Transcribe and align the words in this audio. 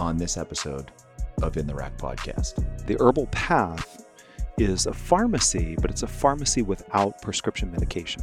on 0.00 0.16
this 0.16 0.36
episode 0.36 0.90
of 1.42 1.56
In 1.58 1.66
the 1.66 1.74
Rack 1.74 1.96
podcast. 1.98 2.64
The 2.86 2.96
Herbal 2.98 3.26
Path 3.26 4.06
is 4.56 4.86
a 4.86 4.94
pharmacy, 4.94 5.76
but 5.80 5.90
it's 5.90 6.02
a 6.02 6.06
pharmacy 6.06 6.62
without 6.62 7.20
prescription 7.20 7.70
medication. 7.70 8.22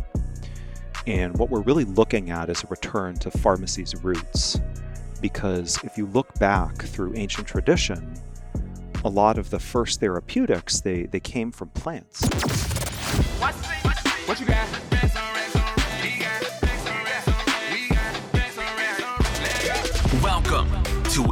And 1.05 1.37
what 1.37 1.49
we're 1.49 1.61
really 1.61 1.85
looking 1.85 2.31
at 2.31 2.49
is 2.49 2.63
a 2.63 2.67
return 2.67 3.15
to 3.19 3.31
pharmacy's 3.31 3.95
roots. 4.03 4.59
Because 5.21 5.79
if 5.83 5.97
you 5.97 6.07
look 6.07 6.33
back 6.39 6.75
through 6.77 7.13
ancient 7.15 7.47
tradition, 7.47 8.13
a 9.05 9.09
lot 9.09 9.37
of 9.37 9.51
the 9.51 9.59
first 9.59 9.99
therapeutics 9.99 10.81
they, 10.81 11.03
they 11.03 11.19
came 11.19 11.51
from 11.51 11.69
plants. 11.69 12.27
What 13.39 14.39
you 14.39 14.45
got? 14.47 14.86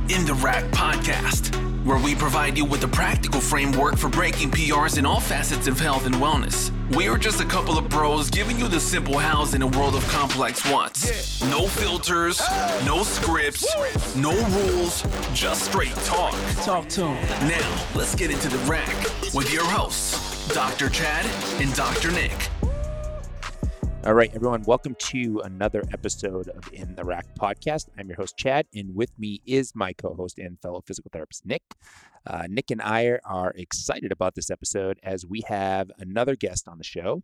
In 0.07 0.23
the 0.23 0.35
Rack 0.35 0.65
Podcast, 0.65 1.55
where 1.83 1.97
we 1.97 2.13
provide 2.13 2.57
you 2.57 2.63
with 2.63 2.83
a 2.83 2.87
practical 2.87 3.41
framework 3.41 3.97
for 3.97 4.07
breaking 4.07 4.51
PRs 4.51 4.99
in 4.99 5.05
all 5.05 5.19
facets 5.19 5.67
of 5.67 5.79
health 5.79 6.05
and 6.05 6.13
wellness. 6.15 6.71
We 6.95 7.07
are 7.07 7.17
just 7.17 7.41
a 7.41 7.45
couple 7.45 7.75
of 7.77 7.89
bros 7.89 8.29
giving 8.29 8.59
you 8.59 8.67
the 8.67 8.79
simple 8.79 9.17
hows 9.17 9.55
in 9.55 9.63
a 9.63 9.67
world 9.67 9.95
of 9.95 10.07
complex 10.09 10.69
wants. 10.69 11.43
No 11.49 11.65
filters, 11.67 12.39
no 12.85 13.01
scripts, 13.01 13.65
no 14.15 14.31
rules, 14.49 15.03
just 15.33 15.65
straight 15.65 15.95
talk. 16.05 16.35
Talk 16.63 16.87
to 16.89 17.07
him. 17.07 17.47
Now, 17.47 17.85
let's 17.95 18.13
get 18.13 18.29
into 18.29 18.47
the 18.47 18.59
rack 18.69 18.95
with 19.33 19.51
your 19.51 19.65
hosts, 19.65 20.47
Dr. 20.53 20.89
Chad 20.89 21.25
and 21.59 21.73
Dr. 21.73 22.11
Nick. 22.11 22.49
All 24.05 24.13
right, 24.13 24.29
everyone, 24.35 24.61
welcome 24.67 24.93
to 24.99 25.41
another 25.45 25.81
episode 25.91 26.47
of 26.49 26.71
In 26.71 26.93
the 26.93 27.03
Rack 27.03 27.25
podcast. 27.39 27.87
I'm 27.97 28.07
your 28.07 28.17
host, 28.17 28.37
Chad, 28.37 28.67
and 28.71 28.93
with 28.93 29.09
me 29.17 29.41
is 29.47 29.73
my 29.73 29.93
co 29.93 30.13
host 30.13 30.37
and 30.37 30.61
fellow 30.61 30.83
physical 30.85 31.09
therapist, 31.11 31.43
Nick. 31.43 31.63
Uh, 32.27 32.43
Nick 32.47 32.69
and 32.69 32.83
I 32.83 33.17
are 33.25 33.51
excited 33.55 34.11
about 34.11 34.35
this 34.35 34.51
episode 34.51 34.99
as 35.01 35.25
we 35.25 35.41
have 35.47 35.89
another 35.97 36.35
guest 36.35 36.67
on 36.67 36.77
the 36.77 36.83
show. 36.83 37.23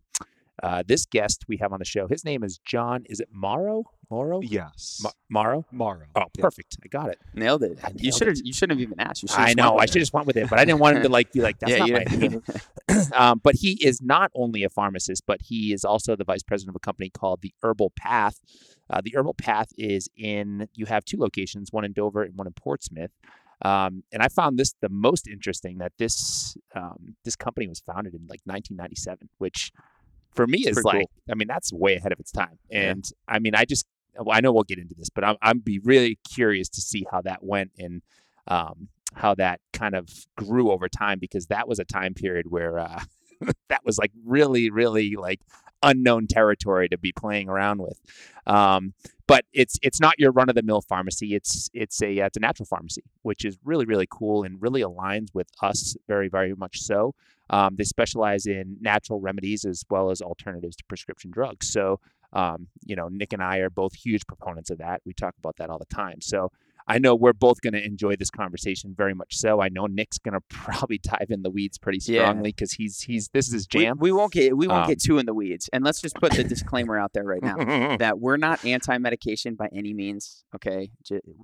Uh, 0.60 0.82
this 0.84 1.06
guest 1.06 1.44
we 1.46 1.56
have 1.58 1.72
on 1.72 1.78
the 1.78 1.84
show, 1.84 2.08
his 2.08 2.24
name 2.24 2.42
is 2.42 2.58
John. 2.58 3.04
Is 3.08 3.20
it 3.20 3.28
Moro? 3.30 3.84
Moro? 4.12 4.40
Yes. 4.42 5.00
Ma- 5.02 5.10
Moro? 5.30 5.64
Moro. 5.72 6.04
Oh, 6.14 6.24
Yeah. 6.36 6.42
perfect. 6.42 6.76
I 6.84 6.88
got 6.88 7.08
it. 7.08 7.18
Nailed 7.32 7.62
it. 7.62 7.78
I 7.82 7.92
you 7.96 8.12
should 8.12 8.28
have. 8.28 8.36
You 8.44 8.52
shouldn't 8.52 8.78
have 8.78 8.82
even 8.82 9.00
asked. 9.00 9.22
You 9.22 9.28
I 9.32 9.54
know. 9.54 9.78
I 9.78 9.86
should 9.86 9.96
it. 9.96 10.00
just 10.00 10.12
went 10.12 10.26
with 10.26 10.36
it, 10.36 10.50
but 10.50 10.58
I 10.58 10.66
didn't 10.66 10.80
want 10.80 10.98
him 10.98 11.02
to 11.04 11.08
like 11.08 11.32
be 11.32 11.40
like, 11.40 11.58
"That's 11.58 11.72
yeah, 11.72 11.78
not 11.78 11.88
you 11.88 11.94
my 11.94 12.04
name." 12.16 12.42
um, 13.14 13.40
but 13.42 13.54
he 13.54 13.72
is 13.82 14.02
not 14.02 14.30
only 14.34 14.64
a 14.64 14.68
pharmacist, 14.68 15.22
but 15.26 15.40
he 15.40 15.72
is 15.72 15.82
also 15.82 16.14
the 16.14 16.24
vice 16.24 16.42
president 16.42 16.76
of 16.76 16.76
a 16.76 16.84
company 16.84 17.08
called 17.08 17.40
the 17.40 17.54
Herbal 17.62 17.92
Path. 17.96 18.38
Uh, 18.90 19.00
the 19.02 19.14
Herbal 19.16 19.34
Path 19.34 19.68
is 19.78 20.10
in, 20.14 20.68
you 20.74 20.84
have 20.84 21.06
two 21.06 21.16
locations, 21.16 21.72
one 21.72 21.84
in 21.84 21.92
Dover 21.94 22.22
and 22.22 22.36
one 22.36 22.46
in 22.46 22.52
Portsmouth. 22.52 23.12
Um, 23.64 24.02
and 24.12 24.22
I 24.22 24.28
found 24.28 24.58
this 24.58 24.74
the 24.82 24.90
most 24.90 25.26
interesting 25.26 25.78
that 25.78 25.92
this 25.96 26.54
um, 26.74 27.16
this 27.24 27.36
company 27.36 27.66
was 27.66 27.80
founded 27.80 28.12
in 28.12 28.20
like 28.22 28.40
1997, 28.44 29.30
which 29.38 29.72
for 30.34 30.46
me 30.46 30.60
is 30.66 30.82
like, 30.84 31.00
cool. 31.00 31.10
I 31.30 31.34
mean, 31.34 31.48
that's 31.48 31.72
way 31.72 31.94
ahead 31.94 32.12
of 32.12 32.20
its 32.20 32.32
time. 32.32 32.58
Yeah. 32.70 32.90
And 32.90 33.08
I 33.28 33.38
mean, 33.38 33.54
I 33.54 33.64
just, 33.64 33.86
well, 34.18 34.36
I 34.36 34.40
know 34.40 34.52
we'll 34.52 34.64
get 34.64 34.78
into 34.78 34.94
this, 34.94 35.10
but 35.10 35.24
I'm, 35.24 35.36
I'm 35.42 35.58
be 35.58 35.78
really 35.80 36.18
curious 36.30 36.68
to 36.70 36.80
see 36.80 37.06
how 37.10 37.22
that 37.22 37.42
went 37.42 37.72
and 37.78 38.02
um, 38.46 38.88
how 39.14 39.34
that 39.36 39.60
kind 39.72 39.94
of 39.94 40.08
grew 40.36 40.70
over 40.70 40.88
time 40.88 41.18
because 41.18 41.46
that 41.46 41.68
was 41.68 41.78
a 41.78 41.84
time 41.84 42.14
period 42.14 42.46
where 42.50 42.78
uh, 42.78 43.02
that 43.68 43.84
was 43.84 43.98
like 43.98 44.12
really, 44.24 44.70
really 44.70 45.16
like 45.16 45.40
unknown 45.82 46.26
territory 46.28 46.88
to 46.88 46.98
be 46.98 47.12
playing 47.12 47.48
around 47.48 47.82
with. 47.82 48.00
Um, 48.46 48.94
but 49.26 49.44
it's 49.52 49.78
it's 49.82 50.00
not 50.00 50.14
your 50.18 50.32
run 50.32 50.48
of 50.48 50.54
the 50.54 50.62
mill 50.62 50.82
pharmacy. 50.82 51.34
It's 51.34 51.70
it's 51.72 52.02
a 52.02 52.20
uh, 52.20 52.26
it's 52.26 52.36
a 52.36 52.40
natural 52.40 52.66
pharmacy, 52.66 53.02
which 53.22 53.44
is 53.44 53.56
really 53.64 53.84
really 53.84 54.06
cool 54.10 54.42
and 54.42 54.60
really 54.60 54.82
aligns 54.82 55.28
with 55.32 55.48
us 55.62 55.96
very 56.08 56.28
very 56.28 56.54
much 56.54 56.80
so. 56.80 57.14
Um, 57.50 57.76
they 57.76 57.84
specialize 57.84 58.46
in 58.46 58.76
natural 58.80 59.20
remedies 59.20 59.64
as 59.64 59.84
well 59.90 60.10
as 60.10 60.22
alternatives 60.22 60.76
to 60.76 60.84
prescription 60.84 61.30
drugs. 61.30 61.70
So 61.70 62.00
um, 62.32 62.68
you 62.84 62.96
know, 62.96 63.08
Nick 63.08 63.32
and 63.32 63.42
I 63.42 63.58
are 63.58 63.70
both 63.70 63.94
huge 63.94 64.26
proponents 64.26 64.70
of 64.70 64.78
that. 64.78 65.02
We 65.04 65.12
talk 65.12 65.34
about 65.38 65.56
that 65.56 65.68
all 65.70 65.78
the 65.78 65.84
time. 65.94 66.20
So 66.20 66.50
I 66.88 66.98
know 66.98 67.14
we're 67.14 67.32
both 67.32 67.60
going 67.60 67.74
to 67.74 67.84
enjoy 67.84 68.16
this 68.16 68.30
conversation 68.30 68.92
very 68.96 69.14
much. 69.14 69.36
So 69.36 69.60
I 69.60 69.68
know 69.68 69.86
Nick's 69.86 70.18
going 70.18 70.34
to 70.38 70.40
probably 70.48 70.98
dive 70.98 71.26
in 71.30 71.42
the 71.42 71.50
weeds 71.50 71.78
pretty 71.78 72.00
strongly 72.00 72.50
because 72.50 72.72
he's 72.72 73.02
he's 73.02 73.28
this 73.32 73.46
is 73.46 73.52
his 73.52 73.66
jam. 73.66 73.98
we 74.00 74.10
won't 74.12 74.32
get. 74.32 74.56
We 74.56 74.66
won't 74.66 74.84
Um, 74.84 74.88
get 74.88 75.00
too 75.00 75.18
in 75.18 75.26
the 75.26 75.34
weeds. 75.34 75.68
And 75.72 75.84
let's 75.84 76.00
just 76.00 76.16
put 76.16 76.32
the 76.32 76.42
disclaimer 76.44 76.98
out 76.98 77.12
there 77.12 77.24
right 77.24 77.42
now 77.42 77.56
that 77.98 78.18
we're 78.18 78.36
not 78.38 78.64
anti-medication 78.64 79.54
by 79.54 79.68
any 79.72 79.92
means. 79.94 80.44
Okay, 80.54 80.90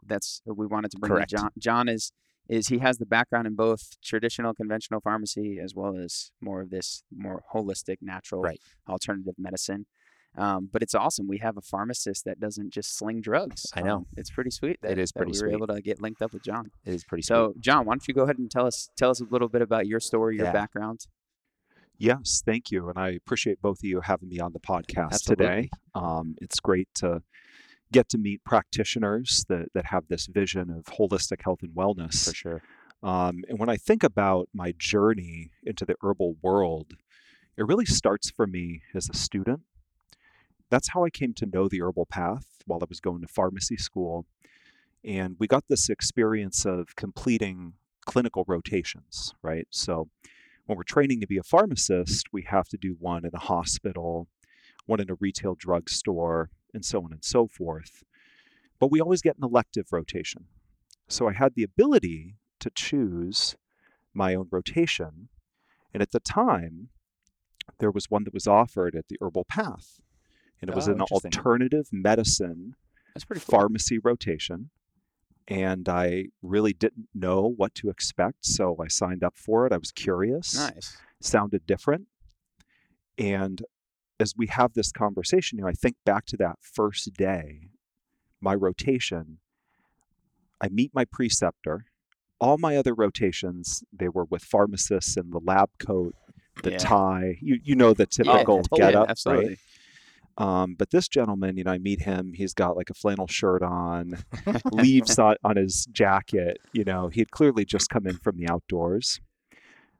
that's 0.07 0.43
we 0.47 0.67
wanted 0.67 0.91
to 0.93 0.99
bring 0.99 1.13
Correct. 1.13 1.31
that 1.31 1.37
John. 1.39 1.51
John 1.59 1.89
is 1.89 2.13
is 2.49 2.69
he 2.69 2.79
has 2.79 2.97
the 2.97 3.05
background 3.05 3.47
in 3.47 3.55
both 3.55 3.99
traditional 4.03 4.55
conventional 4.55 5.01
pharmacy 5.03 5.59
as 5.63 5.75
well 5.75 5.97
as 5.99 6.31
more 6.41 6.63
of 6.63 6.71
this 6.71 7.03
more 7.15 7.43
holistic 7.55 7.97
natural 8.01 8.41
Right. 8.41 8.61
alternative 8.89 9.35
medicine. 9.37 9.87
Um, 10.39 10.69
but 10.73 10.83
it's 10.83 10.95
awesome. 10.95 11.27
We 11.27 11.39
have 11.39 11.57
a 11.57 11.61
pharmacist 11.61 12.25
that 12.25 12.39
doesn't 12.39 12.71
just 12.73 12.97
sling 12.97 13.21
drugs. 13.21 13.67
I 13.75 13.83
know. 13.83 13.97
Um, 13.97 14.07
it's 14.17 14.31
pretty 14.31 14.51
sweet. 14.51 14.79
That, 14.83 14.93
It 14.93 14.99
is 14.99 15.11
that 15.11 15.19
pretty 15.19 15.31
we 15.33 15.39
sweet. 15.39 15.49
were 15.49 15.53
able 15.55 15.67
to 15.69 15.83
get 15.83 16.01
linked 16.01 16.23
up 16.23 16.33
with 16.33 16.43
John. 16.45 16.71
it 16.85 16.95
is 16.95 17.05
pretty 17.05 17.23
sweet. 17.23 17.35
So, 17.35 17.55
John, 17.59 17.85
why 17.87 17.95
don't 17.95 18.07
you 18.07 18.15
go 18.15 18.23
ahead 18.23 18.39
and 18.39 18.51
tell 18.51 18.67
us 18.67 18.89
tell 18.97 19.11
us 19.11 19.21
a 19.21 19.25
little 19.25 19.49
bit 19.49 19.63
about 19.63 19.87
your 19.87 20.01
story, 20.01 20.37
your 20.37 20.47
Yeah. 20.47 20.53
background? 20.53 21.07
Yes, 22.01 22.43
thank 22.47 22.71
you. 22.71 22.89
And 22.89 22.97
I 22.99 23.09
appreciate 23.11 23.61
both 23.61 23.81
of 23.81 23.85
you 23.85 24.01
having 24.01 24.29
me 24.29 24.39
on 24.39 24.53
the 24.53 24.61
podcast 24.61 25.13
Absolutely. 25.15 25.47
today. 25.47 25.71
Um, 25.95 26.37
it's 26.41 26.61
great 26.61 26.89
to 26.97 27.23
get 27.91 28.09
to 28.11 28.19
meet 28.19 28.45
practitioners 28.45 29.45
that, 29.49 29.69
that 29.75 29.87
have 29.87 30.05
this 30.09 30.27
vision 30.27 30.71
of 30.71 30.85
holistic 30.85 31.43
health 31.43 31.61
and 31.63 31.73
wellness. 31.75 32.29
for 32.29 32.35
sure. 32.35 32.63
Um, 33.03 33.43
and 33.49 33.59
when 33.59 33.69
I 33.69 33.77
think 33.77 34.03
about 34.05 34.49
my 34.55 34.73
journey 34.79 35.51
into 35.65 35.85
the 35.85 35.97
herbal 36.03 36.37
world, 36.43 36.95
it 37.57 37.67
really 37.67 37.87
starts 37.87 38.31
for 38.31 38.47
me 38.47 38.83
as 38.95 39.09
a 39.09 39.15
student. 39.17 39.61
That's 40.71 40.89
how 40.91 41.05
I 41.05 41.11
came 41.11 41.35
to 41.35 41.47
know 41.47 41.69
the 41.69 41.81
herbal 41.81 42.07
path 42.07 42.47
while 42.67 42.81
I 42.83 42.87
was 42.89 43.01
going 43.01 43.23
to 43.23 43.29
pharmacy 43.29 43.77
school. 43.77 44.27
And 45.05 45.37
we 45.39 45.47
got 45.47 45.65
this 45.69 45.89
experience 45.89 46.67
of 46.67 46.97
completing 46.97 47.75
clinical 48.05 48.45
rotations, 48.47 49.35
right? 49.43 49.67
So 49.71 50.09
when 50.67 50.77
we're 50.77 50.85
training 50.85 51.21
to 51.21 51.27
be 51.27 51.39
a 51.39 51.43
pharmacist, 51.43 52.27
we 52.33 52.43
have 52.43 52.69
to 52.69 52.77
do 52.77 52.97
one 52.99 53.25
in 53.25 53.31
a 53.35 53.39
hospital, 53.39 54.29
one 54.87 55.01
in 55.01 55.11
a 55.11 55.15
retail 55.15 55.55
drugstore, 55.55 56.51
and 56.75 56.85
so 56.85 57.03
on 57.03 57.13
and 57.13 57.25
so 57.25 57.47
forth. 57.47 58.03
But 58.79 58.91
we 58.91 59.01
always 59.01 59.23
get 59.23 59.37
an 59.39 59.45
elective 59.45 59.87
rotation. 59.93 60.47
So 61.09 61.29
I 61.29 61.33
had 61.33 61.55
the 61.55 61.63
ability 61.63 62.37
to 62.61 62.71
choose 62.75 63.57
my 64.13 64.35
own 64.35 64.49
rotation. 64.51 65.29
And 65.95 66.03
at 66.03 66.11
the 66.11 66.21
time, 66.21 66.89
there 67.79 67.91
was 67.91 68.11
one 68.11 68.25
that 68.25 68.35
was 68.35 68.47
offered 68.47 68.95
at 68.95 69.09
the 69.09 69.17
Herbal 69.21 69.47
Path. 69.49 70.01
And 70.61 70.71
it 70.71 70.75
was 70.77 70.89
Oh, 70.89 70.93
an 70.93 71.01
alternative 71.03 71.89
medicine 71.93 72.75
That's 73.15 73.25
pretty 73.25 73.41
cool. 73.45 73.59
pharmacy 73.59 73.99
rotation. 73.99 74.71
And 75.47 75.89
I 75.89 76.27
really 76.43 76.73
didn't 76.73 77.09
know 77.15 77.43
what 77.43 77.75
to 77.77 77.89
expect. 77.89 78.45
So 78.45 78.77
I 78.83 78.89
signed 78.89 79.25
up 79.25 79.37
for 79.37 79.67
it. 79.67 79.73
I 79.73 79.79
was 79.79 79.93
curious. 79.93 80.55
Nice. 80.55 80.99
Sounded 81.21 81.67
different. 81.67 82.07
And 83.17 83.63
as 84.21 84.35
we 84.37 84.47
have 84.49 84.75
this 84.75 84.93
conversation, 84.93 85.59
you 85.59 85.63
know, 85.65 85.71
I 85.71 85.73
think 85.73 85.97
back 86.05 86.27
to 86.27 86.37
that 86.39 86.57
first 86.61 87.15
day, 87.15 87.71
my 88.41 88.55
rotation, 88.55 89.39
I 90.61 90.69
meet 90.69 90.93
my 90.95 91.05
preceptor. 91.05 91.87
All 92.41 92.59
my 92.59 92.77
other 92.77 92.95
rotations, 92.95 93.83
they 93.93 94.09
were 94.09 94.25
with 94.25 94.45
pharmacists 94.45 95.17
in 95.17 95.31
the 95.31 95.41
lab 95.41 95.71
coat, 95.79 96.15
the 96.63 96.73
Yeah. 96.73 96.79
tie. 96.79 97.39
You 97.41 97.59
you 97.63 97.75
know 97.75 97.95
the 97.95 98.03
Yeah, 98.05 98.25
typical 98.25 98.59
oh, 98.59 98.63
totally, 98.63 98.81
get 98.81 98.95
up, 98.95 99.09
right? 99.27 99.59
Um, 100.39 100.77
but 100.79 100.91
this 100.91 101.09
gentleman, 101.09 101.57
you 101.57 101.65
know, 101.65 101.73
I 101.73 101.79
meet 101.79 102.03
him. 102.03 102.33
He's 102.33 102.55
got 102.55 102.77
like 102.77 102.91
a 102.91 102.95
flannel 102.95 103.27
shirt 103.27 103.61
on, 103.61 104.23
leaves 104.73 105.19
on, 105.19 105.35
on 105.43 105.57
his 105.57 105.87
jacket. 105.87 106.59
You 106.73 106.85
know, 106.85 107.09
he 107.09 107.21
had 107.21 107.33
clearly 107.33 107.65
just 107.65 107.91
come 107.91 108.07
in 108.07 108.19
from 108.19 108.37
the 108.37 108.49
outdoors. 108.49 109.21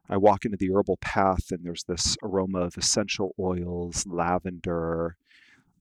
I 0.09 0.15
walk 0.15 0.45
into 0.45 0.57
the 0.57 0.71
herbal 0.71 0.97
path, 1.01 1.51
and 1.51 1.63
there's 1.63 1.83
this 1.83 2.17
aroma 2.23 2.61
of 2.61 2.77
essential 2.77 3.35
oils, 3.37 4.07
lavender. 4.07 5.17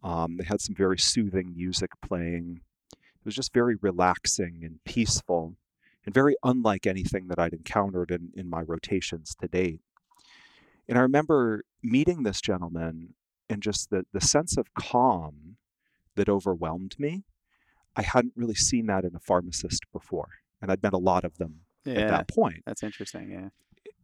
Um, 0.02 0.36
they 0.36 0.44
had 0.44 0.60
some 0.60 0.74
very 0.74 0.98
soothing 0.98 1.54
music 1.56 1.90
playing. 2.02 2.60
It 2.92 3.24
was 3.24 3.36
just 3.36 3.54
very 3.54 3.76
relaxing 3.80 4.60
and 4.64 4.80
peaceful, 4.84 5.54
and 6.04 6.12
very 6.12 6.34
unlike 6.42 6.86
anything 6.86 7.28
that 7.28 7.38
I'd 7.38 7.54
encountered 7.54 8.10
in, 8.10 8.32
in 8.34 8.50
my 8.50 8.62
rotations 8.62 9.36
to 9.40 9.46
date. 9.46 9.80
And 10.88 10.98
I 10.98 11.02
remember 11.02 11.62
meeting 11.82 12.22
this 12.22 12.40
gentleman 12.40 13.14
and 13.48 13.62
just 13.62 13.90
the, 13.90 14.04
the 14.12 14.20
sense 14.20 14.56
of 14.56 14.74
calm 14.74 15.56
that 16.16 16.28
overwhelmed 16.28 16.96
me. 16.98 17.24
I 17.96 18.02
hadn't 18.02 18.34
really 18.36 18.54
seen 18.54 18.86
that 18.86 19.04
in 19.04 19.14
a 19.14 19.20
pharmacist 19.20 19.84
before, 19.92 20.28
and 20.60 20.70
I'd 20.70 20.82
met 20.82 20.92
a 20.92 20.98
lot 20.98 21.24
of 21.24 21.38
them 21.38 21.60
at 21.86 22.08
that 22.08 22.28
point. 22.28 22.62
that's 22.66 22.82
interesting. 22.82 23.30
Yeah. 23.30 23.48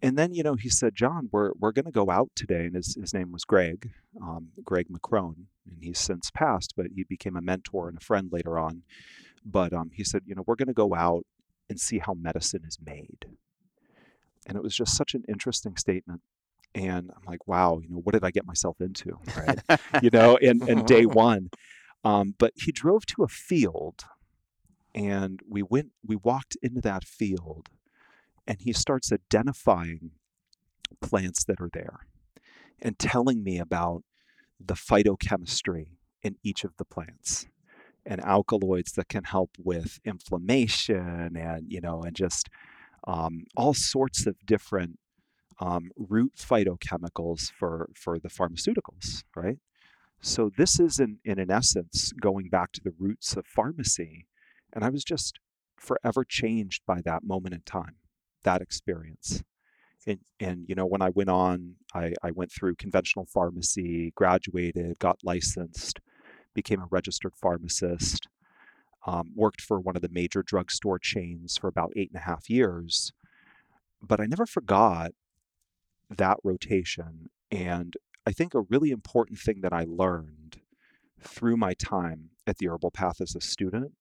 And 0.03 0.19
then, 0.19 0.35
you 0.35 0.43
know, 0.43 0.55
he 0.55 0.69
said, 0.69 0.95
John, 0.95 1.29
we're, 1.33 1.53
we're 1.59 1.73
going 1.73 1.87
to 1.87 1.91
go 1.91 2.11
out 2.11 2.31
today. 2.35 2.67
And 2.67 2.75
his, 2.75 2.95
his 2.95 3.15
name 3.15 3.33
was 3.33 3.45
Greg, 3.45 3.91
um, 4.21 4.49
Greg 4.63 4.89
McCrone. 4.89 5.47
And 5.71 5.79
he's 5.81 5.99
since 5.99 6.31
passed, 6.31 6.75
but 6.77 6.87
he 6.95 7.05
became 7.05 7.37
a 7.37 7.41
mentor 7.41 7.89
and 7.89 7.97
a 7.97 8.05
friend 8.05 8.29
later 8.31 8.59
on. 8.59 8.83
But 9.45 9.73
um, 9.73 9.91
he 9.95 10.05
said, 10.05 10.23
you 10.27 10.35
know, 10.35 10.45
we're 10.47 10.57
going 10.57 10.69
to 10.69 10.75
go 10.75 10.95
out 10.95 11.25
and 11.71 11.81
see 11.81 11.99
how 11.99 12.15
medicine 12.15 12.65
is 12.67 12.79
made. 12.85 13.27
And 14.47 14.57
it 14.57 14.63
was 14.63 14.77
just 14.77 14.97
such 14.97 15.15
an 15.15 15.25
interesting 15.27 15.77
statement. 15.77 16.21
And 16.75 17.11
I'm 17.15 17.23
like, 17.27 17.47
wow, 17.47 17.79
you 17.83 17.89
know, 17.89 17.99
what 17.99 18.13
did 18.13 18.25
I 18.25 18.31
get 18.31 18.47
myself 18.47 18.81
into? 18.81 19.19
Right. 19.37 19.81
you 20.03 20.11
know, 20.11 20.37
and, 20.37 20.69
in 20.69 20.85
day 20.85 21.07
one. 21.07 21.51
Um, 22.03 22.35
but 22.39 22.53
he 22.57 22.73
drove 22.73 23.07
to 23.07 23.23
a 23.23 23.29
field 23.29 24.05
and 24.95 25.41
we 25.49 25.63
went, 25.63 25.93
we 26.05 26.17
walked 26.17 26.57
into 26.63 26.81
that 26.83 27.05
field 27.05 27.69
and 28.47 28.59
he 28.61 28.73
starts 28.73 29.13
identifying 29.13 30.11
plants 31.01 31.45
that 31.45 31.61
are 31.61 31.71
there 31.73 32.01
and 32.81 32.99
telling 32.99 33.43
me 33.43 33.59
about 33.59 34.03
the 34.65 34.75
phytochemistry 34.75 35.97
in 36.23 36.37
each 36.43 36.65
of 36.65 36.77
the 36.77 36.85
plants 36.85 37.47
and 38.07 38.23
alkaloids 38.25 38.93
that 38.93 39.09
can 39.09 39.25
help 39.25 39.51
with 39.59 39.99
inflammation 40.05 41.37
and 41.37 41.67
you 41.69 41.81
know 41.81 42.03
and 42.03 42.15
just 42.15 42.49
um, 43.07 43.45
all 43.57 43.75
sorts 43.75 44.27
of 44.27 44.35
different 44.47 44.99
um, 45.61 45.91
root 45.97 46.33
phytochemicals 46.37 47.51
for 47.53 47.91
for 47.95 48.19
the 48.19 48.29
pharmaceuticals 48.29 49.25
right? 49.37 49.59
So 50.21 50.51
this 50.57 50.81
is 50.81 50.99
in, 51.01 51.19
in 51.25 51.39
an 51.39 51.51
essence 51.51 52.13
going 52.13 52.49
back 52.49 52.73
to 52.73 52.81
the 52.83 52.95
roots 52.99 53.37
of 53.37 53.47
pharmacy 53.47 54.27
and 54.75 54.85
i 54.85 54.91
was 54.91 55.05
just 55.05 55.39
forever 55.77 56.25
changed 56.25 56.83
by 56.87 57.01
that 57.03 57.25
moment 57.25 57.55
in 57.55 57.63
time 57.65 57.97
that 58.43 58.61
experience. 58.61 59.43
And, 60.07 60.19
and 60.39 60.67
you 60.69 60.75
know 60.75 60.85
when 60.85 61.01
i 61.01 61.09
went 61.09 61.31
on 61.31 61.77
I, 61.95 62.13
I 62.23 62.31
went 62.31 62.53
through 62.53 62.75
conventional 62.75 63.25
pharmacy 63.25 64.13
graduated 64.15 64.99
got 64.99 65.25
licensed 65.25 66.01
became 66.53 66.81
a 66.83 66.89
registered 66.91 67.35
pharmacist 67.35 68.29
um, 69.07 69.31
worked 69.35 69.63
for 69.63 69.81
one 69.81 69.97
of 69.97 70.03
the 70.03 70.11
major 70.11 70.43
drugstore 70.43 70.99
chains 70.99 71.57
for 71.57 71.69
about 71.69 71.93
eight 71.97 72.11
and 72.13 72.21
a 72.21 72.25
half 72.27 72.51
years 72.51 73.15
but 74.03 74.21
i 74.21 74.27
never 74.27 74.45
forgot 74.45 75.13
that 76.11 76.39
rotation 76.45 77.31
and 77.51 77.95
i 78.27 78.33
think 78.33 78.55
a 78.55 78.61
really 78.61 78.91
important 78.91 79.39
thing 79.39 79.61
that 79.61 79.73
i 79.73 79.85
learned 79.89 80.61
through 81.21 81.57
my 81.57 81.75
time 81.75 82.31
at 82.47 82.59
the 82.59 82.69
herbal 82.69 82.91
path 82.91 83.21
as 83.21 83.35
a 83.35 83.41
student 83.41 83.93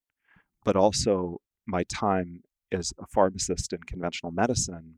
but 0.63 0.75
also 0.75 1.39
my 1.65 1.83
time 1.83 2.41
as 2.71 2.94
a 3.00 3.05
pharmacist 3.07 3.71
in 3.73 3.79
conventional 3.83 4.31
medicine 4.31 4.97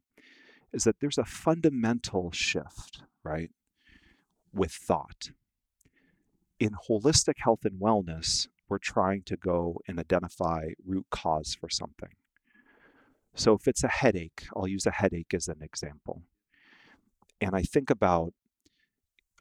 is 0.74 0.84
that 0.84 1.00
there's 1.00 1.18
a 1.18 1.26
fundamental 1.26 2.32
shift, 2.32 3.04
right, 3.24 3.50
with 4.54 4.72
thought. 4.72 5.32
In 6.60 6.72
holistic 6.90 7.36
health 7.38 7.66
and 7.66 7.80
wellness, 7.80 8.48
we're 8.68 8.78
trying 8.78 9.24
to 9.24 9.38
go 9.38 9.80
and 9.88 10.00
identify 10.00 10.70
root 10.86 11.06
cause 11.12 11.56
for 11.60 11.70
something. 11.70 12.10
So 13.36 13.54
if 13.54 13.68
it's 13.68 13.84
a 13.84 13.90
headache, 13.90 14.46
I'll 14.56 14.68
use 14.68 14.86
a 14.86 14.92
headache 14.92 15.34
as 15.34 15.48
an 15.48 15.62
example. 15.62 16.24
And 17.46 17.56
I 17.56 17.62
think 17.62 17.90
about 17.90 18.34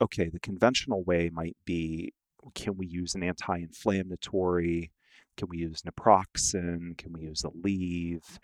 okay, 0.02 0.28
the 0.28 0.40
conventional 0.40 1.02
way 1.04 1.30
might 1.32 1.56
be 1.64 2.12
can 2.54 2.76
we 2.76 2.86
use 2.86 3.14
an 3.14 3.22
anti 3.22 3.56
inflammatory? 3.56 4.90
Can 5.36 5.48
we 5.48 5.58
use 5.58 5.82
naproxen? 5.82 6.96
Can 6.98 7.12
we 7.14 7.22
use 7.22 7.42
Aleve? 7.42 8.38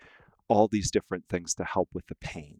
All 0.47 0.67
these 0.67 0.89
different 0.89 1.25
things 1.29 1.53
to 1.55 1.63
help 1.63 1.89
with 1.93 2.07
the 2.07 2.15
pain. 2.15 2.57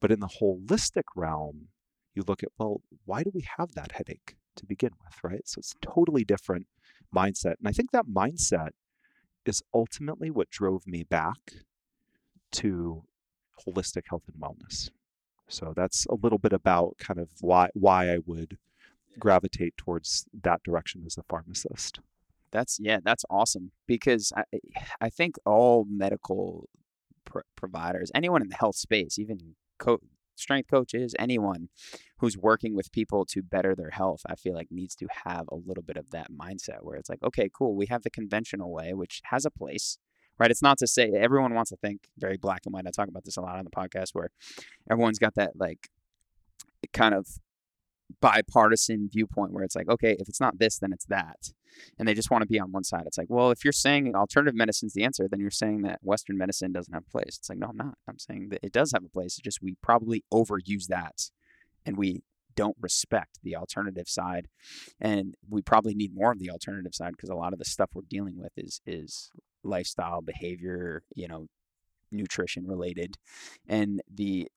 But 0.00 0.12
in 0.12 0.20
the 0.20 0.28
holistic 0.40 1.02
realm, 1.16 1.68
you 2.14 2.22
look 2.26 2.42
at, 2.42 2.50
well, 2.56 2.80
why 3.04 3.22
do 3.22 3.30
we 3.34 3.44
have 3.58 3.72
that 3.72 3.92
headache 3.92 4.36
to 4.56 4.64
begin 4.64 4.92
with, 5.04 5.14
right? 5.22 5.46
So 5.46 5.58
it's 5.58 5.74
a 5.74 5.86
totally 5.86 6.24
different 6.24 6.66
mindset. 7.14 7.54
And 7.58 7.66
I 7.66 7.72
think 7.72 7.90
that 7.90 8.06
mindset 8.06 8.70
is 9.44 9.62
ultimately 9.74 10.30
what 10.30 10.50
drove 10.50 10.86
me 10.86 11.02
back 11.02 11.52
to 12.52 13.02
holistic 13.66 14.04
health 14.08 14.24
and 14.32 14.40
wellness. 14.40 14.90
So 15.50 15.72
that's 15.74 16.06
a 16.06 16.14
little 16.14 16.38
bit 16.38 16.52
about 16.52 16.96
kind 16.98 17.20
of 17.20 17.28
why 17.40 17.68
why 17.74 18.10
I 18.10 18.18
would 18.24 18.56
gravitate 19.18 19.76
towards 19.76 20.26
that 20.42 20.62
direction 20.62 21.02
as 21.04 21.18
a 21.18 21.22
pharmacist. 21.28 22.00
That's 22.52 22.78
yeah, 22.80 22.98
that's 23.04 23.24
awesome 23.28 23.72
because 23.86 24.32
I 24.36 24.44
I 25.00 25.10
think 25.10 25.36
all 25.44 25.84
medical 25.88 26.68
pr- 27.24 27.40
providers, 27.56 28.10
anyone 28.14 28.42
in 28.42 28.48
the 28.48 28.56
health 28.56 28.76
space, 28.76 29.18
even 29.18 29.56
co- 29.78 30.00
strength 30.36 30.70
coaches, 30.70 31.14
anyone 31.18 31.68
who's 32.18 32.36
working 32.36 32.74
with 32.74 32.92
people 32.92 33.24
to 33.26 33.42
better 33.42 33.74
their 33.74 33.90
health, 33.90 34.22
I 34.26 34.34
feel 34.34 34.54
like 34.54 34.68
needs 34.70 34.94
to 34.96 35.06
have 35.24 35.46
a 35.50 35.56
little 35.56 35.82
bit 35.82 35.96
of 35.96 36.10
that 36.10 36.32
mindset 36.32 36.82
where 36.82 36.96
it's 36.96 37.10
like, 37.10 37.22
okay, 37.22 37.50
cool, 37.52 37.76
we 37.76 37.86
have 37.86 38.02
the 38.02 38.10
conventional 38.10 38.72
way, 38.72 38.94
which 38.94 39.20
has 39.24 39.44
a 39.44 39.50
place, 39.50 39.98
right? 40.40 40.50
It's 40.50 40.62
not 40.62 40.78
to 40.78 40.86
say 40.86 41.12
everyone 41.12 41.54
wants 41.54 41.70
to 41.70 41.76
think 41.76 42.08
very 42.18 42.38
black 42.38 42.62
and 42.64 42.72
white. 42.72 42.86
I 42.86 42.90
talk 42.90 43.08
about 43.08 43.24
this 43.24 43.36
a 43.36 43.42
lot 43.42 43.58
on 43.58 43.64
the 43.64 43.70
podcast 43.70 44.10
where 44.14 44.30
everyone's 44.90 45.18
got 45.18 45.34
that 45.34 45.52
like 45.54 45.90
kind 46.92 47.14
of 47.14 47.28
bipartisan 48.20 49.08
viewpoint 49.12 49.52
where 49.52 49.62
it's 49.62 49.76
like, 49.76 49.88
okay, 49.88 50.16
if 50.18 50.28
it's 50.28 50.40
not 50.40 50.58
this, 50.58 50.78
then 50.78 50.92
it's 50.92 51.04
that. 51.06 51.52
And 51.98 52.08
they 52.08 52.14
just 52.14 52.30
want 52.30 52.42
to 52.42 52.48
be 52.48 52.58
on 52.58 52.72
one 52.72 52.84
side. 52.84 53.04
It's 53.06 53.18
like, 53.18 53.28
well, 53.30 53.50
if 53.50 53.64
you're 53.64 53.72
saying 53.72 54.14
alternative 54.16 54.56
medicine's 54.56 54.94
the 54.94 55.04
answer, 55.04 55.28
then 55.30 55.40
you're 55.40 55.50
saying 55.50 55.82
that 55.82 56.00
Western 56.02 56.36
medicine 56.36 56.72
doesn't 56.72 56.92
have 56.92 57.04
a 57.06 57.10
place. 57.10 57.36
It's 57.38 57.48
like, 57.48 57.58
no, 57.58 57.68
I'm 57.68 57.76
not. 57.76 57.94
I'm 58.08 58.18
saying 58.18 58.48
that 58.48 58.60
it 58.62 58.72
does 58.72 58.92
have 58.92 59.04
a 59.04 59.08
place. 59.08 59.38
It's 59.38 59.44
just 59.44 59.62
we 59.62 59.76
probably 59.82 60.24
overuse 60.32 60.86
that 60.88 61.30
and 61.86 61.96
we 61.96 62.22
don't 62.56 62.76
respect 62.80 63.38
the 63.42 63.56
alternative 63.56 64.08
side. 64.08 64.48
And 65.00 65.36
we 65.48 65.62
probably 65.62 65.94
need 65.94 66.14
more 66.14 66.32
of 66.32 66.38
the 66.38 66.50
alternative 66.50 66.94
side 66.94 67.12
because 67.12 67.30
a 67.30 67.34
lot 67.34 67.52
of 67.52 67.58
the 67.58 67.64
stuff 67.64 67.90
we're 67.94 68.02
dealing 68.08 68.36
with 68.36 68.52
is 68.56 68.80
is 68.86 69.30
lifestyle, 69.62 70.20
behavior, 70.20 71.02
you 71.14 71.28
know, 71.28 71.46
nutrition 72.10 72.66
related. 72.66 73.16
And 73.68 74.00
the 74.12 74.48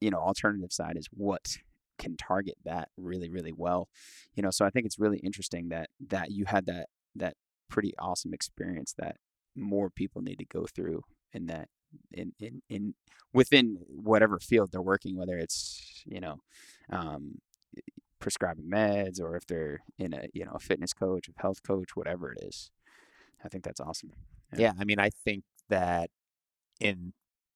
you 0.00 0.10
know, 0.10 0.18
alternative 0.18 0.72
side 0.72 0.96
is 0.96 1.08
what 1.12 1.58
can 2.00 2.16
target 2.16 2.56
that 2.64 2.88
really 2.96 3.28
really 3.28 3.52
well 3.52 3.86
you 4.34 4.42
know 4.42 4.50
so 4.50 4.64
i 4.64 4.70
think 4.70 4.86
it's 4.86 4.98
really 4.98 5.18
interesting 5.18 5.68
that 5.68 5.90
that 6.00 6.30
you 6.30 6.46
had 6.46 6.64
that 6.64 6.86
that 7.14 7.34
pretty 7.68 7.92
awesome 7.98 8.32
experience 8.32 8.94
that 8.96 9.16
more 9.54 9.90
people 9.90 10.22
need 10.22 10.38
to 10.38 10.46
go 10.46 10.66
through 10.74 11.02
in 11.34 11.46
that 11.46 11.68
in 12.12 12.32
in, 12.40 12.62
in 12.70 12.94
within 13.34 13.76
whatever 13.86 14.38
field 14.38 14.70
they're 14.72 14.80
working 14.80 15.16
whether 15.16 15.36
it's 15.36 16.02
you 16.06 16.20
know 16.20 16.36
um, 16.90 17.38
prescribing 18.18 18.64
meds 18.64 19.20
or 19.20 19.36
if 19.36 19.46
they're 19.46 19.80
in 19.98 20.14
a 20.14 20.26
you 20.32 20.44
know 20.44 20.52
a 20.54 20.58
fitness 20.58 20.94
coach 20.94 21.28
a 21.28 21.42
health 21.42 21.62
coach 21.62 21.94
whatever 21.94 22.32
it 22.32 22.38
is 22.42 22.70
i 23.44 23.48
think 23.48 23.64
that's 23.64 23.80
awesome 23.80 24.10
yeah, 24.52 24.60
yeah 24.60 24.72
i 24.78 24.84
mean 24.84 24.98
i 24.98 25.10
think 25.24 25.44
that 25.68 26.10
in 26.80 27.12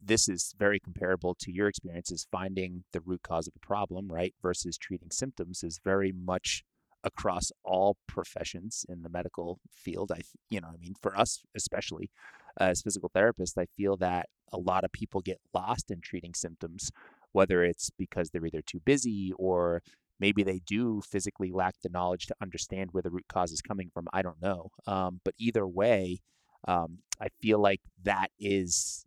this 0.07 0.29
is 0.29 0.55
very 0.59 0.79
comparable 0.79 1.35
to 1.35 1.53
your 1.53 1.69
experiences 1.69 2.27
finding 2.31 2.85
the 2.93 3.01
root 3.01 3.23
cause 3.23 3.47
of 3.47 3.55
a 3.57 3.67
problem, 3.67 4.11
right? 4.11 4.35
Versus 4.43 4.77
treating 4.77 5.11
symptoms 5.11 5.63
is 5.63 5.81
very 5.83 6.13
much 6.13 6.63
across 7.03 7.53
all 7.65 7.97
professions 8.07 8.85
in 8.89 9.03
the 9.03 9.09
medical 9.09 9.61
field. 9.71 10.11
I, 10.13 10.21
you 10.51 10.61
know, 10.61 10.69
I 10.69 10.77
mean, 10.79 10.95
for 11.01 11.19
us 11.19 11.43
especially 11.55 12.11
as 12.59 12.83
physical 12.83 13.11
therapists, 13.15 13.59
I 13.59 13.67
feel 13.67 13.97
that 13.99 14.29
a 14.53 14.59
lot 14.59 14.85
of 14.85 14.93
people 14.93 15.21
get 15.21 15.41
lost 15.53 15.91
in 15.91 16.01
treating 16.01 16.35
symptoms, 16.35 16.91
whether 17.33 17.65
it's 17.65 17.91
because 17.99 18.31
they're 18.31 18.47
either 18.47 18.63
too 18.63 18.81
busy 18.85 19.33
or 19.39 19.83
maybe 20.21 20.43
they 20.43 20.61
do 20.67 21.01
physically 21.01 21.51
lack 21.53 21.75
the 21.83 21.89
knowledge 21.89 22.27
to 22.27 22.35
understand 22.41 22.91
where 22.93 23.03
the 23.03 23.11
root 23.11 23.27
cause 23.29 23.53
is 23.53 23.61
coming 23.61 23.91
from. 23.93 24.07
I 24.13 24.23
don't 24.23 24.41
know. 24.41 24.71
Um, 24.87 25.21
but 25.25 25.35
either 25.39 25.67
way, 25.67 26.21
um, 26.67 26.99
I 27.21 27.29
feel 27.41 27.61
like 27.61 27.81
that 28.03 28.29
is 28.39 29.05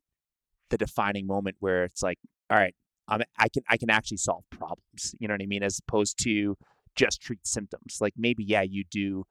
the 0.69 0.77
defining 0.77 1.27
moment 1.27 1.57
where 1.59 1.83
it's 1.83 2.03
like, 2.03 2.19
all 2.49 2.57
right, 2.57 2.75
I'm, 3.07 3.21
I 3.37 3.47
can 3.49 3.63
I 3.69 3.77
can 3.77 3.89
actually 3.89 4.17
solve 4.17 4.43
problems. 4.49 5.15
You 5.19 5.27
know 5.27 5.33
what 5.33 5.41
I 5.41 5.47
mean? 5.47 5.63
As 5.63 5.79
opposed 5.79 6.21
to 6.23 6.57
just 6.95 7.21
treat 7.21 7.45
symptoms. 7.47 7.97
Like 8.01 8.13
maybe 8.17 8.43
yeah, 8.43 8.63
you 8.63 8.83
do 8.89 9.23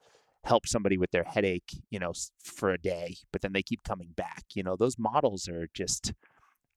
help 0.44 0.66
somebody 0.66 0.96
with 0.96 1.10
their 1.10 1.24
headache, 1.24 1.80
you 1.90 1.98
know, 1.98 2.12
for 2.42 2.70
a 2.70 2.78
day, 2.78 3.16
but 3.32 3.42
then 3.42 3.52
they 3.52 3.62
keep 3.62 3.82
coming 3.82 4.10
back. 4.16 4.44
You 4.54 4.62
know, 4.62 4.76
those 4.76 4.98
models 4.98 5.48
are 5.48 5.68
just. 5.74 6.12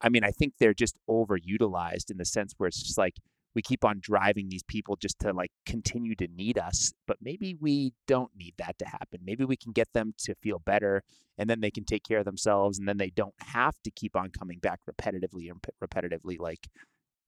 I 0.01 0.08
mean, 0.08 0.24
I 0.24 0.32
think 0.32 0.53
they're 0.60 0.74
just 0.74 0.96
overutilized 1.10 2.10
in 2.10 2.18
the 2.18 2.25
sense 2.25 2.53
where 2.58 2.68
it's 2.68 2.82
just 2.82 2.98
like 2.98 3.15
we 3.56 3.62
keep 3.62 3.84
on 3.84 4.00
driving 4.01 4.50
these 4.50 4.63
people 4.63 4.96
just 4.96 5.20
to 5.20 5.34
like 5.34 5.51
continue 5.65 6.15
to 6.15 6.27
need 6.36 6.58
us 6.58 6.94
but 7.08 7.18
maybe 7.22 7.56
we 7.60 7.94
don't 8.08 8.32
need 8.36 8.53
that 8.58 8.77
to 8.77 8.86
happen 8.86 9.20
maybe 9.24 9.46
we 9.46 9.58
can 9.58 9.72
get 9.72 9.91
them 9.94 10.13
to 10.18 10.36
feel 10.36 10.60
better 10.60 11.03
and 11.38 11.50
then 11.50 11.62
they 11.62 11.72
can 11.72 11.86
take 11.86 12.03
care 12.03 12.20
of 12.20 12.25
themselves 12.25 12.79
and 12.79 12.88
then 12.88 12.98
they 12.98 13.10
don't 13.10 13.34
have 13.39 13.75
to 13.84 13.91
keep 13.91 14.15
on 14.15 14.29
coming 14.29 14.60
back 14.60 14.79
repetitively 14.89 15.50
and 15.50 15.63
repetitively 15.84 16.39
like 16.39 16.68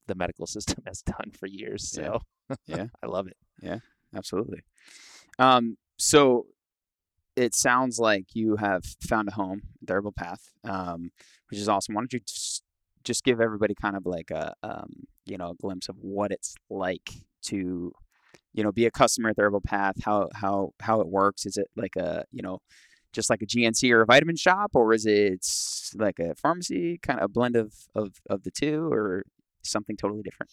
the 0.08 0.16
medical 0.16 0.48
system 0.48 0.84
has 0.86 1.02
done 1.02 1.32
for 1.38 1.48
years 1.48 1.90
so 1.90 2.22
yeah, 2.68 2.78
yeah. 2.78 2.86
i 3.04 3.08
love 3.08 3.28
it 3.28 3.38
yeah 3.62 3.80
absolutely 4.16 4.62
um 5.40 5.78
so 5.98 6.46
it 7.36 7.56
sounds 7.56 8.00
like 8.00 8.26
you 8.34 8.58
have 8.58 8.84
found 9.08 9.30
a 9.30 9.32
home, 9.32 9.62
the 9.82 9.94
herbal 9.94 10.12
path, 10.12 10.52
um, 10.64 11.12
which 11.50 11.60
is 11.60 11.70
awesome. 11.70 11.96
Why 11.96 12.02
don't 12.02 12.14
you 12.14 12.20
just 12.20 12.64
just 13.04 13.24
give 13.24 13.42
everybody 13.42 13.74
kind 13.74 13.96
of 13.96 14.06
like 14.06 14.32
a 14.32 14.54
um, 14.64 15.08
you 15.26 15.38
know 15.38 15.52
a 15.52 15.56
glimpse 15.56 15.90
of 15.90 15.96
what 16.00 16.32
it's 16.32 16.56
like 16.70 17.12
to 17.44 17.92
you 18.54 18.64
know 18.64 18.72
be 18.72 18.86
a 18.86 18.92
customer 18.92 19.30
at 19.30 19.40
herbal 19.40 19.62
path 19.62 19.96
how 20.04 20.30
how 20.34 20.72
how 20.82 21.02
it 21.02 21.08
works 21.08 21.46
is 21.46 21.58
it 21.58 21.68
like 21.76 21.96
a 21.96 22.26
you 22.32 22.42
know 22.42 22.60
just 23.14 23.30
like 23.30 23.42
a 23.42 23.46
GNC 23.46 23.92
or 23.92 24.02
a 24.02 24.06
vitamin 24.06 24.36
shop, 24.36 24.72
or 24.74 24.94
is 24.94 25.06
it 25.06 25.46
like 25.96 26.20
a 26.20 26.36
pharmacy, 26.36 27.00
kind 27.02 27.20
of 27.20 27.26
a 27.26 27.28
blend 27.28 27.56
of 27.56 27.74
of, 27.96 28.22
of 28.30 28.44
the 28.44 28.52
two, 28.52 28.92
or 28.92 29.24
something 29.64 29.98
totally 29.98 30.22
different? 30.22 30.52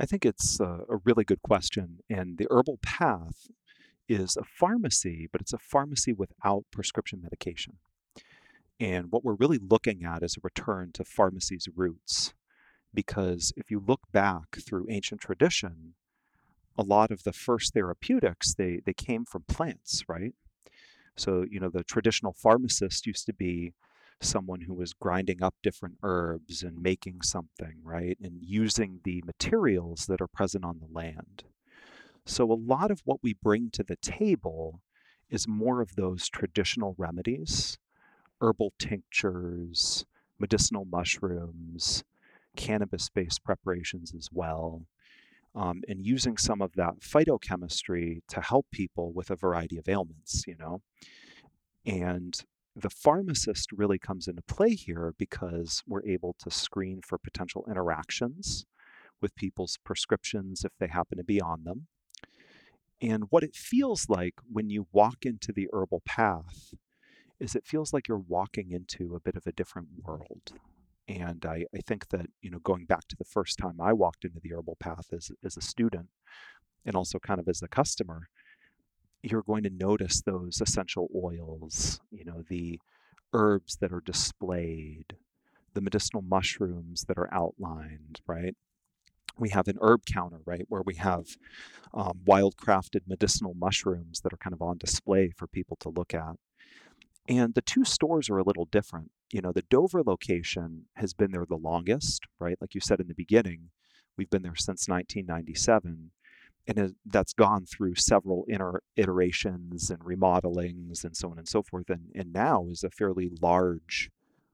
I 0.00 0.06
think 0.06 0.24
it's 0.26 0.58
a, 0.60 0.80
a 0.88 0.96
really 1.04 1.24
good 1.24 1.42
question. 1.42 1.98
And 2.10 2.38
the 2.38 2.48
herbal 2.50 2.80
path 2.82 3.48
is 4.08 4.36
a 4.36 4.44
pharmacy, 4.44 5.28
but 5.30 5.40
it's 5.40 5.52
a 5.52 5.58
pharmacy 5.58 6.12
without 6.12 6.64
prescription 6.72 7.20
medication. 7.22 7.74
And 8.80 9.10
what 9.10 9.24
we're 9.24 9.34
really 9.34 9.58
looking 9.58 10.04
at 10.04 10.22
is 10.22 10.36
a 10.36 10.40
return 10.42 10.90
to 10.94 11.04
pharmacy's 11.04 11.68
roots. 11.74 12.34
Because 12.92 13.52
if 13.56 13.70
you 13.70 13.82
look 13.84 14.02
back 14.12 14.58
through 14.60 14.86
ancient 14.88 15.20
tradition, 15.20 15.94
a 16.76 16.82
lot 16.82 17.10
of 17.10 17.22
the 17.24 17.32
first 17.32 17.72
therapeutics 17.72 18.54
they, 18.54 18.80
they 18.84 18.92
came 18.92 19.24
from 19.24 19.44
plants, 19.48 20.04
right? 20.08 20.34
So, 21.16 21.44
you 21.48 21.60
know, 21.60 21.70
the 21.70 21.84
traditional 21.84 22.32
pharmacist 22.32 23.06
used 23.06 23.26
to 23.26 23.32
be 23.32 23.72
someone 24.20 24.62
who 24.62 24.74
was 24.74 24.92
grinding 24.92 25.42
up 25.42 25.54
different 25.62 25.96
herbs 26.02 26.62
and 26.62 26.82
making 26.82 27.22
something, 27.22 27.74
right? 27.82 28.16
And 28.20 28.38
using 28.42 29.00
the 29.04 29.22
materials 29.24 30.06
that 30.06 30.20
are 30.20 30.26
present 30.26 30.64
on 30.64 30.80
the 30.80 30.92
land. 30.92 31.44
So, 32.26 32.50
a 32.50 32.54
lot 32.54 32.90
of 32.90 33.02
what 33.04 33.22
we 33.22 33.34
bring 33.34 33.70
to 33.72 33.84
the 33.84 33.96
table 33.96 34.80
is 35.30 35.46
more 35.46 35.80
of 35.80 35.94
those 35.94 36.28
traditional 36.28 36.94
remedies, 36.98 37.78
herbal 38.40 38.72
tinctures, 38.78 40.04
medicinal 40.38 40.84
mushrooms, 40.84 42.04
cannabis 42.56 43.08
based 43.08 43.44
preparations 43.44 44.14
as 44.16 44.28
well. 44.32 44.86
Um, 45.54 45.82
and 45.88 46.04
using 46.04 46.36
some 46.36 46.60
of 46.60 46.72
that 46.74 47.00
phytochemistry 47.00 48.22
to 48.28 48.40
help 48.40 48.66
people 48.72 49.12
with 49.12 49.30
a 49.30 49.36
variety 49.36 49.78
of 49.78 49.88
ailments, 49.88 50.44
you 50.48 50.56
know. 50.58 50.82
And 51.86 52.34
the 52.74 52.90
pharmacist 52.90 53.70
really 53.70 53.98
comes 53.98 54.26
into 54.26 54.42
play 54.42 54.74
here 54.74 55.14
because 55.16 55.82
we're 55.86 56.04
able 56.04 56.34
to 56.40 56.50
screen 56.50 57.00
for 57.06 57.18
potential 57.18 57.64
interactions 57.68 58.66
with 59.20 59.36
people's 59.36 59.78
prescriptions 59.84 60.64
if 60.64 60.72
they 60.80 60.88
happen 60.88 61.18
to 61.18 61.24
be 61.24 61.40
on 61.40 61.62
them. 61.64 61.86
And 63.00 63.24
what 63.30 63.44
it 63.44 63.54
feels 63.54 64.08
like 64.08 64.34
when 64.50 64.70
you 64.70 64.86
walk 64.92 65.18
into 65.24 65.52
the 65.52 65.68
herbal 65.72 66.02
path 66.04 66.74
is 67.40 67.54
it 67.54 67.66
feels 67.66 67.92
like 67.92 68.08
you're 68.08 68.18
walking 68.18 68.70
into 68.70 69.14
a 69.14 69.20
bit 69.20 69.36
of 69.36 69.46
a 69.46 69.52
different 69.52 69.88
world. 70.02 70.52
And 71.08 71.44
I, 71.44 71.64
I 71.74 71.80
think 71.86 72.08
that, 72.08 72.26
you 72.40 72.50
know, 72.50 72.60
going 72.60 72.86
back 72.86 73.06
to 73.08 73.16
the 73.16 73.24
first 73.24 73.58
time 73.58 73.80
I 73.80 73.92
walked 73.92 74.24
into 74.24 74.40
the 74.40 74.54
herbal 74.54 74.76
path 74.80 75.06
as, 75.12 75.30
as 75.44 75.56
a 75.56 75.60
student 75.60 76.08
and 76.86 76.94
also 76.96 77.18
kind 77.18 77.40
of 77.40 77.48
as 77.48 77.62
a 77.62 77.68
customer, 77.68 78.28
you're 79.22 79.42
going 79.42 79.62
to 79.64 79.70
notice 79.70 80.22
those 80.22 80.60
essential 80.60 81.08
oils, 81.14 82.00
you 82.10 82.24
know, 82.24 82.42
the 82.48 82.78
herbs 83.32 83.76
that 83.80 83.92
are 83.92 84.00
displayed, 84.00 85.16
the 85.74 85.80
medicinal 85.80 86.22
mushrooms 86.22 87.04
that 87.08 87.18
are 87.18 87.32
outlined, 87.32 88.20
right? 88.26 88.54
We 89.36 89.48
have 89.50 89.66
an 89.66 89.78
herb 89.80 90.02
counter, 90.06 90.38
right, 90.46 90.64
where 90.68 90.82
we 90.82 90.94
have 90.96 91.26
um, 91.92 92.20
wild 92.24 92.56
crafted 92.56 93.00
medicinal 93.06 93.54
mushrooms 93.54 94.20
that 94.20 94.32
are 94.32 94.38
kind 94.38 94.54
of 94.54 94.62
on 94.62 94.78
display 94.78 95.30
for 95.36 95.46
people 95.48 95.76
to 95.80 95.88
look 95.88 96.14
at. 96.14 96.36
And 97.28 97.54
the 97.54 97.62
two 97.62 97.84
stores 97.84 98.28
are 98.28 98.38
a 98.38 98.44
little 98.44 98.66
different. 98.66 99.10
You 99.32 99.40
know, 99.40 99.52
the 99.52 99.62
Dover 99.62 100.02
location 100.04 100.86
has 100.96 101.14
been 101.14 101.32
there 101.32 101.46
the 101.48 101.56
longest, 101.56 102.24
right? 102.38 102.58
Like 102.60 102.74
you 102.74 102.80
said 102.80 103.00
in 103.00 103.08
the 103.08 103.14
beginning, 103.14 103.70
we've 104.16 104.30
been 104.30 104.42
there 104.42 104.56
since 104.56 104.88
1997 104.88 106.10
and 106.66 106.94
that's 107.04 107.34
gone 107.34 107.66
through 107.66 107.94
several 107.94 108.44
inter- 108.48 108.80
iterations 108.96 109.90
and 109.90 110.00
remodelings 110.00 111.04
and 111.04 111.14
so 111.14 111.30
on 111.30 111.38
and 111.38 111.48
so 111.48 111.62
forth 111.62 111.90
and, 111.90 112.10
and 112.14 112.32
now 112.32 112.66
is 112.70 112.82
a 112.82 112.90
fairly 112.90 113.30
large 113.42 114.10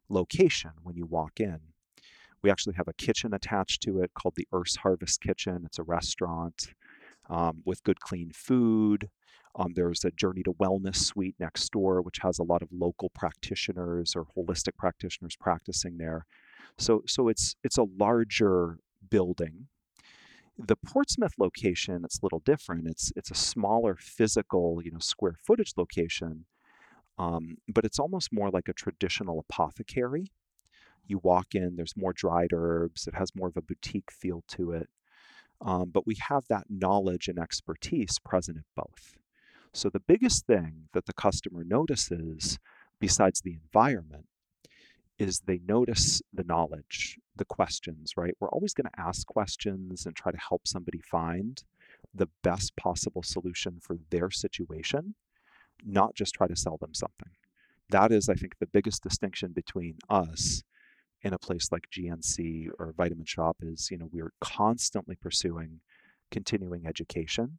location 0.09 0.73
when 0.83 0.97
you 0.97 1.07
walk 1.07 1.39
in 1.39 1.61
we 2.43 2.51
actually 2.51 2.75
have 2.75 2.89
a 2.89 2.93
kitchen 2.93 3.35
attached 3.35 3.83
to 3.83 4.01
it 4.01 4.13
called 4.15 4.35
the 4.37 4.49
Earth's 4.53 4.77
Harvest 4.77 5.21
Kitchen. 5.21 5.63
It's 5.65 5.79
a 5.79 5.83
restaurant 5.83 6.75
um, 7.29 7.63
with 7.65 7.85
good, 7.85 8.01
clean 8.01 8.31
food. 8.33 9.09
Um, 9.57 9.73
there's 9.75 10.05
a 10.05 10.11
Journey 10.13 10.43
to 10.45 10.53
Wellness 10.53 10.97
suite 10.97 11.35
next 11.39 11.71
door, 11.73 12.03
which 12.03 12.19
has 12.23 12.39
a 12.39 12.45
lot 12.45 12.63
of 12.63 12.69
local 12.73 13.11
practitioners 13.11 14.15
or 14.15 14.27
holistic 14.37 14.77
practitioners 14.79 15.37
practicing 15.37 15.99
there. 15.99 16.25
So, 16.79 17.03
so 17.07 17.29
it's 17.29 17.57
it's 17.65 17.79
a 17.79 17.87
larger 17.99 18.79
building 19.09 19.67
the 20.67 20.77
Portsmouth 20.77 21.35
location, 21.39 22.03
it's 22.05 22.19
a 22.19 22.25
little 22.25 22.43
different. 22.45 22.87
It's 22.89 23.13
it's 23.17 23.31
a 23.31 23.35
smaller 23.35 23.97
physical, 23.99 24.81
you 24.85 24.91
know, 24.91 24.99
square 24.99 25.37
footage 25.43 25.73
location, 25.77 26.45
um, 27.19 27.57
but 27.69 27.85
it's 27.85 27.99
almost 27.99 28.33
more 28.33 28.51
like 28.51 28.69
a 28.69 28.73
traditional 28.73 29.39
apothecary. 29.39 30.33
You 31.07 31.21
walk 31.23 31.55
in, 31.55 31.77
there's 31.77 31.97
more 31.97 32.13
dried 32.13 32.51
herbs. 32.53 33.07
It 33.07 33.15
has 33.15 33.35
more 33.35 33.49
of 33.49 33.57
a 33.57 33.63
boutique 33.63 34.11
feel 34.13 34.45
to 34.49 34.73
it. 34.73 34.89
Um, 35.63 35.91
but 35.93 36.07
we 36.07 36.17
have 36.29 36.45
that 36.49 36.67
knowledge 36.71 37.29
and 37.29 37.39
expertise 37.39 38.19
present 38.19 38.59
at 38.59 38.65
both. 38.77 39.17
So 39.73 39.89
the 39.89 40.01
biggest 40.01 40.47
thing 40.47 40.89
that 40.93 41.07
the 41.07 41.13
customer 41.13 41.65
notices, 41.65 42.59
besides 42.99 43.41
the 43.41 43.55
environment, 43.55 44.27
is 45.19 45.41
they 45.41 45.61
notice 45.67 46.23
the 46.33 46.45
knowledge, 46.45 47.19
the 47.37 47.45
questions, 47.45 48.15
right? 48.17 48.35
We're 48.41 48.51
always 48.51 48.75
going 48.75 48.87
to 48.87 49.01
ask 49.01 49.27
questions 49.27 50.07
and 50.07 50.17
try 50.17 50.33
to 50.33 50.39
help 50.39 50.67
somebody 50.67 51.01
find 51.01 51.63
the 52.15 52.29
best 52.43 52.75
possible 52.77 53.23
solution 53.23 53.79
for 53.81 53.99
their 54.11 54.31
situation, 54.31 55.15
not 55.85 56.15
just 56.15 56.35
try 56.35 56.49
to 56.49 56.57
sell 56.57 56.79
them 56.79 56.95
something. 56.95 57.31
That 57.91 58.13
is, 58.13 58.29
I 58.29 58.35
think, 58.35 58.59
the 58.59 58.67
biggest 58.67 59.03
distinction 59.03 59.53
between 59.53 59.99
us 60.09 60.63
in 61.23 61.35
a 61.35 61.39
place 61.39 61.71
like 61.71 61.91
GNC 61.93 62.69
or 62.79 62.95
Vitamin 62.97 63.27
Shoppe 63.27 63.63
is, 63.63 63.89
you 63.91 63.99
know, 63.99 64.09
we're 64.11 64.33
constantly 64.41 65.17
pursuing 65.17 65.81
continuing 66.31 66.87
education. 66.87 67.59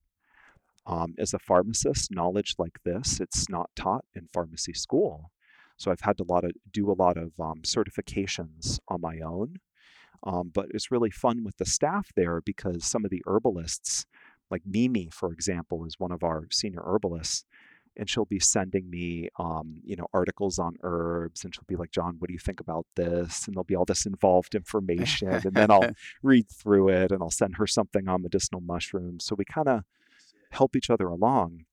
Um, 0.85 1.13
as 1.19 1.33
a 1.33 1.39
pharmacist, 1.39 2.11
knowledge 2.11 2.55
like 2.57 2.79
this, 2.83 3.19
it's 3.19 3.47
not 3.49 3.69
taught 3.75 4.05
in 4.15 4.27
pharmacy 4.33 4.73
school. 4.73 5.31
So 5.77 5.91
I've 5.91 6.01
had 6.01 6.17
to 6.17 6.23
lot 6.23 6.43
of, 6.43 6.51
do 6.71 6.91
a 6.91 6.93
lot 6.93 7.17
of 7.17 7.31
um, 7.39 7.61
certifications 7.63 8.79
on 8.87 9.01
my 9.01 9.19
own. 9.19 9.57
Um, 10.23 10.51
but 10.53 10.67
it's 10.71 10.91
really 10.91 11.09
fun 11.09 11.43
with 11.43 11.57
the 11.57 11.65
staff 11.65 12.09
there 12.15 12.41
because 12.41 12.85
some 12.85 13.03
of 13.03 13.11
the 13.11 13.23
herbalists, 13.25 14.05
like 14.51 14.61
Mimi, 14.65 15.09
for 15.11 15.31
example, 15.31 15.85
is 15.85 15.99
one 15.99 16.11
of 16.11 16.23
our 16.23 16.45
senior 16.51 16.83
herbalists, 16.85 17.45
and 17.97 18.09
she'll 18.09 18.25
be 18.25 18.39
sending 18.39 18.89
me, 18.89 19.29
um, 19.39 19.81
you 19.83 19.95
know, 19.95 20.07
articles 20.13 20.59
on 20.59 20.77
herbs, 20.83 21.43
and 21.43 21.53
she'll 21.53 21.65
be 21.67 21.75
like, 21.75 21.91
"John, 21.91 22.15
what 22.19 22.27
do 22.27 22.33
you 22.33 22.39
think 22.39 22.59
about 22.59 22.85
this?" 22.95 23.47
And 23.47 23.55
there'll 23.55 23.63
be 23.63 23.75
all 23.75 23.85
this 23.85 24.05
involved 24.05 24.53
information, 24.55 25.29
and 25.29 25.53
then 25.55 25.71
I'll 25.71 25.89
read 26.23 26.49
through 26.49 26.89
it, 26.89 27.11
and 27.11 27.21
I'll 27.21 27.31
send 27.31 27.55
her 27.57 27.67
something 27.67 28.07
on 28.07 28.21
medicinal 28.21 28.61
mushrooms. 28.61 29.25
So 29.25 29.35
we 29.35 29.45
kind 29.45 29.67
of 29.67 29.83
help 30.51 30.75
each 30.75 30.89
other 30.89 31.07
along, 31.07 31.65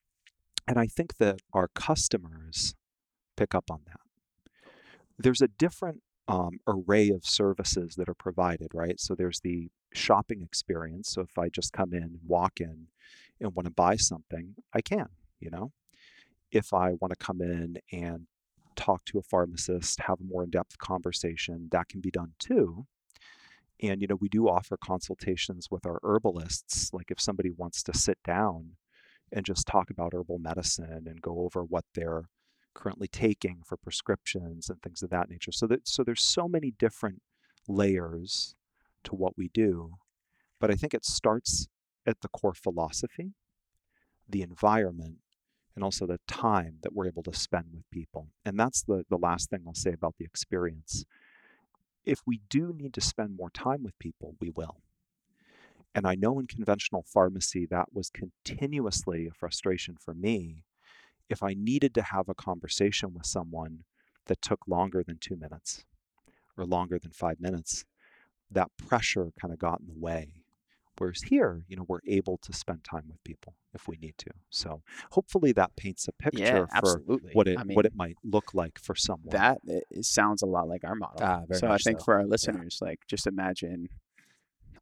and 0.66 0.78
I 0.78 0.86
think 0.86 1.16
that 1.18 1.40
our 1.52 1.68
customers 1.68 2.74
pick 3.36 3.54
up 3.54 3.70
on 3.70 3.80
that. 3.86 4.60
There's 5.18 5.42
a 5.42 5.48
different 5.48 6.02
um, 6.28 6.60
array 6.66 7.08
of 7.10 7.24
services 7.24 7.94
that 7.96 8.08
are 8.08 8.14
provided, 8.14 8.68
right? 8.74 9.00
So 9.00 9.14
there's 9.14 9.40
the 9.40 9.70
shopping 9.92 10.42
experience. 10.42 11.10
So 11.10 11.22
if 11.22 11.38
I 11.38 11.48
just 11.48 11.72
come 11.72 11.92
in, 11.92 12.20
walk 12.26 12.60
in, 12.60 12.88
and 13.40 13.54
want 13.54 13.66
to 13.66 13.72
buy 13.72 13.96
something, 13.96 14.54
I 14.74 14.80
can, 14.80 15.08
you 15.40 15.50
know. 15.50 15.72
If 16.50 16.72
I 16.72 16.92
want 17.00 17.10
to 17.10 17.24
come 17.24 17.40
in 17.40 17.78
and 17.92 18.26
talk 18.76 19.04
to 19.06 19.18
a 19.18 19.22
pharmacist, 19.22 20.00
have 20.00 20.20
a 20.20 20.24
more 20.24 20.44
in 20.44 20.50
depth 20.50 20.78
conversation, 20.78 21.68
that 21.72 21.88
can 21.88 22.00
be 22.00 22.10
done 22.10 22.32
too. 22.38 22.86
And, 23.82 24.00
you 24.00 24.08
know, 24.08 24.16
we 24.16 24.28
do 24.28 24.48
offer 24.48 24.76
consultations 24.76 25.68
with 25.70 25.86
our 25.86 26.00
herbalists. 26.02 26.92
Like 26.92 27.10
if 27.10 27.20
somebody 27.20 27.50
wants 27.50 27.82
to 27.84 27.96
sit 27.96 28.18
down 28.24 28.72
and 29.32 29.44
just 29.44 29.66
talk 29.66 29.90
about 29.90 30.14
herbal 30.14 30.38
medicine 30.38 31.04
and 31.06 31.22
go 31.22 31.40
over 31.40 31.62
what 31.62 31.84
they're 31.94 32.24
currently 32.74 33.08
taking 33.08 33.60
for 33.64 33.76
prescriptions 33.76 34.70
and 34.70 34.80
things 34.82 35.02
of 35.02 35.10
that 35.10 35.28
nature. 35.28 35.52
So 35.52 35.66
that 35.66 35.86
so 35.88 36.04
there's 36.04 36.22
so 36.22 36.48
many 36.48 36.72
different 36.78 37.22
layers 37.66 38.54
to 39.04 39.14
what 39.14 39.36
we 39.36 39.48
do, 39.48 39.94
but 40.60 40.70
I 40.70 40.74
think 40.74 40.94
it 40.94 41.04
starts 41.04 41.68
at 42.06 42.20
the 42.20 42.28
core 42.28 42.54
philosophy, 42.54 43.32
the 44.28 44.42
environment, 44.42 45.18
and 45.74 45.84
also 45.84 46.06
the 46.06 46.20
time 46.26 46.78
that 46.82 46.92
we're 46.92 47.06
able 47.06 47.22
to 47.24 47.34
spend 47.34 47.66
with 47.72 47.88
people. 47.90 48.28
And 48.44 48.58
that's 48.58 48.82
the, 48.82 49.04
the 49.10 49.18
last 49.18 49.50
thing 49.50 49.64
I'll 49.66 49.74
say 49.74 49.92
about 49.92 50.14
the 50.18 50.24
experience. 50.24 51.04
If 52.08 52.22
we 52.26 52.40
do 52.48 52.72
need 52.74 52.94
to 52.94 53.02
spend 53.02 53.36
more 53.36 53.50
time 53.50 53.82
with 53.82 53.98
people, 53.98 54.34
we 54.40 54.48
will. 54.48 54.80
And 55.94 56.06
I 56.06 56.14
know 56.14 56.38
in 56.38 56.46
conventional 56.46 57.04
pharmacy 57.06 57.66
that 57.66 57.92
was 57.92 58.08
continuously 58.08 59.26
a 59.26 59.30
frustration 59.30 59.96
for 60.00 60.14
me 60.14 60.64
if 61.28 61.42
I 61.42 61.52
needed 61.52 61.92
to 61.96 62.02
have 62.02 62.30
a 62.30 62.34
conversation 62.34 63.12
with 63.12 63.26
someone 63.26 63.84
that 64.24 64.40
took 64.40 64.66
longer 64.66 65.02
than 65.06 65.18
two 65.20 65.36
minutes 65.36 65.84
or 66.56 66.64
longer 66.64 66.98
than 66.98 67.10
five 67.10 67.40
minutes, 67.40 67.84
that 68.50 68.70
pressure 68.78 69.30
kind 69.38 69.52
of 69.52 69.58
got 69.58 69.80
in 69.80 69.88
the 69.88 70.00
way. 70.00 70.44
Whereas 70.98 71.22
here, 71.22 71.64
you 71.68 71.76
know, 71.76 71.84
we're 71.86 72.00
able 72.06 72.38
to 72.38 72.52
spend 72.52 72.84
time 72.84 73.04
with 73.08 73.22
people 73.24 73.54
if 73.72 73.86
we 73.86 73.96
need 73.96 74.14
to. 74.18 74.30
So 74.50 74.82
hopefully 75.12 75.52
that 75.52 75.76
paints 75.76 76.08
a 76.08 76.12
picture 76.12 76.42
yeah, 76.42 76.66
for 76.66 76.68
absolutely. 76.74 77.30
what 77.32 77.46
it 77.46 77.58
I 77.58 77.64
mean, 77.64 77.76
what 77.76 77.86
it 77.86 77.94
might 77.94 78.16
look 78.24 78.52
like 78.54 78.78
for 78.78 78.94
someone. 78.94 79.30
that 79.30 79.58
it 79.64 80.04
sounds 80.04 80.42
a 80.42 80.46
lot 80.46 80.68
like 80.68 80.84
our 80.84 80.94
model. 80.94 81.18
Ah, 81.22 81.42
very 81.46 81.60
so 81.60 81.68
I 81.68 81.78
think 81.78 82.00
so. 82.00 82.04
for 82.04 82.14
our 82.14 82.26
listeners, 82.26 82.78
like 82.80 83.00
just 83.06 83.26
imagine 83.26 83.88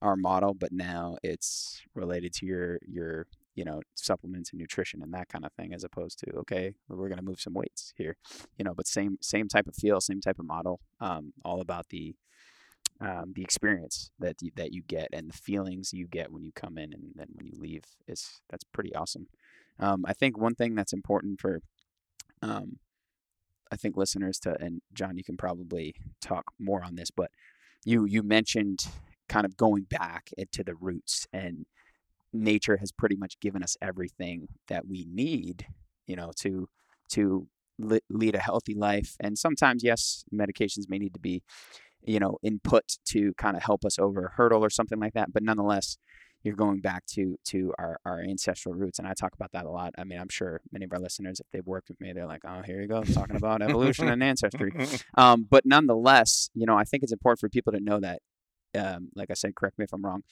our 0.02 0.16
model, 0.16 0.54
but 0.54 0.72
now 0.72 1.16
it's 1.22 1.82
related 1.94 2.32
to 2.34 2.46
your 2.46 2.78
your 2.86 3.26
you 3.54 3.64
know 3.64 3.80
supplements 3.94 4.50
and 4.50 4.60
nutrition 4.60 5.02
and 5.02 5.12
that 5.14 5.28
kind 5.28 5.44
of 5.44 5.52
thing, 5.52 5.72
as 5.74 5.84
opposed 5.84 6.18
to 6.20 6.30
okay, 6.38 6.74
we're 6.88 7.08
gonna 7.08 7.22
move 7.22 7.40
some 7.40 7.54
weights 7.54 7.92
here, 7.96 8.16
you 8.58 8.64
know, 8.64 8.74
but 8.74 8.86
same 8.86 9.18
same 9.20 9.48
type 9.48 9.66
of 9.66 9.74
feel, 9.74 10.00
same 10.00 10.20
type 10.20 10.38
of 10.38 10.46
model, 10.46 10.80
um, 11.00 11.32
all 11.44 11.60
about 11.60 11.88
the 11.90 12.14
um, 13.00 13.32
the 13.34 13.42
experience 13.42 14.10
that 14.18 14.36
you, 14.40 14.50
that 14.56 14.72
you 14.72 14.82
get 14.82 15.08
and 15.12 15.28
the 15.28 15.36
feelings 15.36 15.92
you 15.92 16.06
get 16.06 16.32
when 16.32 16.44
you 16.44 16.52
come 16.54 16.78
in 16.78 16.92
and 16.92 17.12
then 17.14 17.28
when 17.34 17.46
you 17.46 17.52
leave 17.58 17.84
is 18.08 18.40
that's 18.50 18.64
pretty 18.64 18.94
awesome. 18.94 19.26
Um, 19.78 20.04
I 20.06 20.12
think 20.14 20.38
one 20.38 20.54
thing 20.54 20.74
that's 20.74 20.92
important 20.92 21.40
for 21.40 21.60
um, 22.42 22.78
I 23.70 23.76
think 23.76 23.96
listeners 23.96 24.38
to 24.40 24.56
and 24.60 24.80
John, 24.94 25.16
you 25.16 25.24
can 25.24 25.36
probably 25.36 25.94
talk 26.20 26.44
more 26.58 26.82
on 26.82 26.96
this, 26.96 27.10
but 27.10 27.30
you 27.84 28.04
you 28.04 28.22
mentioned 28.22 28.86
kind 29.28 29.44
of 29.44 29.56
going 29.56 29.84
back 29.84 30.30
to 30.52 30.64
the 30.64 30.74
roots 30.74 31.26
and 31.32 31.66
nature 32.32 32.76
has 32.78 32.92
pretty 32.92 33.16
much 33.16 33.38
given 33.40 33.62
us 33.62 33.76
everything 33.82 34.48
that 34.68 34.86
we 34.86 35.06
need, 35.10 35.66
you 36.06 36.16
know, 36.16 36.32
to 36.36 36.68
to 37.10 37.46
lead 38.08 38.34
a 38.34 38.38
healthy 38.40 38.74
life. 38.74 39.16
And 39.20 39.38
sometimes, 39.38 39.84
yes, 39.84 40.24
medications 40.32 40.88
may 40.88 40.98
need 40.98 41.14
to 41.14 41.20
be, 41.20 41.42
you 42.02 42.18
know, 42.20 42.38
input 42.42 42.84
to 43.06 43.32
kind 43.34 43.56
of 43.56 43.62
help 43.62 43.84
us 43.84 43.98
over 43.98 44.26
a 44.26 44.30
hurdle 44.36 44.64
or 44.64 44.70
something 44.70 44.98
like 44.98 45.14
that. 45.14 45.32
But 45.32 45.42
nonetheless, 45.42 45.98
you're 46.42 46.54
going 46.54 46.80
back 46.80 47.04
to 47.06 47.36
to 47.46 47.74
our, 47.78 47.98
our 48.04 48.20
ancestral 48.20 48.72
roots 48.72 49.00
and 49.00 49.08
i 49.08 49.12
talk 49.14 49.32
about 49.34 49.50
that 49.50 49.64
a 49.64 49.70
lot 49.70 49.92
i 49.98 50.04
mean 50.04 50.16
i'm 50.20 50.28
sure 50.28 50.60
many 50.70 50.84
of 50.84 50.92
our 50.92 51.00
listeners 51.00 51.40
if 51.40 51.46
they've 51.52 51.66
worked 51.66 51.88
with 51.88 52.00
me 52.00 52.12
they're 52.12 52.26
like 52.26 52.42
oh 52.46 52.62
here 52.62 52.80
you 52.80 52.86
go 52.86 53.02
talking 53.02 53.34
about 53.34 53.62
evolution 53.62 54.06
and 54.08 54.22
ancestry 54.22 54.72
um, 55.18 55.44
but 55.50 55.64
nonetheless 55.66 56.50
you 56.54 56.64
know 56.64 56.76
i 56.76 56.84
think 56.84 57.02
it's 57.02 57.10
important 57.10 57.40
for 57.40 57.48
people 57.48 57.72
to 57.72 57.80
know 57.80 57.98
that 57.98 58.20
um, 58.78 59.08
like 59.16 59.28
i 59.28 59.34
said 59.34 59.56
correct 59.56 59.76
me 59.76 59.84
if 59.84 59.92
i'm 59.92 60.02
wrong 60.04 60.22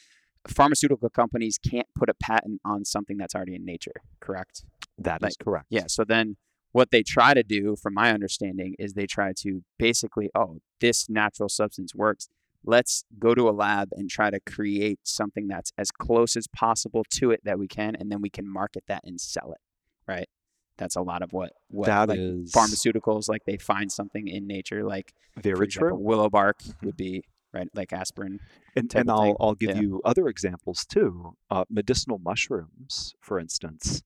pharmaceutical 0.46 1.08
companies 1.08 1.58
can't 1.58 1.88
put 1.96 2.08
a 2.08 2.14
patent 2.14 2.60
on 2.64 2.84
something 2.84 3.16
that's 3.16 3.34
already 3.34 3.54
in 3.56 3.64
nature 3.64 3.92
correct 4.20 4.64
That 4.98 5.16
is 5.16 5.22
like, 5.22 5.32
correct. 5.42 5.66
yeah. 5.70 5.84
So 5.88 6.04
then 6.04 6.36
what 6.74 6.90
they 6.90 7.04
try 7.04 7.34
to 7.34 7.44
do, 7.44 7.76
from 7.76 7.94
my 7.94 8.12
understanding, 8.12 8.74
is 8.80 8.94
they 8.94 9.06
try 9.06 9.32
to 9.38 9.62
basically, 9.78 10.28
oh, 10.34 10.58
this 10.80 11.08
natural 11.08 11.48
substance 11.48 11.94
works. 11.94 12.28
Let's 12.64 13.04
go 13.16 13.32
to 13.32 13.48
a 13.48 13.52
lab 13.52 13.90
and 13.92 14.10
try 14.10 14.30
to 14.30 14.40
create 14.40 14.98
something 15.04 15.46
that's 15.46 15.70
as 15.78 15.92
close 15.92 16.34
as 16.34 16.48
possible 16.48 17.04
to 17.10 17.30
it 17.30 17.42
that 17.44 17.60
we 17.60 17.68
can, 17.68 17.94
and 17.94 18.10
then 18.10 18.20
we 18.20 18.28
can 18.28 18.48
market 18.52 18.82
that 18.88 19.02
and 19.04 19.20
sell 19.20 19.52
it. 19.52 19.60
Right. 20.08 20.28
That's 20.76 20.96
a 20.96 21.02
lot 21.02 21.22
of 21.22 21.32
what 21.32 21.52
what 21.68 21.86
That 21.86 22.08
like 22.08 22.18
is 22.18 22.50
pharmaceuticals 22.50 23.28
like 23.28 23.42
they 23.46 23.56
find 23.56 23.92
something 23.92 24.26
in 24.26 24.48
nature, 24.48 24.82
like 24.82 25.14
very 25.40 25.66
example, 25.66 25.90
true. 25.90 26.04
willow 26.04 26.28
bark 26.28 26.60
would 26.82 26.96
be 26.96 27.22
right, 27.52 27.68
like 27.72 27.92
aspirin. 27.92 28.40
And, 28.74 28.92
and 28.96 29.08
I'll. 29.08 29.36
I'll 29.38 29.54
give 29.54 29.76
Yeah. 29.76 29.82
you 29.82 30.00
other 30.04 30.26
examples 30.26 30.84
too. 30.84 31.36
Uh, 31.52 31.64
medicinal 31.70 32.18
mushrooms, 32.18 33.14
for 33.20 33.38
instance, 33.38 34.02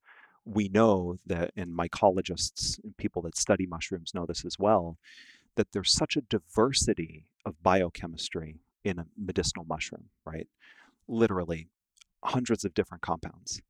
we 0.48 0.68
know 0.68 1.18
that, 1.26 1.50
and 1.56 1.76
mycologists 1.76 2.82
and 2.82 2.96
people 2.96 3.20
that 3.22 3.36
study 3.36 3.66
mushrooms 3.66 4.12
know 4.14 4.24
this 4.26 4.44
as 4.44 4.58
well, 4.58 4.96
that 5.56 5.72
there's 5.72 5.92
such 5.92 6.16
a 6.16 6.22
diversity 6.22 7.26
of 7.44 7.62
biochemistry 7.62 8.60
in 8.82 8.98
a 8.98 9.06
medicinal 9.16 9.66
mushroom, 9.68 10.04
right? 10.24 10.48
Literally 11.06 11.68
hundreds 12.24 12.64
of 12.64 12.74
different 12.74 13.02
compounds. 13.02 13.60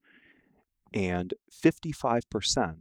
And 0.94 1.35
55% 1.52 2.76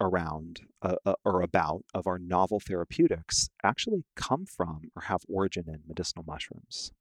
around 0.00 0.60
uh, 0.80 0.96
uh, 1.04 1.14
or 1.24 1.42
about 1.42 1.82
of 1.92 2.06
our 2.06 2.18
novel 2.18 2.60
therapeutics 2.60 3.50
actually 3.62 4.04
come 4.16 4.46
from 4.46 4.90
or 4.96 5.02
have 5.02 5.22
origin 5.28 5.64
in 5.68 5.80
medicinal 5.86 6.24
mushrooms 6.26 6.92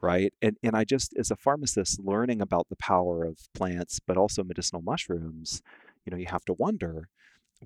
right? 0.00 0.32
And 0.42 0.56
and 0.62 0.76
i 0.76 0.84
just 0.84 1.14
as 1.18 1.30
a 1.30 1.36
pharmacist 1.36 2.00
learning 2.00 2.40
about 2.40 2.68
the 2.68 2.76
power 2.76 3.24
of 3.24 3.38
plants 3.54 4.00
but 4.00 4.16
also 4.16 4.42
medicinal 4.42 4.82
mushrooms 4.82 5.62
you 6.04 6.10
know 6.10 6.16
you 6.16 6.26
have 6.26 6.44
to 6.46 6.54
wonder 6.54 7.08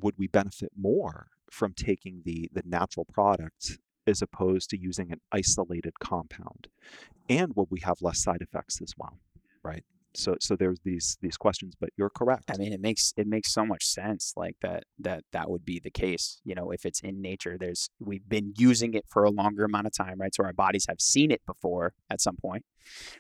would 0.01 0.15
we 0.19 0.27
benefit 0.27 0.73
more 0.77 1.29
from 1.51 1.73
taking 1.73 2.23
the 2.25 2.49
the 2.53 2.63
natural 2.65 3.05
product 3.05 3.79
as 4.07 4.21
opposed 4.21 4.71
to 4.71 4.79
using 4.79 5.11
an 5.11 5.21
isolated 5.33 5.99
compound? 5.99 6.69
And 7.29 7.55
would 7.57 7.69
we 7.71 7.81
have 7.81 8.03
less 8.03 8.23
side 8.23 8.43
effects 8.43 8.81
as 8.83 8.95
well 8.99 9.19
right 9.63 9.85
so 10.15 10.37
so 10.41 10.57
there's 10.57 10.81
these 10.85 11.19
these 11.21 11.37
questions 11.37 11.75
but 11.81 11.91
you're 11.97 12.11
correct 12.11 12.51
I 12.55 12.57
mean, 12.59 12.73
it 12.73 12.81
makes 12.81 13.13
it 13.17 13.27
makes 13.27 13.53
so 13.53 13.65
much 13.67 13.85
sense, 13.85 14.33
like 14.37 14.57
that 14.63 14.85
that 14.99 15.25
that 15.33 15.51
would 15.51 15.65
be 15.65 15.81
the 15.81 15.91
case. 15.91 16.41
You 16.45 16.55
know, 16.55 16.71
if 16.71 16.85
it's 16.85 17.01
in 17.01 17.21
nature, 17.21 17.57
there's 17.59 17.91
we've 17.99 18.29
been 18.29 18.53
using 18.57 18.95
it 18.95 19.05
for 19.09 19.25
a 19.25 19.31
longer 19.31 19.65
amount 19.65 19.87
of 19.87 19.93
time, 19.93 20.21
right? 20.21 20.35
So 20.35 20.45
our 20.45 20.53
bodies 20.53 20.87
have 20.89 21.01
seen 21.01 21.31
it 21.31 21.43
before 21.47 21.95
at 22.11 22.21
some 22.21 22.37
point, 22.37 22.65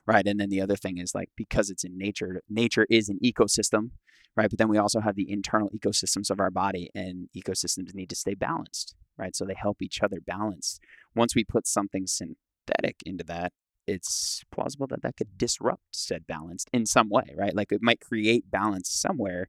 right? 0.07 0.26
And 0.26 0.38
then 0.38 0.50
the 0.50 0.61
other 0.61 0.76
thing 0.76 0.98
is 0.98 1.14
like 1.14 1.30
because 1.37 1.70
it's 1.70 1.85
in 1.85 1.98
nature, 1.98 2.42
nature 2.48 2.87
is 2.90 3.09
an 3.09 3.18
ecosystem, 3.24 3.90
right? 4.37 4.48
But 4.50 4.59
then 4.59 4.68
we 4.68 4.78
also 4.78 5.00
have 5.00 5.16
the 5.16 5.30
internal 5.30 5.70
ecosystems 5.70 6.30
of 6.30 6.40
our 6.40 6.50
body, 6.50 6.90
and 6.94 7.28
ecosystems 7.37 7.94
need 7.94 8.11
to 8.11 8.16
stay 8.16 8.35
balanced, 8.35 8.94
right? 9.18 9.35
So 9.35 9.44
they 9.44 9.54
help 9.57 9.83
each 9.83 10.02
other 10.02 10.18
balance. 10.24 10.78
Once 11.14 11.35
we 11.35 11.44
put 11.44 11.66
something 11.66 12.07
synthetic 12.07 12.96
into 13.04 13.24
that, 13.24 13.52
it's 13.87 14.42
plausible 14.51 14.87
that 14.88 15.03
that 15.03 15.16
could 15.16 15.37
disrupt 15.37 15.83
said 15.92 16.27
balance 16.27 16.64
in 16.73 16.87
some 16.87 17.09
way, 17.11 17.35
right? 17.37 17.55
Like 17.55 17.73
it 17.73 17.83
might 17.83 18.01
create 18.01 18.51
balance 18.51 18.88
somewhere, 18.90 19.49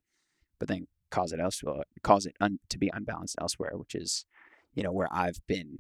but 0.60 0.68
then 0.68 0.88
cause 1.10 1.32
it 1.32 1.40
elsewhere, 1.40 1.84
cause 2.04 2.26
it 2.26 2.36
un- 2.42 2.60
to 2.70 2.78
be 2.78 2.90
unbalanced 2.94 3.36
elsewhere, 3.40 3.72
which 3.76 3.96
is, 3.96 4.26
you 4.74 4.84
know, 4.84 4.92
where 4.92 5.08
I've 5.12 5.40
been. 5.48 5.78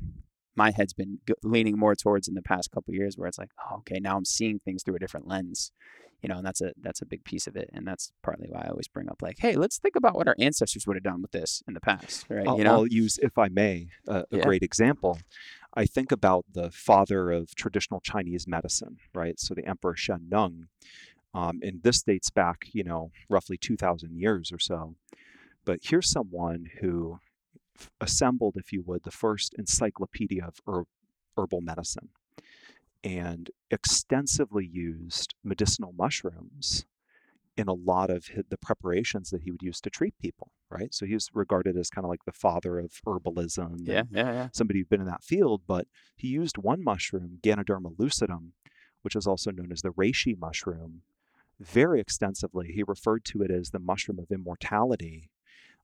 My 0.58 0.72
head's 0.72 0.94
been 0.94 1.20
g- 1.28 1.34
leaning 1.44 1.78
more 1.78 1.96
towards 1.96 2.30
in 2.30 2.34
the 2.34 2.42
past 2.42 2.72
couple 2.72 2.92
of 2.92 2.96
years, 2.96 3.18
where 3.18 3.28
it's 3.28 3.38
like, 3.38 3.50
oh, 3.70 3.78
okay, 3.80 4.00
now 4.00 4.16
I'm 4.16 4.24
seeing 4.24 4.60
things 4.60 4.84
through 4.84 4.96
a 4.96 5.00
different 5.00 5.28
lens, 5.28 5.74
you 6.22 6.30
know, 6.30 6.38
and 6.38 6.46
that's 6.46 6.62
a 6.62 6.72
that's 6.82 7.02
a 7.02 7.06
big 7.06 7.26
piece 7.26 7.46
of 7.46 7.58
it, 7.58 7.70
and 7.74 7.86
that's 7.86 8.14
partly 8.24 8.48
why 8.50 8.62
I 8.66 8.70
always 8.70 8.88
bring 8.88 9.10
up 9.10 9.22
like, 9.22 9.36
hey, 9.40 9.56
let's 9.58 9.78
think 9.80 9.98
about 9.98 10.16
what 10.16 10.30
our 10.30 10.36
ancestors 10.40 10.88
would 10.88 10.96
have 10.96 11.04
done 11.04 11.22
with 11.22 11.32
this 11.32 11.62
in 11.68 11.74
the 11.74 11.82
past, 11.82 12.26
right? 12.30 12.48
I'll, 12.48 12.58
you 12.58 12.64
know, 12.64 12.72
I'll 12.72 12.88
use, 12.88 13.20
if 13.22 13.38
I 13.38 13.50
may, 13.50 13.90
a, 14.08 14.20
a 14.20 14.38
Yeah. 14.38 14.46
great 14.46 14.64
example. 14.64 15.20
I 15.76 15.86
think 15.86 16.12
about 16.12 16.46
the 16.54 16.72
father 16.72 17.32
of 17.32 17.54
traditional 17.56 18.00
Chinese 18.00 18.48
medicine, 18.48 18.98
right? 19.14 19.40
So 19.40 19.54
the 19.54 19.68
Emperor 19.68 19.96
Shen 19.96 20.28
Nung, 20.30 20.68
um, 21.34 21.60
and 21.62 21.84
this 21.84 22.02
dates 22.02 22.30
back, 22.30 22.68
you 22.72 22.84
know, 22.84 23.12
roughly 23.30 23.58
2,000 23.58 24.18
years 24.18 24.52
or 24.52 24.60
so. 24.60 24.96
But 25.66 25.80
here's 25.84 26.10
someone 26.10 26.68
who 26.80 27.20
f- 27.78 27.92
assembled, 28.00 28.56
if 28.56 28.72
you 28.72 28.84
would, 28.84 29.04
the 29.04 29.12
first 29.12 29.54
encyclopedia 29.58 30.46
of 30.46 30.60
herb, 30.66 30.88
herbal 31.38 31.62
medicine 31.62 32.10
and 33.04 33.52
extensively 33.70 34.66
used 34.66 35.36
medicinal 35.44 35.94
mushrooms 35.96 36.86
in 37.58 37.68
a 37.68 37.74
lot 37.74 38.10
of 38.10 38.26
the 38.50 38.58
preparations 38.58 39.30
that 39.30 39.44
he 39.44 39.52
would 39.52 39.62
use 39.62 39.80
to 39.82 39.90
treat 39.90 40.14
people, 40.22 40.52
right? 40.70 40.94
So 40.94 41.06
he 41.06 41.14
was 41.14 41.30
regarded 41.34 41.78
as 41.78 41.90
kind 41.90 42.04
of 42.04 42.10
like 42.10 42.26
the 42.26 42.34
father 42.34 42.80
of 42.80 42.92
herbalism. 43.08 43.88
yeah, 43.88 44.04
yeah, 44.12 44.32
yeah. 44.34 44.48
Somebody 44.54 44.80
who'd 44.80 44.90
been 44.90 45.02
in 45.02 45.08
that 45.08 45.24
field, 45.24 45.62
but 45.68 45.88
he 46.16 46.28
used 46.28 46.58
one 46.58 46.84
mushroom, 46.84 47.40
Ganoderma 47.42 47.96
lucidum, 47.98 48.52
which 49.04 49.16
is 49.16 49.28
also 49.28 49.52
known 49.52 49.72
as 49.72 49.82
the 49.82 49.92
reishi 49.92 50.38
mushroom, 50.38 51.02
very 51.60 52.02
extensively. 52.02 52.72
He 52.74 52.84
referred 52.86 53.24
to 53.26 53.42
it 53.42 53.52
as 53.52 53.70
the 53.70 53.80
mushroom 53.80 54.20
of 54.20 54.32
immortality. 54.32 55.30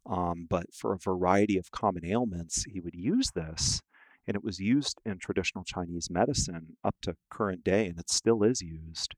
Um, 0.06 0.48
but 0.50 0.74
for 0.74 0.94
a 0.94 0.98
variety 0.98 1.58
of 1.58 1.72
common 1.72 2.04
ailments, 2.06 2.66
he 2.66 2.80
would 2.80 2.96
use 2.96 3.32
this, 3.36 3.82
and 4.28 4.36
it 4.36 4.44
was 4.44 4.60
used 4.60 5.00
in 5.06 5.20
traditional 5.20 5.64
Chinese 5.64 6.10
medicine 6.10 6.76
up 6.84 6.96
to 7.04 7.16
current 7.30 7.64
day, 7.64 7.88
and 7.88 8.00
it 8.00 8.10
still 8.10 8.44
is 8.44 8.62
used 8.62 9.16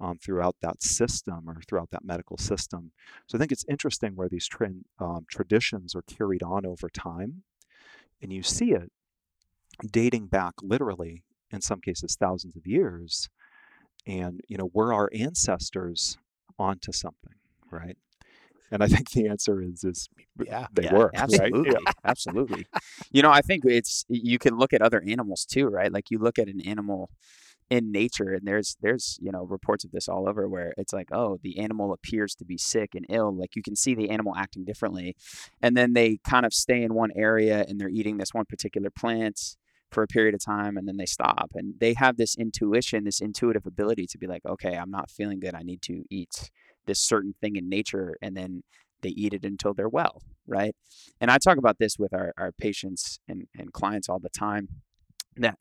um, 0.00 0.18
throughout 0.18 0.56
that 0.60 0.82
system 0.82 1.48
or 1.48 1.60
throughout 1.62 1.90
that 1.90 2.04
medical 2.04 2.36
system. 2.36 2.92
So 3.26 3.36
I 3.36 3.38
think 3.38 3.52
it's 3.52 3.64
interesting 3.68 4.16
where 4.16 4.28
these 4.28 4.48
um, 5.00 5.26
traditions 5.30 5.94
are 5.94 6.02
carried 6.02 6.42
on 6.42 6.66
over 6.66 6.88
time, 6.88 7.44
and 8.22 8.32
you 8.32 8.42
see 8.42 8.72
it 8.72 8.90
dating 9.90 10.26
back 10.28 10.54
literally, 10.62 11.24
in 11.50 11.60
some 11.60 11.80
cases, 11.80 12.16
thousands 12.18 12.56
of 12.56 12.66
years. 12.66 13.28
And 14.06 14.40
you 14.48 14.56
know, 14.58 14.70
were 14.74 14.92
our 14.92 15.10
ancestors 15.14 16.18
onto 16.58 16.92
something, 16.92 17.34
right? 17.70 17.96
And 18.70 18.82
I 18.82 18.86
think 18.88 19.10
the 19.10 19.28
answer 19.28 19.62
is 19.62 19.84
is 19.84 20.08
Yeah. 20.36 20.66
they 20.72 20.82
Yeah, 20.82 20.90
were 20.90 21.12
right? 21.26 21.52
absolutely 21.52 21.70
Yeah. 21.72 21.92
absolutely 22.04 22.66
you 23.12 23.22
know 23.22 23.30
i 23.30 23.40
think 23.40 23.64
it's 23.64 24.04
you 24.08 24.38
can 24.38 24.56
look 24.56 24.72
at 24.72 24.82
other 24.82 25.02
animals 25.06 25.44
too 25.44 25.68
right 25.68 25.92
like 25.92 26.10
you 26.10 26.18
look 26.18 26.38
at 26.38 26.48
an 26.48 26.60
animal 26.60 27.10
in 27.70 27.90
nature 27.90 28.34
and 28.34 28.46
there's 28.46 28.76
there's 28.82 29.18
you 29.20 29.32
know 29.32 29.44
reports 29.44 29.84
of 29.84 29.90
this 29.90 30.08
all 30.08 30.28
over 30.28 30.48
where 30.48 30.74
it's 30.76 30.92
like 30.92 31.08
oh 31.12 31.38
the 31.42 31.58
animal 31.58 31.92
appears 31.92 32.34
to 32.34 32.44
be 32.44 32.58
sick 32.58 32.94
and 32.94 33.06
ill 33.08 33.34
like 33.34 33.56
you 33.56 33.62
can 33.62 33.74
see 33.74 33.94
the 33.94 34.10
animal 34.10 34.34
acting 34.36 34.64
differently 34.64 35.16
and 35.62 35.76
then 35.76 35.94
they 35.94 36.18
kind 36.28 36.44
of 36.44 36.52
stay 36.52 36.82
in 36.82 36.92
one 36.92 37.10
area 37.16 37.64
and 37.66 37.80
they're 37.80 37.88
eating 37.88 38.18
this 38.18 38.34
one 38.34 38.44
particular 38.44 38.90
plant 38.90 39.56
for 39.90 40.02
a 40.02 40.06
period 40.06 40.34
of 40.34 40.44
time 40.44 40.76
and 40.76 40.86
then 40.86 40.98
they 40.98 41.06
stop 41.06 41.50
and 41.54 41.74
they 41.80 41.94
have 41.94 42.16
this 42.16 42.36
intuition 42.36 43.04
this 43.04 43.20
intuitive 43.20 43.66
ability 43.66 44.06
to 44.06 44.18
be 44.18 44.26
like 44.26 44.44
okay 44.44 44.76
i'm 44.76 44.90
not 44.90 45.10
feeling 45.10 45.40
good 45.40 45.54
i 45.54 45.62
need 45.62 45.80
to 45.80 46.04
eat 46.10 46.50
this 46.86 47.00
certain 47.00 47.34
thing 47.40 47.56
in 47.56 47.68
nature 47.68 48.14
and 48.20 48.36
then 48.36 48.62
they 49.00 49.10
eat 49.10 49.32
it 49.32 49.44
until 49.44 49.72
they're 49.72 49.88
well 49.88 50.20
right? 50.46 50.74
And 51.20 51.30
i 51.30 51.38
talk 51.38 51.56
about 51.56 51.78
this 51.78 51.98
with 51.98 52.12
our, 52.12 52.34
our 52.36 52.52
patients 52.52 53.20
and, 53.26 53.46
and 53.58 53.72
clients 53.72 54.08
all 54.08 54.18
the 54.18 54.28
time 54.28 54.68
that 55.36 55.58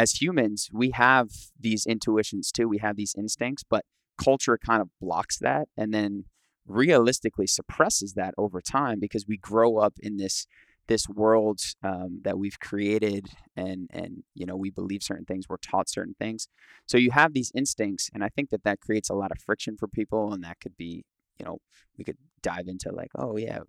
as 0.00 0.22
humans 0.22 0.68
we 0.72 0.90
have 0.92 1.28
these 1.58 1.84
intuitions 1.84 2.50
too 2.50 2.66
we 2.66 2.78
have 2.78 2.96
these 2.96 3.14
instincts 3.18 3.62
but 3.68 3.84
culture 4.16 4.58
kind 4.58 4.80
of 4.80 4.88
blocks 5.00 5.38
that 5.38 5.68
and 5.76 5.92
then 5.92 6.24
realistically 6.66 7.46
suppresses 7.46 8.14
that 8.14 8.32
over 8.38 8.60
time 8.62 8.98
because 8.98 9.26
we 9.26 9.36
grow 9.36 9.76
up 9.76 9.94
in 10.00 10.16
this 10.16 10.46
this 10.86 11.08
world 11.08 11.60
um, 11.84 12.20
that 12.24 12.38
we've 12.38 12.58
created 12.58 13.28
and 13.56 13.88
and 13.92 14.24
you 14.34 14.46
know 14.46 14.56
we 14.56 14.70
believe 14.70 15.02
certain 15.02 15.24
things 15.24 15.48
we're 15.48 15.56
taught 15.58 15.88
certain 15.88 16.16
things. 16.18 16.48
So 16.86 16.96
you 16.98 17.10
have 17.12 17.32
these 17.32 17.52
instincts 17.54 18.10
and 18.14 18.24
i 18.24 18.28
think 18.28 18.50
that 18.50 18.64
that 18.64 18.80
creates 18.80 19.10
a 19.10 19.14
lot 19.14 19.30
of 19.30 19.38
friction 19.38 19.76
for 19.76 19.86
people 19.86 20.32
and 20.32 20.42
that 20.42 20.60
could 20.60 20.76
be 20.76 21.04
you 21.38 21.44
know 21.46 21.58
we 21.96 22.04
could 22.04 22.18
dive 22.42 22.66
into 22.66 22.90
like 22.90 23.10
oh 23.14 23.36
yeah 23.36 23.60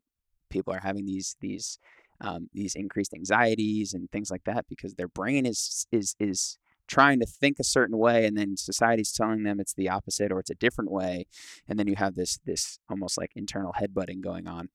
people 0.50 0.74
are 0.74 0.82
having 0.82 1.06
these 1.06 1.36
these 1.41 1.78
um, 2.22 2.50
these 2.54 2.76
increased 2.76 3.14
anxieties 3.14 3.94
and 3.94 4.10
things 4.12 4.32
like 4.32 4.44
that 4.46 4.66
because 4.70 4.96
their 4.96 5.08
brain 5.08 5.46
is 5.46 5.86
is 5.92 6.16
is 6.20 6.58
trying 6.88 7.20
to 7.20 7.26
think 7.26 7.58
a 7.60 7.64
certain 7.64 7.98
way 7.98 8.26
and 8.26 8.38
then 8.38 8.58
society's 8.58 9.14
telling 9.14 9.44
them 9.44 9.60
it's 9.60 9.74
the 9.74 9.88
opposite 9.88 10.32
or 10.32 10.40
it's 10.40 10.50
a 10.50 10.56
different 10.56 10.92
way 10.92 11.26
and 11.68 11.80
then 11.80 11.88
you 11.88 11.96
have 11.96 12.16
this 12.16 12.38
this 12.46 12.80
almost 12.90 13.18
like 13.18 13.32
internal 13.36 13.74
headbutting 13.80 14.22
going 14.22 14.46
on 14.46 14.68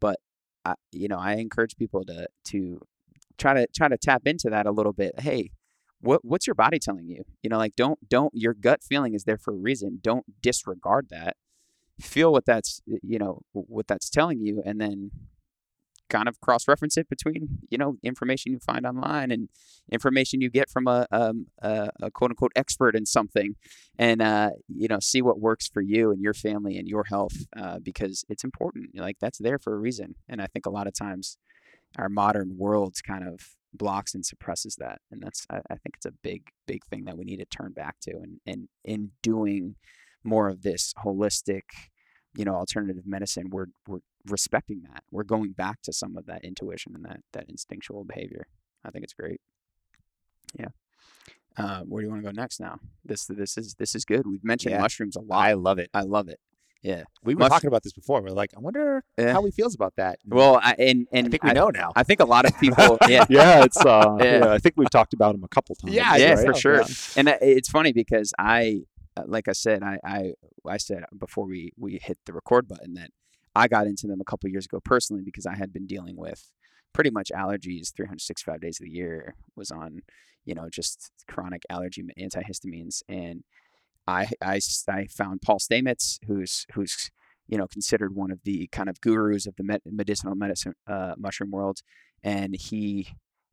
but 0.00 0.18
I, 0.64 0.74
you 0.92 1.08
know, 1.08 1.18
I 1.18 1.34
encourage 1.34 1.76
people 1.76 2.04
to 2.04 2.26
to 2.46 2.80
try 3.38 3.54
to 3.54 3.66
try 3.74 3.88
to 3.88 3.98
tap 3.98 4.22
into 4.26 4.50
that 4.50 4.66
a 4.66 4.70
little 4.70 4.92
bit. 4.92 5.20
Hey, 5.20 5.50
what 6.00 6.24
what's 6.24 6.46
your 6.46 6.54
body 6.54 6.78
telling 6.78 7.08
you? 7.08 7.24
You 7.42 7.50
know, 7.50 7.58
like 7.58 7.76
don't 7.76 8.08
don't 8.08 8.32
your 8.34 8.54
gut 8.54 8.82
feeling 8.82 9.14
is 9.14 9.24
there 9.24 9.38
for 9.38 9.52
a 9.52 9.56
reason. 9.56 10.00
Don't 10.02 10.40
disregard 10.40 11.08
that. 11.10 11.36
Feel 12.00 12.32
what 12.32 12.46
that's 12.46 12.80
you 12.86 13.18
know 13.18 13.42
what 13.52 13.86
that's 13.86 14.10
telling 14.10 14.40
you, 14.40 14.62
and 14.64 14.80
then 14.80 15.10
kind 16.12 16.28
of 16.28 16.40
cross 16.40 16.68
reference 16.68 16.96
it 16.96 17.08
between 17.08 17.58
you 17.70 17.78
know 17.78 17.96
information 18.02 18.52
you 18.52 18.58
find 18.58 18.84
online 18.86 19.30
and 19.30 19.48
information 19.90 20.40
you 20.40 20.50
get 20.50 20.68
from 20.70 20.86
a 20.86 21.06
um, 21.10 21.46
a, 21.62 21.88
a, 22.02 22.10
quote 22.10 22.30
unquote 22.30 22.52
expert 22.54 22.94
in 22.94 23.06
something, 23.06 23.56
and 23.98 24.20
uh, 24.20 24.50
you 24.68 24.86
know 24.88 25.00
see 25.00 25.22
what 25.22 25.40
works 25.40 25.66
for 25.66 25.80
you 25.80 26.10
and 26.12 26.20
your 26.20 26.34
family 26.34 26.76
and 26.76 26.86
your 26.86 27.04
health 27.04 27.46
uh, 27.56 27.78
because 27.78 28.24
it's 28.28 28.44
important. 28.44 28.90
Like 28.94 29.16
that's 29.20 29.38
there 29.38 29.58
for 29.58 29.74
a 29.74 29.78
reason, 29.78 30.14
and 30.28 30.40
I 30.42 30.46
think 30.46 30.66
a 30.66 30.70
lot 30.70 30.86
of 30.86 30.94
times 30.94 31.38
our 31.98 32.08
modern 32.08 32.56
world 32.58 32.94
kind 33.06 33.26
of 33.26 33.40
blocks 33.72 34.14
and 34.14 34.24
suppresses 34.24 34.76
that, 34.76 35.00
and 35.10 35.22
that's 35.22 35.46
I, 35.50 35.56
I 35.70 35.76
think 35.76 35.96
it's 35.96 36.06
a 36.06 36.12
big 36.22 36.42
big 36.66 36.84
thing 36.84 37.04
that 37.06 37.16
we 37.16 37.24
need 37.24 37.38
to 37.38 37.46
turn 37.46 37.72
back 37.72 37.96
to, 38.02 38.12
and 38.12 38.40
and 38.46 38.68
in 38.84 39.12
doing 39.22 39.76
more 40.24 40.48
of 40.48 40.62
this 40.62 40.92
holistic 41.04 41.62
you 42.36 42.44
know 42.44 42.54
alternative 42.54 43.04
medicine 43.06 43.50
we're 43.50 43.66
we're 43.86 43.98
respecting 44.28 44.82
that. 44.92 45.02
We're 45.10 45.24
going 45.24 45.52
back 45.52 45.82
to 45.82 45.92
some 45.92 46.16
of 46.16 46.26
that 46.26 46.44
intuition 46.44 46.94
and 46.94 47.04
that 47.04 47.20
that 47.32 47.46
instinctual 47.48 48.04
behavior. 48.04 48.46
I 48.84 48.90
think 48.90 49.04
it's 49.04 49.14
great. 49.14 49.40
Yeah. 50.58 50.68
Uh, 51.56 51.80
where 51.82 52.00
do 52.00 52.06
you 52.06 52.10
want 52.10 52.22
to 52.24 52.32
go 52.32 52.32
next 52.34 52.60
now? 52.60 52.78
This 53.04 53.26
this 53.26 53.58
is 53.58 53.74
this 53.78 53.94
is 53.94 54.04
good. 54.04 54.26
We've 54.26 54.44
mentioned 54.44 54.72
Yeah. 54.74 54.80
mushrooms 54.80 55.16
a 55.16 55.20
lot. 55.20 55.46
I 55.46 55.52
love 55.52 55.78
it. 55.78 55.90
I 55.92 56.00
love 56.02 56.28
it. 56.28 56.40
Yeah. 56.82 57.04
We 57.22 57.34
were 57.34 57.40
Mush- 57.40 57.50
talking 57.50 57.68
about 57.68 57.84
this 57.84 57.92
before. 57.92 58.20
We're 58.22 58.30
like, 58.30 58.50
I 58.56 58.60
wonder 58.60 59.04
Yeah. 59.16 59.32
how 59.32 59.44
he 59.44 59.50
feels 59.52 59.74
about 59.74 59.94
that. 59.96 60.18
Well, 60.26 60.58
I, 60.62 60.74
and 60.78 61.06
and 61.12 61.26
I 61.26 61.30
think 61.30 61.44
we 61.44 61.52
know 61.52 61.68
now. 61.68 61.92
I 61.94 62.02
think 62.02 62.20
a 62.20 62.24
lot 62.24 62.44
of 62.44 62.58
people. 62.58 62.98
yeah. 63.08 63.24
yeah, 63.28 63.64
it's 63.64 63.76
uh, 63.76 64.16
Yeah. 64.18 64.38
yeah. 64.38 64.52
I 64.52 64.58
think 64.58 64.74
we've 64.76 64.90
talked 64.90 65.12
about 65.14 65.34
him 65.34 65.44
a 65.44 65.48
couple 65.48 65.74
times. 65.76 65.94
Yeah, 65.94 66.16
yeah, 66.16 66.32
right? 66.34 66.46
for 66.46 66.54
sure. 66.54 66.80
Yeah. 66.80 66.86
And 67.16 67.28
it's 67.40 67.68
funny 67.68 67.92
because 67.92 68.32
I, 68.38 68.80
uh, 69.16 69.24
like 69.26 69.46
I 69.46 69.52
said, 69.52 69.82
I, 69.84 69.98
I, 70.04 70.32
I 70.66 70.76
said 70.78 71.04
before 71.16 71.46
we 71.46 71.72
we 71.78 71.98
hit 72.02 72.18
the 72.26 72.32
record 72.32 72.66
button 72.66 72.94
that 72.94 73.10
I 73.54 73.68
got 73.68 73.86
into 73.86 74.06
them 74.06 74.20
a 74.20 74.24
couple 74.24 74.48
years 74.50 74.66
ago 74.66 74.80
personally 74.84 75.22
because 75.22 75.46
I 75.46 75.56
had 75.56 75.72
been 75.72 75.86
dealing 75.86 76.16
with 76.16 76.50
pretty 76.92 77.10
much 77.10 77.30
allergies 77.34 77.94
365 77.94 78.60
days 78.60 78.80
of 78.80 78.84
the 78.84 78.92
year. 78.92 79.34
Was 79.56 79.70
on, 79.70 80.00
you 80.44 80.54
know, 80.54 80.68
just 80.70 81.10
chronic 81.28 81.62
allergy 81.70 82.04
antihistamines, 82.18 83.02
and 83.08 83.44
I 84.06 84.28
I 84.42 84.60
found 85.08 85.42
Paul 85.42 85.58
Stamets, 85.58 86.18
who's 86.26 86.66
who's 86.74 87.10
you 87.48 87.58
know 87.58 87.66
considered 87.66 88.14
one 88.14 88.30
of 88.30 88.40
the 88.44 88.68
kind 88.68 88.88
of 88.88 89.00
gurus 89.00 89.46
of 89.46 89.56
the 89.56 89.64
med- 89.64 89.82
medicinal 89.84 90.34
medicine 90.34 90.74
uh, 90.86 91.14
mushroom 91.18 91.50
world, 91.50 91.80
and 92.22 92.54
he 92.54 93.08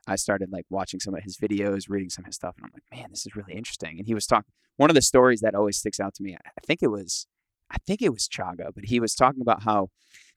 I 0.08 0.16
started 0.16 0.52
like 0.52 0.66
watching 0.70 1.00
some 1.00 1.14
of 1.14 1.24
his 1.24 1.38
videos, 1.38 1.84
reading 1.88 2.10
some 2.10 2.24
of 2.24 2.28
his 2.28 2.36
stuff, 2.36 2.56
and 2.58 2.66
I'm 2.66 2.72
like, 2.74 3.00
man, 3.00 3.12
this 3.12 3.26
is 3.26 3.36
really 3.36 3.54
interesting. 3.54 3.98
And 4.00 4.08
he 4.08 4.14
was 4.14 4.26
talking. 4.26 4.52
One 4.78 4.90
of 4.90 4.96
the 4.96 5.02
stories 5.02 5.42
that 5.42 5.56
always 5.56 5.78
sticks 5.78 6.00
out 6.00 6.16
to 6.16 6.24
me, 6.24 6.36
I 6.36 6.62
think 6.66 6.82
it 6.82 6.88
was, 6.88 7.28
I 7.71 7.77
think 7.86 8.01
it 8.01 8.13
was 8.13 8.27
chaga, 8.27 8.71
but 8.73 8.86
he 8.86 8.99
was 8.99 9.15
talking 9.15 9.41
about 9.41 9.63
how 9.63 9.89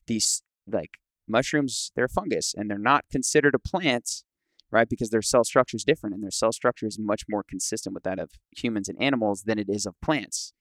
these 0.06 0.42
like 0.66 0.90
mushrooms, 1.28 1.92
they're 1.96 2.08
fungus 2.08 2.54
and 2.56 2.70
they're 2.70 2.78
not 2.78 3.04
considered 3.10 3.54
a 3.54 3.58
plant, 3.58 4.22
right? 4.70 4.88
Because 4.88 5.10
their 5.10 5.22
cell 5.22 5.44
structure 5.44 5.76
is 5.76 5.84
different, 5.84 6.14
and 6.14 6.22
their 6.22 6.30
cell 6.30 6.52
structure 6.52 6.86
is 6.86 6.98
much 6.98 7.24
more 7.28 7.42
consistent 7.42 7.94
with 7.94 8.02
that 8.04 8.18
of 8.18 8.30
humans 8.56 8.88
and 8.88 9.00
animals 9.00 9.42
than 9.42 9.58
it 9.58 9.68
is 9.68 9.86
of 9.86 10.00
plants. 10.00 10.52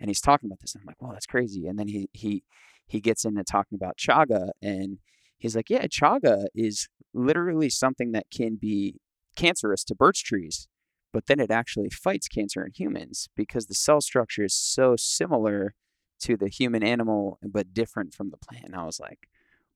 And 0.00 0.08
he's 0.08 0.20
talking 0.20 0.48
about 0.48 0.60
this, 0.60 0.74
and 0.74 0.82
I'm 0.82 0.86
like, 0.86 1.00
well, 1.00 1.12
that's 1.12 1.26
crazy. 1.26 1.66
And 1.66 1.78
then 1.78 1.88
he 1.88 2.08
he 2.12 2.44
he 2.86 3.00
gets 3.00 3.24
into 3.24 3.44
talking 3.44 3.76
about 3.76 3.98
chaga, 3.98 4.50
and 4.62 4.98
he's 5.38 5.56
like, 5.56 5.70
yeah, 5.70 5.86
chaga 5.86 6.46
is 6.54 6.88
literally 7.12 7.68
something 7.68 8.12
that 8.12 8.26
can 8.30 8.56
be 8.56 9.00
cancerous 9.36 9.84
to 9.84 9.94
birch 9.94 10.24
trees, 10.24 10.68
but 11.12 11.26
then 11.26 11.40
it 11.40 11.50
actually 11.50 11.90
fights 11.90 12.28
cancer 12.28 12.64
in 12.64 12.72
humans 12.72 13.28
because 13.36 13.66
the 13.66 13.74
cell 13.74 14.00
structure 14.00 14.44
is 14.44 14.54
so 14.54 14.94
similar 14.96 15.74
to 16.20 16.36
the 16.36 16.48
human 16.48 16.82
animal, 16.82 17.38
but 17.42 17.74
different 17.74 18.14
from 18.14 18.30
the 18.30 18.36
plant. 18.36 18.66
And 18.66 18.76
I 18.76 18.84
was 18.84 19.00
like, 19.00 19.28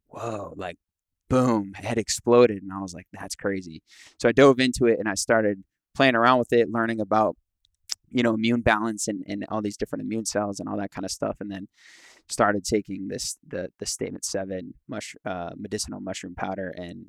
whoa, 0.08 0.54
like, 0.56 0.76
boom, 1.28 1.72
head 1.74 1.98
exploded. 1.98 2.62
And 2.62 2.72
I 2.72 2.80
was 2.80 2.94
like, 2.94 3.06
that's 3.12 3.34
crazy. 3.34 3.82
So 4.20 4.28
I 4.28 4.32
dove 4.32 4.60
into 4.60 4.86
it 4.86 4.98
and 4.98 5.08
I 5.08 5.14
started 5.14 5.64
playing 5.94 6.14
around 6.14 6.38
with 6.38 6.52
it, 6.52 6.70
learning 6.70 7.00
about, 7.00 7.36
you 8.10 8.22
know, 8.22 8.34
immune 8.34 8.60
balance 8.60 9.08
and, 9.08 9.24
and 9.26 9.46
all 9.48 9.62
these 9.62 9.76
different 9.76 10.02
immune 10.02 10.26
cells 10.26 10.60
and 10.60 10.68
all 10.68 10.76
that 10.76 10.90
kind 10.90 11.04
of 11.04 11.10
stuff. 11.10 11.36
And 11.40 11.50
then 11.50 11.68
started 12.28 12.64
taking 12.64 13.08
this, 13.08 13.38
the, 13.46 13.70
the 13.78 13.86
Stamets 13.86 14.24
seven 14.24 14.74
mush, 14.88 15.14
uh, 15.24 15.50
medicinal 15.56 16.00
mushroom 16.00 16.34
powder 16.34 16.72
and 16.76 17.06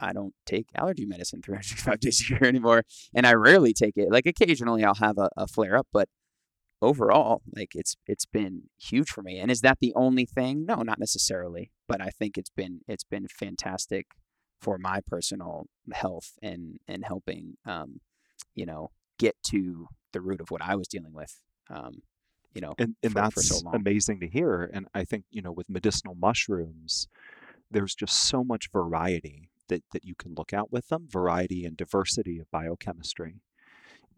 I 0.00 0.12
don't 0.12 0.34
take 0.46 0.68
allergy 0.74 1.06
medicine 1.06 1.42
365 1.42 2.00
days 2.00 2.22
a 2.24 2.34
year 2.34 2.44
anymore. 2.48 2.84
And 3.14 3.26
I 3.26 3.34
rarely 3.34 3.72
take 3.72 3.96
it. 3.96 4.10
Like 4.10 4.26
occasionally 4.26 4.84
I'll 4.84 4.94
have 4.94 5.18
a, 5.18 5.28
a 5.36 5.46
flare 5.46 5.76
up, 5.76 5.88
but 5.92 6.08
overall, 6.80 7.42
like 7.54 7.74
it's 7.74 7.96
it's 8.06 8.26
been 8.26 8.64
huge 8.80 9.10
for 9.10 9.22
me. 9.22 9.38
And 9.38 9.50
is 9.50 9.60
that 9.62 9.78
the 9.80 9.92
only 9.94 10.26
thing? 10.26 10.66
No, 10.66 10.82
not 10.82 10.98
necessarily. 10.98 11.70
But 11.86 12.00
I 12.00 12.10
think 12.10 12.38
it's 12.38 12.50
been 12.50 12.80
it's 12.86 13.04
been 13.04 13.26
fantastic 13.28 14.06
for 14.60 14.78
my 14.78 15.00
personal 15.06 15.66
health 15.92 16.32
and 16.42 16.78
and 16.86 17.04
helping 17.04 17.56
um, 17.64 18.00
you 18.54 18.66
know, 18.66 18.90
get 19.18 19.36
to 19.50 19.88
the 20.12 20.20
root 20.20 20.40
of 20.40 20.50
what 20.50 20.62
I 20.62 20.74
was 20.74 20.88
dealing 20.88 21.12
with. 21.12 21.40
Um, 21.70 22.02
you 22.54 22.60
know, 22.60 22.74
and, 22.78 22.96
and 23.02 23.12
for- 23.12 23.20
that's 23.20 23.34
for 23.34 23.42
so 23.42 23.70
amazing 23.72 24.20
to 24.20 24.28
hear. 24.28 24.68
And 24.72 24.86
I 24.94 25.04
think 25.04 25.24
you 25.30 25.42
know, 25.42 25.52
with 25.52 25.68
medicinal 25.70 26.14
mushrooms, 26.14 27.08
there's 27.70 27.94
just 27.94 28.14
so 28.14 28.42
much 28.42 28.70
variety 28.72 29.50
that 29.68 29.84
that 29.92 30.04
you 30.04 30.14
can 30.14 30.34
look 30.34 30.52
at 30.52 30.72
with 30.72 30.88
them, 30.88 31.06
variety 31.08 31.64
and 31.64 31.76
diversity 31.76 32.38
of 32.38 32.50
biochemistry. 32.50 33.36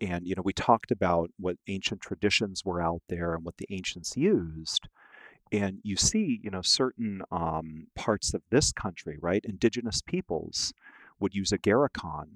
And 0.00 0.26
you 0.26 0.34
know, 0.34 0.42
we 0.42 0.52
talked 0.52 0.90
about 0.90 1.30
what 1.38 1.56
ancient 1.66 2.00
traditions 2.00 2.64
were 2.64 2.80
out 2.80 3.02
there 3.08 3.34
and 3.34 3.44
what 3.44 3.58
the 3.58 3.66
ancients 3.70 4.16
used. 4.16 4.88
And 5.52 5.80
you 5.82 5.96
see, 5.96 6.40
you 6.42 6.50
know, 6.50 6.62
certain 6.62 7.22
um, 7.32 7.88
parts 7.96 8.34
of 8.34 8.42
this 8.50 8.72
country, 8.72 9.18
right? 9.20 9.44
Indigenous 9.44 10.00
peoples 10.00 10.72
would 11.18 11.34
use 11.34 11.50
agarikon, 11.50 12.28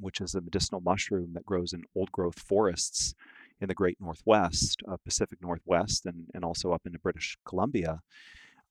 which 0.00 0.20
is 0.20 0.34
a 0.34 0.40
medicinal 0.40 0.80
mushroom 0.80 1.34
that 1.34 1.46
grows 1.46 1.72
in 1.72 1.84
old 1.94 2.10
growth 2.12 2.40
forests 2.40 3.14
in 3.60 3.68
the 3.68 3.74
great 3.74 3.98
northwest, 4.00 4.82
uh, 4.88 4.96
Pacific 5.04 5.38
Northwest, 5.40 6.06
and, 6.06 6.26
and 6.34 6.44
also 6.44 6.72
up 6.72 6.82
into 6.86 6.98
British 6.98 7.38
Columbia. 7.46 8.00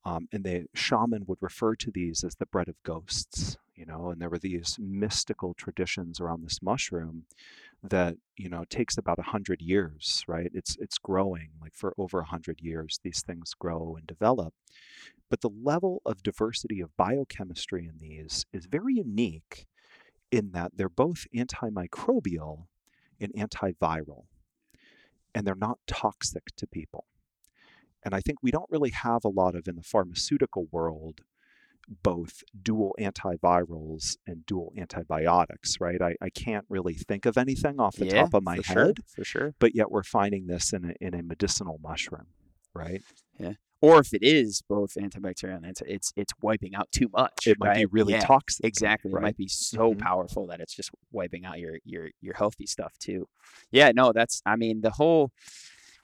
Um, 0.04 0.28
and 0.34 0.44
the 0.44 0.66
shaman 0.74 1.26
would 1.28 1.38
refer 1.42 1.76
to 1.76 1.92
these 1.92 2.24
as 2.24 2.36
the 2.36 2.48
bread 2.48 2.68
of 2.68 2.82
ghosts, 2.84 3.58
you 3.76 3.86
know, 3.86 4.10
and 4.10 4.20
there 4.20 4.30
were 4.30 4.40
these 4.40 4.78
mystical 4.80 5.54
traditions 5.54 6.20
around 6.20 6.44
this 6.44 6.62
mushroom 6.62 7.26
that, 7.84 8.16
you 8.38 8.50
know, 8.50 8.64
takes 8.70 8.98
about 8.98 9.20
a 9.20 9.24
hundred 9.24 9.62
years, 9.62 10.24
right? 10.28 10.52
It's 10.54 10.78
it's 10.80 10.98
growing 10.98 11.50
like 11.62 11.74
for 11.76 11.94
over 11.98 12.20
a 12.20 12.26
hundred 12.26 12.62
years, 12.62 13.00
these 13.04 13.22
things 13.22 13.54
grow 13.58 13.96
and 13.98 14.06
develop. 14.06 14.54
But 15.30 15.42
the 15.42 15.50
level 15.50 16.02
of 16.06 16.24
diversity 16.24 16.82
of 16.82 16.96
biochemistry 16.98 17.86
in 17.86 18.00
these 18.00 18.46
is 18.54 18.66
very 18.66 18.96
unique 18.96 19.66
in 20.32 20.52
that 20.52 20.72
they're 20.76 20.90
both 20.90 21.26
antimicrobial 21.36 22.66
and 23.20 23.34
antiviral 23.34 24.26
and 25.34 25.46
they're 25.46 25.56
not 25.56 25.80
toxic 25.88 26.48
to 26.58 26.68
people. 26.68 27.06
And 28.04 28.16
I 28.16 28.20
think 28.20 28.40
we 28.42 28.52
don't 28.52 28.70
really 28.70 28.90
have 28.92 29.24
a 29.24 29.30
lot 29.30 29.56
of 29.56 29.68
in 29.68 29.76
the 29.76 29.84
pharmaceutical 29.84 30.68
world 30.72 31.22
both 32.04 32.44
dual 32.62 32.96
antivirals 33.00 34.18
and 34.28 34.46
dual 34.46 34.74
antibiotics, 34.78 35.80
right? 35.80 36.02
I, 36.02 36.16
I 36.22 36.30
can't 36.30 36.66
really 36.70 36.94
think 36.94 37.26
of 37.26 37.38
anything 37.38 37.80
off 37.80 37.96
the 37.96 38.06
yeah, 38.06 38.22
top 38.24 38.34
of 38.34 38.44
my 38.44 38.58
for 38.58 38.64
head, 38.64 38.76
sure, 38.76 38.94
for 39.16 39.24
sure. 39.26 39.54
but 39.60 39.76
yet 39.76 39.92
we're 39.92 40.04
finding 40.04 40.48
this 40.48 40.74
in 40.74 40.86
a, 40.86 40.94
in 41.06 41.14
a 41.14 41.22
medicinal 41.24 41.80
mushroom, 41.84 42.28
right? 42.74 43.02
Yeah. 43.40 43.54
Or 43.84 44.00
if 44.00 44.14
it 44.14 44.22
is 44.22 44.62
both 44.70 44.94
antibacterial 44.94 45.56
and 45.58 45.66
anti, 45.66 45.86
it's 45.88 46.14
it's 46.16 46.32
wiping 46.40 46.76
out 46.76 46.92
too 46.92 47.10
much. 47.12 47.48
It 47.48 47.58
might 47.60 47.74
be 47.78 47.86
really 47.88 48.14
yeah, 48.14 48.20
toxic. 48.20 48.64
Exactly. 48.64 49.12
It 49.12 49.20
might 49.20 49.38
be 49.38 49.48
so 49.48 49.96
Mhm. 49.96 50.00
powerful 50.00 50.46
that 50.48 50.60
it's 50.60 50.76
just 50.76 50.92
wiping 51.12 51.46
out 51.46 51.58
your 51.58 51.80
your 51.84 52.10
your 52.22 52.36
healthy 52.36 52.68
stuff 52.68 52.94
too. 53.00 53.28
Yeah, 53.72 53.92
no, 53.96 54.12
that's 54.14 54.44
I 54.46 54.56
mean 54.56 54.82
the 54.82 54.92
whole 54.92 55.32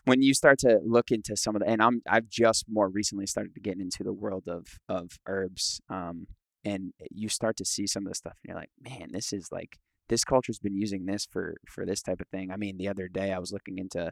when 0.08 0.22
you 0.22 0.34
start 0.34 0.58
to 0.60 0.80
look 0.86 1.12
into 1.12 1.36
some 1.36 1.56
of 1.56 1.62
the 1.62 1.68
and 1.68 1.82
I'm 1.82 2.02
I've 2.10 2.30
just 2.30 2.66
more 2.70 2.88
recently 2.88 3.28
started 3.28 3.54
to 3.56 3.60
get 3.60 3.80
into 3.80 4.04
the 4.04 4.14
world 4.14 4.46
of 4.48 4.66
of 4.88 5.12
herbs 5.28 5.82
um 5.90 6.28
and 6.64 6.94
you 7.12 7.30
start 7.30 7.58
to 7.58 7.66
see 7.66 7.88
some 7.88 8.06
of 8.06 8.12
the 8.12 8.16
stuff 8.16 8.38
and 8.44 8.50
you're 8.50 8.60
like, 8.60 8.72
man, 8.82 9.10
this 9.12 9.32
is 9.32 9.50
like 9.52 9.78
this 10.10 10.24
culture's 10.24 10.60
been 10.60 10.76
using 10.76 11.06
this 11.06 11.28
for 11.30 11.56
for 11.68 11.86
this 11.86 12.02
type 12.02 12.22
of 12.22 12.28
thing. 12.30 12.52
I 12.52 12.58
mean, 12.58 12.78
the 12.78 12.88
other 12.88 13.08
day 13.08 13.34
I 13.34 13.40
was 13.40 13.52
looking 13.52 13.78
into 13.78 14.12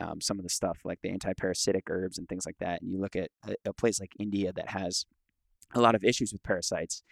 um, 0.00 0.20
some 0.20 0.38
of 0.38 0.42
the 0.42 0.50
stuff 0.50 0.78
like 0.84 1.00
the 1.02 1.10
anti-parasitic 1.10 1.84
herbs 1.90 2.18
and 2.18 2.28
things 2.28 2.46
like 2.46 2.58
that, 2.60 2.80
and 2.80 2.90
you 2.90 2.98
look 2.98 3.16
at 3.16 3.30
a, 3.46 3.54
a 3.66 3.72
place 3.72 4.00
like 4.00 4.12
India 4.18 4.52
that 4.54 4.70
has 4.70 5.04
a 5.74 5.80
lot 5.80 5.94
of 5.94 6.04
issues 6.04 6.32
with 6.32 6.42
parasites, 6.42 7.02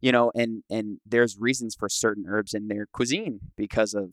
you 0.00 0.12
know, 0.12 0.30
and 0.34 0.62
and 0.70 0.98
there's 1.06 1.38
reasons 1.38 1.74
for 1.74 1.88
certain 1.88 2.24
herbs 2.28 2.52
in 2.52 2.68
their 2.68 2.86
cuisine 2.92 3.40
because 3.56 3.94
of 3.94 4.12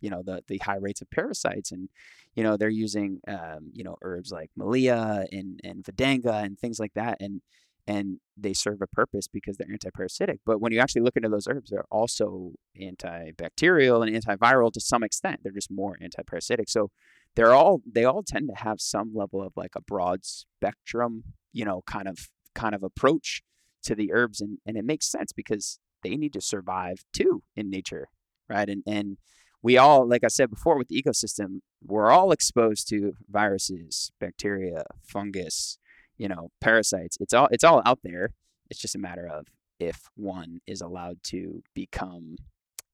you 0.00 0.10
know 0.10 0.22
the 0.24 0.42
the 0.48 0.58
high 0.58 0.76
rates 0.76 1.00
of 1.00 1.10
parasites 1.10 1.72
and 1.72 1.88
you 2.34 2.42
know 2.42 2.56
they're 2.56 2.68
using 2.68 3.20
um, 3.28 3.70
you 3.72 3.84
know 3.84 3.96
herbs 4.02 4.30
like 4.32 4.50
malia 4.56 5.26
and 5.32 5.60
and 5.64 5.84
vidanga 5.84 6.42
and 6.44 6.58
things 6.58 6.78
like 6.78 6.94
that 6.94 7.16
and 7.20 7.40
and 7.86 8.18
they 8.36 8.52
serve 8.52 8.82
a 8.82 8.86
purpose 8.86 9.28
because 9.28 9.56
they're 9.56 9.68
antiparasitic. 9.68 10.38
But 10.44 10.60
when 10.60 10.72
you 10.72 10.80
actually 10.80 11.02
look 11.02 11.16
into 11.16 11.28
those 11.28 11.46
herbs, 11.48 11.70
they're 11.70 11.86
also 11.90 12.52
antibacterial 12.80 14.06
and 14.06 14.14
antiviral 14.14 14.72
to 14.72 14.80
some 14.80 15.02
extent. 15.02 15.40
They're 15.42 15.52
just 15.52 15.70
more 15.70 15.96
antiparasitic. 16.02 16.68
So 16.68 16.90
they're 17.36 17.54
all 17.54 17.82
they 17.90 18.04
all 18.04 18.22
tend 18.22 18.48
to 18.48 18.62
have 18.62 18.80
some 18.80 19.12
level 19.14 19.42
of 19.42 19.52
like 19.56 19.76
a 19.76 19.80
broad 19.80 20.24
spectrum, 20.24 21.22
you 21.52 21.64
know, 21.64 21.82
kind 21.86 22.08
of 22.08 22.28
kind 22.54 22.74
of 22.74 22.82
approach 22.82 23.42
to 23.84 23.94
the 23.94 24.12
herbs 24.12 24.40
and, 24.40 24.58
and 24.66 24.76
it 24.76 24.84
makes 24.84 25.06
sense 25.06 25.30
because 25.32 25.78
they 26.02 26.16
need 26.16 26.32
to 26.32 26.40
survive 26.40 27.04
too 27.12 27.42
in 27.54 27.70
nature. 27.70 28.08
Right. 28.48 28.68
And 28.68 28.82
and 28.86 29.18
we 29.66 29.76
all, 29.76 30.06
like 30.06 30.22
I 30.22 30.28
said 30.28 30.48
before 30.48 30.78
with 30.78 30.86
the 30.86 31.02
ecosystem, 31.02 31.58
we're 31.84 32.12
all 32.12 32.30
exposed 32.30 32.88
to 32.90 33.14
viruses, 33.28 34.12
bacteria, 34.20 34.84
fungus, 35.02 35.78
you 36.16 36.28
know, 36.28 36.52
parasites. 36.60 37.16
It's 37.18 37.34
all 37.34 37.48
it's 37.50 37.64
all 37.64 37.82
out 37.84 37.98
there. 38.04 38.30
It's 38.70 38.78
just 38.78 38.94
a 38.94 39.00
matter 39.00 39.26
of 39.26 39.48
if 39.80 40.08
one 40.14 40.60
is 40.68 40.80
allowed 40.80 41.18
to 41.24 41.64
become, 41.74 42.36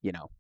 you 0.01 0.13
know, 0.13 0.31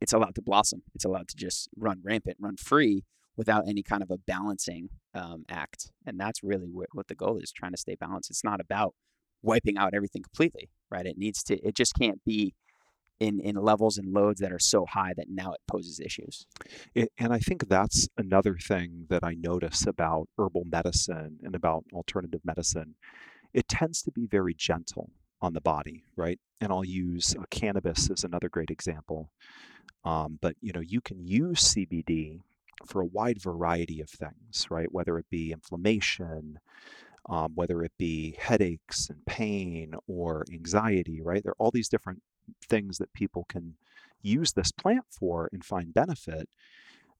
it's 0.00 0.12
allowed 0.12 0.34
to 0.34 0.42
blossom. 0.42 0.82
It's 0.96 1.04
allowed 1.04 1.28
to 1.28 1.36
just 1.36 1.68
run 1.76 2.00
rampant, 2.02 2.38
run 2.40 2.56
free 2.56 3.04
without 3.36 3.68
any 3.68 3.84
kind 3.84 4.02
of 4.02 4.10
a 4.10 4.18
balancing 4.18 4.88
um, 5.14 5.44
act. 5.48 5.92
And 6.04 6.18
that's 6.18 6.42
really 6.42 6.70
what, 6.72 6.88
what 6.92 7.06
the 7.06 7.14
goal 7.14 7.38
is 7.38 7.52
trying 7.52 7.70
to 7.70 7.78
stay 7.78 7.94
balanced. 7.94 8.30
It's 8.30 8.42
not 8.42 8.60
about 8.60 8.96
wiping 9.42 9.78
out 9.78 9.94
everything 9.94 10.24
completely, 10.24 10.70
right? 10.90 11.06
It 11.06 11.16
needs 11.16 11.44
to, 11.44 11.56
it 11.64 11.76
just 11.76 11.94
can't 11.94 12.24
be 12.24 12.54
in, 13.20 13.40
in 13.40 13.56
levels 13.56 13.98
and 13.98 14.12
loads 14.12 14.40
that 14.40 14.52
are 14.52 14.58
so 14.58 14.84
high 14.86 15.12
that 15.16 15.28
now 15.28 15.52
it 15.52 15.60
poses 15.66 16.00
issues. 16.00 16.46
And 16.94 17.32
I 17.32 17.38
think 17.38 17.68
that's 17.68 18.08
another 18.16 18.56
thing 18.56 19.06
that 19.08 19.24
I 19.24 19.34
notice 19.34 19.86
about 19.86 20.28
herbal 20.38 20.64
medicine 20.66 21.38
and 21.42 21.54
about 21.54 21.84
alternative 21.92 22.40
medicine. 22.44 22.94
It 23.54 23.68
tends 23.68 24.02
to 24.02 24.10
be 24.10 24.26
very 24.26 24.54
gentle 24.54 25.10
on 25.40 25.54
the 25.54 25.60
body, 25.60 26.04
right? 26.16 26.38
And 26.60 26.72
I'll 26.72 26.84
use 26.84 27.34
uh, 27.38 27.44
cannabis 27.50 28.10
as 28.10 28.24
another 28.24 28.48
great 28.48 28.70
example. 28.70 29.30
Um, 30.04 30.38
but 30.40 30.56
you 30.60 30.72
know, 30.72 30.80
you 30.80 31.00
can 31.00 31.26
use 31.26 31.74
CBD 31.74 32.40
for 32.86 33.00
a 33.00 33.06
wide 33.06 33.40
variety 33.40 34.00
of 34.00 34.10
things, 34.10 34.66
right? 34.70 34.92
Whether 34.92 35.18
it 35.18 35.26
be 35.30 35.52
inflammation, 35.52 36.58
um, 37.28 37.52
whether 37.54 37.82
it 37.82 37.92
be 37.98 38.36
headaches 38.38 39.08
and 39.08 39.24
pain 39.26 39.94
or 40.06 40.44
anxiety, 40.52 41.20
right? 41.22 41.42
There 41.42 41.52
are 41.52 41.56
all 41.58 41.70
these 41.70 41.88
different 41.88 42.22
things 42.68 42.98
that 42.98 43.12
people 43.12 43.44
can 43.48 43.74
use 44.22 44.52
this 44.52 44.72
plant 44.72 45.04
for 45.10 45.48
and 45.52 45.64
find 45.64 45.94
benefit, 45.94 46.48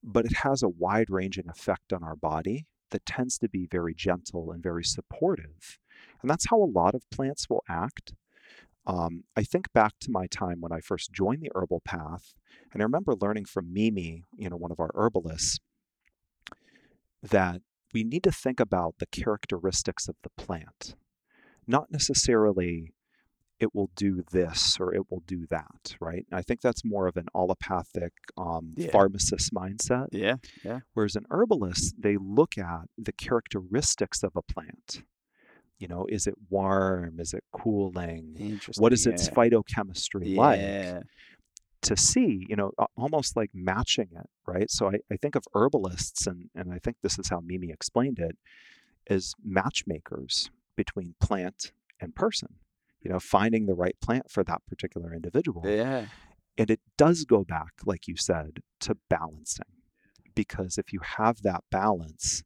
but 0.03 0.25
it 0.25 0.39
has 0.39 0.63
a 0.63 0.69
wide 0.69 1.11
ranging 1.11 1.49
effect 1.49 1.93
on 1.93 2.03
our 2.03 2.17
body 2.17 2.67
that 2.91 3.07
tends 3.07 3.39
to 3.39 3.49
be 3.49 3.67
very 3.71 3.95
gentle 3.95 4.53
and 4.53 4.63
very 4.63 4.85
supportive. 4.85 5.79
And 6.23 6.31
that's 6.31 6.49
how 6.51 6.63
a 6.63 6.65
lot 6.65 6.95
of 6.95 7.09
plants 7.11 7.49
will 7.49 7.65
act. 7.69 8.13
Um, 8.87 9.25
I 9.37 9.43
think 9.43 9.73
back 9.73 9.95
to 10.03 10.13
my 10.13 10.27
time 10.27 10.61
when 10.61 10.73
I 10.73 10.81
first 10.81 11.13
joined 11.13 11.43
the 11.43 11.51
herbal 11.55 11.83
path, 11.85 12.35
and 12.73 12.81
I 12.81 12.85
remember 12.85 13.15
learning 13.21 13.47
from 13.47 13.73
Mimi, 13.73 14.23
you 14.37 14.49
know, 14.49 14.57
one 14.57 14.71
of 14.71 14.79
our 14.79 14.93
herbalists, 14.95 15.59
that 17.23 17.63
we 17.93 18.05
need 18.05 18.23
to 18.23 18.31
think 18.31 18.61
about 18.61 18.97
the 18.99 19.07
characteristics 19.07 20.07
of 20.07 20.15
the 20.23 20.31
plant, 20.37 20.95
not 21.67 21.91
necessarily 21.91 22.93
it 23.59 23.75
will 23.75 23.91
do 23.97 24.23
this 24.33 24.77
or 24.79 24.95
it 24.95 25.11
will 25.11 25.23
do 25.27 25.47
that, 25.47 25.97
right? 26.01 26.27
I 26.31 26.43
think 26.43 26.61
that's 26.61 26.85
more 26.85 27.07
of 27.07 27.17
an 27.17 27.27
allopathic 27.35 28.13
um, 28.37 28.75
Yeah. 28.77 28.91
pharmacist 28.91 29.53
mindset. 29.55 30.09
Yeah. 30.13 30.37
Yeah. 30.63 30.81
Whereas 30.93 31.17
an 31.17 31.25
herbalist, 31.31 31.95
they 31.99 32.17
look 32.19 32.59
at 32.59 32.83
the 32.99 33.13
characteristics 33.13 34.23
of 34.23 34.33
a 34.37 34.43
plant. 34.43 35.03
You 35.79 35.89
know, 35.89 36.07
is 36.09 36.27
it 36.27 36.35
warm? 36.51 37.19
Is 37.21 37.33
it 37.35 37.45
cooling? 37.53 38.37
Interesting. 38.39 38.83
What 38.83 38.93
is 38.93 39.07
its 39.07 39.27
yeah. 39.27 39.35
phytochemistry 39.35 40.37
like? 40.37 41.05
To 41.83 41.97
see, 41.97 42.45
you 42.49 42.57
know, 42.57 42.73
almost 42.97 43.37
like 43.37 43.51
matching 43.55 44.09
it, 44.13 44.29
right? 44.47 44.71
So 44.71 44.89
I, 44.89 44.97
I 45.13 45.17
think 45.17 45.37
of 45.37 45.45
herbalists, 45.55 46.27
and, 46.27 46.49
and 46.55 46.73
I 46.73 46.79
think 46.79 46.97
this 47.03 47.19
is 47.19 47.29
how 47.29 47.41
Mimi 47.41 47.71
explained 47.71 48.19
it, 48.19 48.37
as 49.09 49.35
matchmakers 49.45 50.51
between 50.77 51.15
plant 51.21 51.73
and 52.01 52.15
person. 52.15 52.57
You 53.07 53.13
know, 53.13 53.21
finding 53.21 53.67
the 53.67 53.75
right 53.75 53.95
plant 54.01 54.33
for 54.33 54.43
that 54.43 54.67
particular 54.67 55.15
individual. 55.15 55.63
Yeah. 55.65 56.07
And 56.59 56.73
it 56.73 56.81
does 56.99 57.23
go 57.23 57.45
back, 57.45 57.71
like 57.85 58.09
you 58.09 58.17
said, 58.17 58.63
to 58.81 58.97
balancing. 59.09 59.67
Because 60.35 60.77
if 60.77 60.93
you 60.93 60.99
have 61.17 61.43
that 61.43 61.63
balance, 61.71 62.43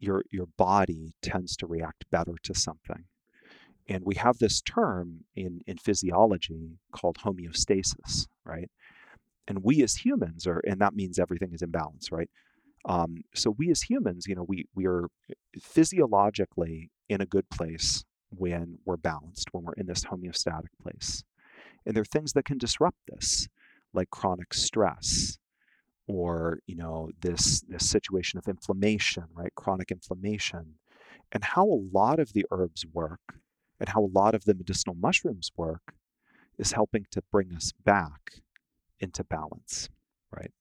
your 0.00 0.24
your 0.32 0.46
body 0.56 1.14
tends 1.22 1.54
to 1.58 1.68
react 1.68 2.10
better 2.10 2.34
to 2.42 2.54
something. 2.56 3.04
And 3.86 4.02
we 4.04 4.16
have 4.16 4.38
this 4.38 4.60
term 4.60 5.26
in, 5.36 5.60
in 5.64 5.76
physiology 5.76 6.80
called 6.90 7.18
homeostasis, 7.18 8.26
right? 8.44 8.72
And 9.46 9.62
we 9.62 9.80
as 9.84 9.94
humans 9.94 10.44
are, 10.44 10.60
and 10.66 10.80
that 10.80 10.96
means 10.96 11.20
everything 11.20 11.52
is 11.52 11.62
in 11.62 11.70
balance, 11.70 12.10
right? 12.10 12.30
Um, 12.84 13.22
so 13.32 13.54
we 13.56 13.70
as 13.70 13.82
humans, 13.82 14.26
you 14.26 14.34
know, 14.34 14.44
we 14.48 14.64
we 14.74 14.88
are 14.88 15.06
physiologically 15.62 16.90
in 17.08 17.20
a 17.20 17.26
good 17.26 17.48
place 17.48 18.02
when 18.30 18.78
we're 18.84 18.96
balanced, 18.96 19.48
when 19.52 19.64
we're 19.64 19.72
in 19.74 19.86
this 19.86 20.04
homeostatic 20.04 20.68
place. 20.82 21.24
And 21.86 21.94
there 21.96 22.02
are 22.02 22.06
things 22.06 22.32
that 22.34 22.44
can 22.44 22.58
disrupt 22.58 22.98
this, 23.08 23.48
like 23.94 24.10
chronic 24.10 24.54
stress, 24.54 25.38
or 26.06 26.60
you 26.66 26.76
know 26.76 27.10
this 27.20 27.62
this 27.62 27.88
situation 27.88 28.38
of 28.38 28.48
inflammation, 28.48 29.24
right? 29.34 29.54
Chronic 29.54 29.90
inflammation, 29.90 30.74
and 31.32 31.44
how 31.44 31.64
a 31.66 31.82
lot 31.92 32.18
of 32.18 32.32
the 32.32 32.46
herbs 32.50 32.84
work, 32.92 33.20
and 33.80 33.90
how 33.90 34.04
a 34.04 34.12
lot 34.14 34.34
of 34.34 34.44
the 34.44 34.54
medicinal 34.54 34.94
mushrooms 34.96 35.50
work, 35.56 35.94
is 36.58 36.72
helping 36.72 37.06
to 37.12 37.22
bring 37.32 37.52
us 37.54 37.72
back 37.84 38.42
into 39.00 39.24
balance, 39.24 39.88
right? 40.32 40.52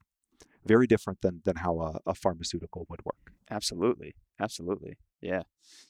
Very 0.65 0.87
different 0.87 1.21
than 1.21 1.41
than 1.45 1.57
how 1.57 1.79
a, 1.79 1.99
a 2.05 2.15
pharmaceutical 2.15 2.85
would 2.89 3.05
work. 3.05 3.33
Absolutely. 3.49 4.15
Absolutely. 4.39 4.97
Yeah. 5.21 5.43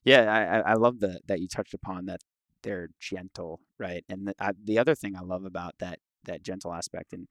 Yeah. 0.03 0.61
I, 0.65 0.71
I- 0.71 0.73
love 0.75 0.99
the, 0.99 1.19
that 1.27 1.39
you 1.39 1.47
touched 1.47 1.73
upon 1.73 2.05
that 2.05 2.21
they're 2.63 2.89
gentle, 2.99 3.59
right? 3.79 4.03
And 4.09 4.27
the, 4.27 4.35
I, 4.39 4.51
the 4.63 4.79
other 4.79 4.95
thing 4.95 5.15
I 5.15 5.21
love 5.21 5.45
about 5.45 5.75
that, 5.79 5.99
that 6.25 6.43
gentle 6.43 6.73
aspect, 6.73 7.13
and 7.13 7.27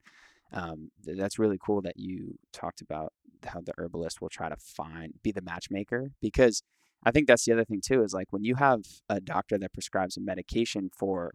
um, 0.53 0.91
th- 1.05 1.17
that's 1.17 1.37
really 1.39 1.57
cool 1.63 1.81
that 1.81 1.97
you 1.97 2.37
talked 2.53 2.81
about 2.81 3.13
how 3.45 3.61
the 3.61 3.73
herbalist 3.77 4.21
will 4.21 4.29
try 4.29 4.49
to 4.49 4.55
find, 4.57 5.13
be 5.23 5.31
the 5.31 5.41
matchmaker, 5.41 6.11
because 6.21 6.63
I 7.03 7.11
think 7.11 7.27
that's 7.27 7.45
the 7.45 7.53
other 7.53 7.65
thing 7.65 7.81
too, 7.85 8.03
is 8.03 8.13
like 8.13 8.31
when 8.31 8.43
you 8.43 8.55
have 8.55 8.81
a 9.09 9.19
doctor 9.19 9.57
that 9.59 9.73
prescribes 9.73 10.17
a 10.17 10.21
medication 10.21 10.89
for, 10.97 11.33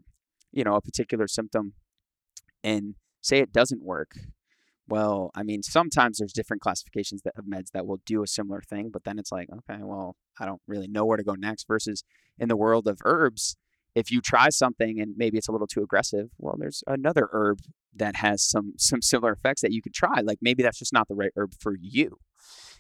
you 0.51 0.65
know, 0.65 0.75
a 0.75 0.81
particular 0.81 1.29
symptom 1.29 1.75
and 2.65 2.95
say 3.21 3.39
it 3.39 3.53
doesn't 3.53 3.83
work, 3.83 4.17
well, 4.89 5.31
I 5.35 5.43
mean, 5.43 5.63
sometimes 5.63 6.19
there's 6.19 6.33
different 6.33 6.63
classifications 6.63 7.23
that, 7.23 7.35
of 7.37 7.45
meds 7.45 7.71
that 7.73 7.87
will 7.87 8.01
do 8.05 8.23
a 8.23 8.27
similar 8.27 8.61
thing, 8.61 8.91
but 8.93 9.05
then 9.05 9.19
it's 9.19 9.33
like, 9.33 9.49
okay, 9.51 9.83
well, 9.83 10.17
I 10.39 10.47
don't 10.47 10.63
really 10.67 10.89
know 10.89 11.05
where 11.05 11.17
to 11.17 11.23
go 11.23 11.35
next. 11.35 11.67
Versus 11.69 12.05
in 12.39 12.49
the 12.49 12.57
world 12.57 12.89
of 12.89 12.99
herbs, 13.05 13.57
if 13.95 14.11
you 14.11 14.21
try 14.21 14.49
something 14.49 15.01
and 15.01 15.15
maybe 15.17 15.39
it's 15.39 15.49
a 15.49 15.53
little 15.53 15.67
too 15.67 15.83
aggressive, 15.83 16.31
well, 16.39 16.57
there's 16.59 16.83
another 16.87 17.29
herb 17.33 17.61
that 17.95 18.17
has 18.17 18.43
some 18.43 18.73
some 18.79 19.03
similar 19.03 19.33
effects 19.33 19.63
that 19.63 19.73
you 19.73 19.83
could 19.83 19.95
try. 19.95 20.21
Like 20.21 20.39
maybe 20.43 20.63
that's 20.63 20.79
just 20.79 20.93
not 20.93 21.09
the 21.09 21.15
right 21.15 21.33
herb 21.37 21.55
for 21.61 21.75
you. 21.81 22.19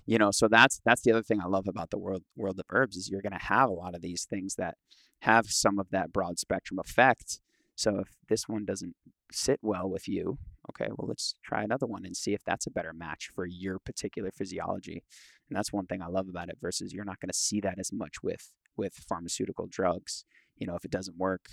you 0.06 0.18
know 0.18 0.30
so 0.30 0.48
that's 0.48 0.80
that's 0.84 1.02
the 1.02 1.12
other 1.12 1.22
thing 1.22 1.40
i 1.40 1.46
love 1.46 1.68
about 1.68 1.90
the 1.90 1.98
world 1.98 2.22
world 2.36 2.58
of 2.58 2.66
herbs 2.70 2.96
is 2.96 3.08
you're 3.08 3.22
going 3.22 3.38
to 3.38 3.46
have 3.46 3.68
a 3.68 3.72
lot 3.72 3.94
of 3.94 4.02
these 4.02 4.24
things 4.24 4.56
that 4.56 4.76
have 5.20 5.46
some 5.46 5.78
of 5.78 5.88
that 5.90 6.12
broad 6.12 6.38
spectrum 6.38 6.78
effect 6.78 7.40
so 7.76 8.00
if 8.00 8.08
this 8.28 8.48
one 8.48 8.64
doesn't 8.64 8.96
sit 9.30 9.60
well 9.62 9.88
with 9.88 10.08
you 10.08 10.38
okay 10.70 10.88
well 10.96 11.08
let's 11.08 11.34
try 11.42 11.62
another 11.62 11.86
one 11.86 12.04
and 12.04 12.16
see 12.16 12.34
if 12.34 12.44
that's 12.44 12.66
a 12.66 12.70
better 12.70 12.92
match 12.92 13.30
for 13.34 13.46
your 13.46 13.78
particular 13.78 14.30
physiology 14.30 15.02
and 15.48 15.56
that's 15.56 15.72
one 15.72 15.86
thing 15.86 16.02
i 16.02 16.06
love 16.06 16.28
about 16.28 16.48
it 16.48 16.58
versus 16.60 16.92
you're 16.92 17.04
not 17.04 17.20
going 17.20 17.30
to 17.30 17.38
see 17.38 17.60
that 17.60 17.78
as 17.78 17.92
much 17.92 18.22
with 18.22 18.52
with 18.76 18.94
pharmaceutical 19.08 19.66
drugs 19.66 20.24
you 20.56 20.66
know 20.66 20.74
if 20.74 20.84
it 20.84 20.90
doesn't 20.90 21.18
work 21.18 21.48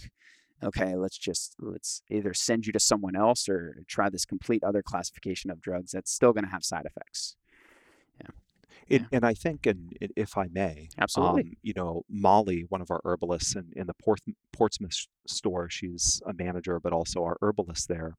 okay 0.64 0.96
let's 0.96 1.18
just 1.18 1.56
let's 1.60 2.02
either 2.10 2.34
send 2.34 2.66
you 2.66 2.74
to 2.74 2.80
someone 2.80 3.16
else 3.16 3.48
or 3.48 3.84
try 3.88 4.10
this 4.10 4.26
complete 4.26 4.64
other 4.64 4.84
classification 4.84 5.50
of 5.50 5.62
drugs 5.62 5.92
that's 5.92 6.12
still 6.12 6.34
going 6.34 6.46
to 6.46 6.52
have 6.52 6.64
side 6.64 6.86
effects 6.86 7.36
It, 8.88 9.02
Yeah. 9.02 9.08
And 9.12 9.26
I 9.26 9.34
think, 9.34 9.66
and 9.66 9.96
if 10.00 10.38
I 10.38 10.48
may, 10.52 10.90
Absolutely. 10.98 11.42
um, 11.42 11.52
you 11.62 11.74
know, 11.76 12.04
Molly, 12.10 12.66
one 12.70 12.82
of 12.82 12.92
our 12.92 13.02
herbalists 13.06 13.56
in, 13.56 13.72
in 13.76 13.88
the 13.88 14.18
Portsmouth 14.52 15.08
store, 15.28 15.70
she's 15.70 16.22
a 16.26 16.34
manager, 16.34 16.80
but 16.80 16.94
also 16.94 17.24
our 17.24 17.38
herbalist 17.42 17.88
there. 17.88 18.16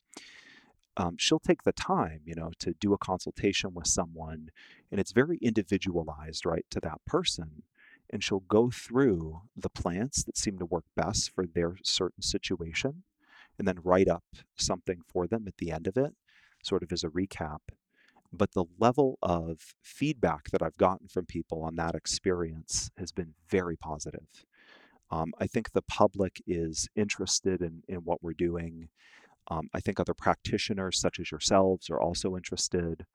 Um, 0.96 1.16
she'll 1.18 1.38
take 1.38 1.62
the 1.62 1.72
time, 1.72 2.20
you 2.24 2.35
know, 2.35 2.50
to 2.59 2.74
do 2.81 2.92
a 2.92 2.98
consultation 2.98 3.74
with 3.74 3.87
someone, 3.87 4.50
and 4.90 5.00
it's 5.00 5.12
very 5.12 5.38
individualized, 5.40 6.44
right, 6.44 6.66
to 6.70 6.81
that 6.81 7.05
person. 7.07 7.62
And 8.12 8.24
she'll 8.24 8.40
go 8.40 8.70
through 8.70 9.42
the 9.57 9.70
plants 9.70 10.24
that 10.24 10.37
seem 10.37 10.59
to 10.59 10.66
work 10.66 10.85
best 10.96 11.31
for 11.33 11.46
their 11.46 11.76
certain 11.85 12.22
situation, 12.22 13.05
and 13.59 13.68
then 13.68 13.79
write 13.85 14.09
up 14.09 14.24
something 14.57 15.00
for 15.07 15.26
them 15.26 15.44
at 15.46 15.59
the 15.59 15.70
end 15.70 15.87
of 15.87 15.96
it, 15.96 16.14
sort 16.62 16.83
of 16.83 16.92
as 16.92 17.05
a 17.05 17.09
recap 17.09 17.61
but 18.33 18.53
the 18.53 18.64
level 18.79 19.18
of 19.22 19.74
feedback 19.83 20.50
that 20.50 20.62
I've 20.62 20.76
gotten 20.76 21.09
from 21.09 21.26
people 21.26 21.62
on 21.62 21.76
that 21.76 21.94
experience 21.94 22.90
has 22.96 23.12
been 23.12 23.35
very 23.48 23.76
positive. 23.76 24.44
Um, 25.11 25.33
I 25.40 25.46
think 25.46 25.72
the 25.72 25.83
public 25.83 26.40
is 26.46 26.88
interested 26.94 27.61
in, 27.61 27.83
in 27.88 27.98
what 27.98 28.22
we're 28.22 28.33
doing. 28.33 28.88
Um, 29.48 29.68
I 29.74 29.81
think 29.81 29.98
other 29.98 30.14
practitioners, 30.14 31.00
such 31.00 31.18
as 31.18 31.31
yourselves, 31.31 31.90
are 31.90 32.00
also 32.00 32.37
interested. 32.37 33.07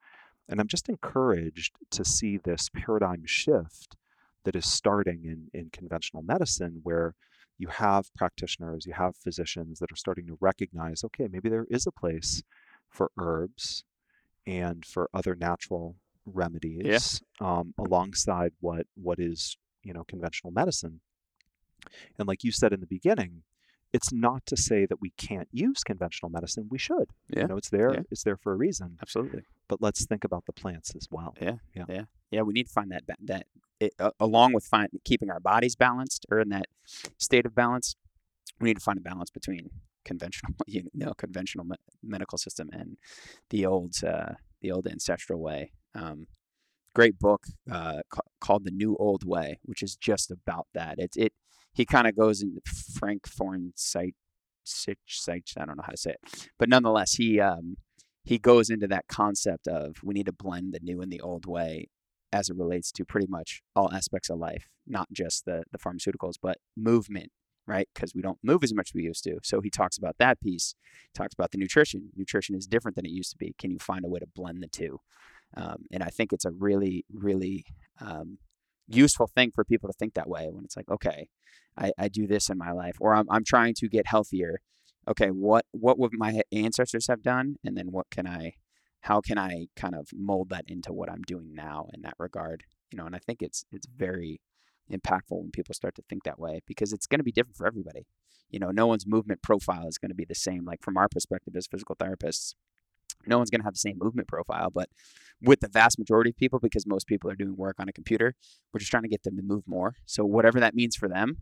And 0.48 0.60
I'm 0.60 0.68
just 0.68 0.88
encouraged 0.88 1.74
to 1.90 2.04
see 2.04 2.36
this 2.36 2.68
paradigm 2.74 3.24
shift 3.26 3.96
that 4.44 4.56
is 4.56 4.66
starting 4.66 5.24
in, 5.24 5.48
in 5.58 5.70
conventional 5.70 6.22
medicine, 6.22 6.80
where 6.82 7.14
you 7.58 7.68
have 7.68 8.14
practitioners, 8.14 8.86
you 8.86 8.92
have 8.92 9.16
physicians 9.16 9.78
that 9.78 9.90
are 9.90 9.96
starting 9.96 10.26
to 10.26 10.38
recognize 10.40 11.02
okay, 11.04 11.28
maybe 11.30 11.48
there 11.48 11.66
is 11.70 11.86
a 11.86 11.92
place 11.92 12.42
for 12.88 13.10
herbs 13.18 13.84
and 14.46 14.84
for 14.84 15.10
other 15.12 15.34
natural 15.34 15.96
remedies 16.24 17.20
um, 17.40 17.74
alongside 17.78 18.52
what 18.60 18.86
what 18.94 19.18
is 19.18 19.56
you 19.82 19.92
know 19.92 20.04
conventional 20.04 20.52
medicine. 20.52 21.00
And 22.18 22.28
like 22.28 22.44
you 22.44 22.52
said 22.52 22.72
in 22.72 22.80
the 22.80 22.86
beginning 22.86 23.42
it's 23.96 24.12
not 24.26 24.40
to 24.50 24.56
say 24.68 24.80
that 24.90 25.00
we 25.04 25.10
can't 25.26 25.48
use 25.66 25.80
conventional 25.92 26.30
medicine 26.36 26.64
we 26.76 26.80
should 26.86 27.08
Yeah, 27.34 27.42
you 27.42 27.48
know 27.48 27.56
it's 27.62 27.70
there 27.76 27.90
yeah. 27.94 28.02
it's 28.12 28.24
there 28.26 28.38
for 28.42 28.50
a 28.52 28.58
reason 28.66 28.88
absolutely 29.04 29.42
but 29.70 29.78
let's 29.86 30.02
think 30.10 30.22
about 30.28 30.44
the 30.48 30.52
plants 30.62 30.88
as 31.00 31.06
well 31.16 31.30
yeah 31.46 31.56
Yeah. 31.78 31.86
Yeah. 31.96 32.04
yeah 32.34 32.42
we 32.48 32.52
need 32.58 32.66
to 32.70 32.74
find 32.78 32.90
that 32.94 33.04
that 33.32 33.44
it, 33.84 33.92
uh, 34.04 34.10
along 34.28 34.48
with 34.56 34.64
find, 34.74 34.88
keeping 35.10 35.30
our 35.34 35.42
bodies 35.52 35.74
balanced 35.88 36.22
or 36.30 36.36
in 36.44 36.48
that 36.56 36.66
state 37.28 37.44
of 37.48 37.54
balance 37.64 37.86
we 38.60 38.64
need 38.68 38.78
to 38.82 38.86
find 38.88 38.98
a 38.98 39.06
balance 39.12 39.30
between 39.38 39.64
conventional 40.10 40.52
you 40.74 40.82
know 41.02 41.12
conventional 41.24 41.64
me- 41.70 41.84
medical 42.02 42.38
system 42.46 42.66
and 42.80 42.88
the 43.50 43.60
old 43.72 43.92
uh, 44.12 44.32
the 44.62 44.70
old 44.74 44.86
ancestral 44.94 45.40
way 45.48 45.60
um, 46.00 46.18
great 46.98 47.16
book 47.26 47.42
uh, 47.76 48.00
ca- 48.14 48.30
called 48.44 48.64
the 48.64 48.70
new 48.82 48.92
old 49.06 49.22
way 49.34 49.48
which 49.68 49.82
is 49.86 49.92
just 50.10 50.26
about 50.30 50.66
that 50.78 50.94
it 50.98 51.12
it 51.26 51.32
he 51.76 51.84
kind 51.84 52.06
of 52.06 52.16
goes 52.16 52.42
into 52.42 52.60
frank 52.98 53.26
foreign 53.28 53.72
site 53.76 54.14
Sich, 54.64 54.98
I 55.56 55.64
don't 55.64 55.76
know 55.76 55.84
how 55.84 55.92
to 55.92 55.96
say 55.96 56.10
it, 56.10 56.48
but 56.58 56.68
nonetheless, 56.68 57.14
he 57.14 57.38
um, 57.38 57.76
he 58.24 58.38
goes 58.38 58.68
into 58.68 58.88
that 58.88 59.06
concept 59.08 59.68
of 59.68 59.96
we 60.02 60.14
need 60.14 60.26
to 60.26 60.32
blend 60.32 60.74
the 60.74 60.80
new 60.82 61.00
and 61.00 61.12
the 61.12 61.20
old 61.20 61.46
way 61.46 61.88
as 62.32 62.50
it 62.50 62.56
relates 62.56 62.90
to 62.92 63.04
pretty 63.04 63.28
much 63.28 63.62
all 63.76 63.92
aspects 63.92 64.28
of 64.28 64.38
life, 64.38 64.68
not 64.86 65.06
just 65.12 65.44
the 65.44 65.62
the 65.70 65.78
pharmaceuticals, 65.78 66.34
but 66.42 66.58
movement, 66.76 67.30
right? 67.66 67.88
Because 67.94 68.12
we 68.12 68.22
don't 68.22 68.38
move 68.42 68.64
as 68.64 68.74
much 68.74 68.90
as 68.90 68.94
we 68.94 69.04
used 69.04 69.22
to. 69.24 69.38
So 69.44 69.60
he 69.60 69.70
talks 69.70 69.96
about 69.96 70.16
that 70.18 70.40
piece. 70.40 70.74
Talks 71.14 71.34
about 71.34 71.52
the 71.52 71.58
nutrition. 71.58 72.10
Nutrition 72.16 72.56
is 72.56 72.66
different 72.66 72.96
than 72.96 73.06
it 73.06 73.12
used 73.12 73.30
to 73.30 73.36
be. 73.36 73.54
Can 73.58 73.70
you 73.70 73.78
find 73.78 74.04
a 74.04 74.08
way 74.08 74.18
to 74.18 74.26
blend 74.26 74.62
the 74.62 74.68
two? 74.68 74.98
Um, 75.56 75.86
and 75.92 76.02
I 76.02 76.08
think 76.08 76.32
it's 76.32 76.44
a 76.44 76.50
really, 76.50 77.04
really 77.12 77.64
um, 78.00 78.38
useful 78.88 79.26
thing 79.26 79.50
for 79.54 79.64
people 79.64 79.88
to 79.88 79.94
think 79.98 80.14
that 80.14 80.28
way 80.28 80.48
when 80.50 80.64
it's 80.64 80.76
like, 80.76 80.90
okay, 80.90 81.28
I, 81.76 81.92
I 81.98 82.08
do 82.08 82.26
this 82.26 82.48
in 82.48 82.58
my 82.58 82.72
life, 82.72 82.96
or 83.00 83.14
I'm 83.14 83.26
I'm 83.30 83.44
trying 83.44 83.74
to 83.78 83.88
get 83.88 84.06
healthier. 84.06 84.60
Okay, 85.08 85.28
what 85.28 85.66
what 85.72 85.98
would 85.98 86.12
my 86.14 86.40
ancestors 86.52 87.06
have 87.08 87.22
done, 87.22 87.56
and 87.64 87.76
then 87.76 87.92
what 87.92 88.06
can 88.10 88.26
I, 88.26 88.52
how 89.02 89.20
can 89.20 89.38
I 89.38 89.66
kind 89.76 89.94
of 89.94 90.08
mold 90.14 90.48
that 90.50 90.64
into 90.66 90.92
what 90.92 91.10
I'm 91.10 91.22
doing 91.22 91.54
now 91.54 91.86
in 91.94 92.02
that 92.02 92.14
regard? 92.18 92.64
You 92.90 92.98
know, 92.98 93.06
and 93.06 93.14
I 93.14 93.18
think 93.18 93.42
it's 93.42 93.64
it's 93.72 93.86
mm-hmm. 93.86 93.98
very 94.04 94.40
impactful 94.90 95.22
when 95.30 95.50
people 95.50 95.74
start 95.74 95.94
to 95.96 96.02
think 96.08 96.22
that 96.24 96.38
way 96.38 96.60
because 96.66 96.92
it's 96.92 97.06
going 97.06 97.18
to 97.18 97.24
be 97.24 97.32
different 97.32 97.56
for 97.56 97.66
everybody. 97.66 98.06
You 98.48 98.60
know, 98.60 98.70
no 98.70 98.86
one's 98.86 99.06
movement 99.06 99.42
profile 99.42 99.88
is 99.88 99.98
going 99.98 100.10
to 100.10 100.14
be 100.14 100.24
the 100.24 100.34
same. 100.34 100.64
Like 100.64 100.82
from 100.82 100.96
our 100.96 101.08
perspective 101.08 101.54
as 101.56 101.66
physical 101.66 101.96
therapists, 101.96 102.54
no 103.26 103.38
one's 103.38 103.50
going 103.50 103.60
to 103.60 103.64
have 103.64 103.74
the 103.74 103.78
same 103.78 103.98
movement 103.98 104.28
profile. 104.28 104.70
But 104.70 104.88
with 105.42 105.60
the 105.60 105.68
vast 105.68 105.98
majority 105.98 106.30
of 106.30 106.36
people, 106.36 106.58
because 106.58 106.86
most 106.86 107.06
people 107.06 107.30
are 107.30 107.34
doing 107.34 107.56
work 107.56 107.76
on 107.78 107.88
a 107.88 107.92
computer, 107.92 108.34
we're 108.72 108.80
just 108.80 108.90
trying 108.90 109.02
to 109.04 109.08
get 109.08 109.22
them 109.22 109.36
to 109.36 109.42
move 109.42 109.64
more. 109.66 109.94
So 110.06 110.24
whatever 110.24 110.60
that 110.60 110.74
means 110.74 110.96
for 110.96 111.08
them, 111.08 111.38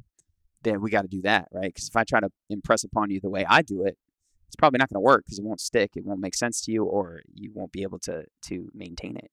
then 0.62 0.80
we 0.80 0.90
got 0.90 1.02
to 1.02 1.08
do 1.08 1.22
that, 1.22 1.48
right? 1.52 1.72
Because 1.72 1.88
if 1.88 1.96
I 1.96 2.04
try 2.04 2.20
to 2.20 2.30
impress 2.50 2.84
upon 2.84 3.10
you 3.10 3.20
the 3.20 3.30
way 3.30 3.44
I 3.48 3.62
do 3.62 3.84
it, 3.84 3.98
it's 4.46 4.56
probably 4.56 4.78
not 4.78 4.88
going 4.88 4.96
to 4.96 5.00
work 5.00 5.24
because 5.24 5.38
it 5.38 5.44
won't 5.44 5.60
stick. 5.60 5.92
It 5.96 6.04
won't 6.04 6.20
make 6.20 6.34
sense 6.34 6.60
to 6.62 6.72
you, 6.72 6.84
or 6.84 7.22
you 7.34 7.50
won't 7.52 7.72
be 7.72 7.82
able 7.82 7.98
to 8.00 8.24
to 8.46 8.68
maintain 8.72 9.16
it. 9.16 9.30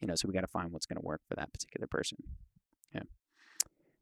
You 0.00 0.08
know, 0.08 0.14
so 0.14 0.26
we 0.26 0.34
got 0.34 0.40
to 0.40 0.48
find 0.48 0.72
what's 0.72 0.86
going 0.86 1.00
to 1.00 1.04
work 1.04 1.22
for 1.28 1.34
that 1.36 1.52
particular 1.52 1.86
person. 1.86 2.18
Yeah. 2.92 3.02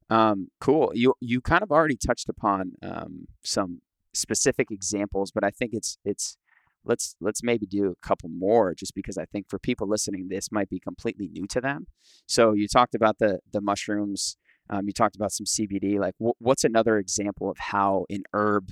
Um, 0.09 0.49
cool. 0.61 0.93
You 0.95 1.15
you 1.21 1.41
kind 1.41 1.63
of 1.63 1.71
already 1.71 1.97
touched 1.97 2.29
upon 2.29 2.73
um, 2.83 3.27
some 3.45 3.83
specific 4.15 4.71
examples, 4.71 5.31
but 5.31 5.45
I 5.45 5.51
think 5.51 5.73
it's 5.75 5.99
it's 6.05 6.39
let's 6.87 7.17
let's 7.21 7.43
maybe 7.43 7.67
do 7.67 7.91
a 7.91 8.07
couple 8.07 8.29
more 8.29 8.75
just 8.75 8.95
because 8.95 9.19
I 9.19 9.25
think 9.27 9.47
for 9.49 9.59
people 9.59 9.89
listening, 9.89 10.29
this 10.29 10.51
might 10.51 10.69
be 10.69 10.81
completely 10.81 11.29
new 11.29 11.47
to 11.49 11.61
them. 11.61 11.87
So 12.27 12.53
you 12.53 12.69
talked 12.69 12.95
about 12.95 13.19
the 13.19 13.41
the 13.53 13.61
mushrooms. 13.61 14.37
Um, 14.69 14.87
you 14.87 14.93
talked 14.93 15.15
about 15.15 15.31
some 15.31 15.47
CBD. 15.47 15.99
Like, 16.01 16.15
wh- 16.19 16.41
what's 16.41 16.65
another 16.65 16.99
example 16.99 17.49
of 17.49 17.57
how 17.59 18.05
an 18.11 18.25
herb 18.33 18.71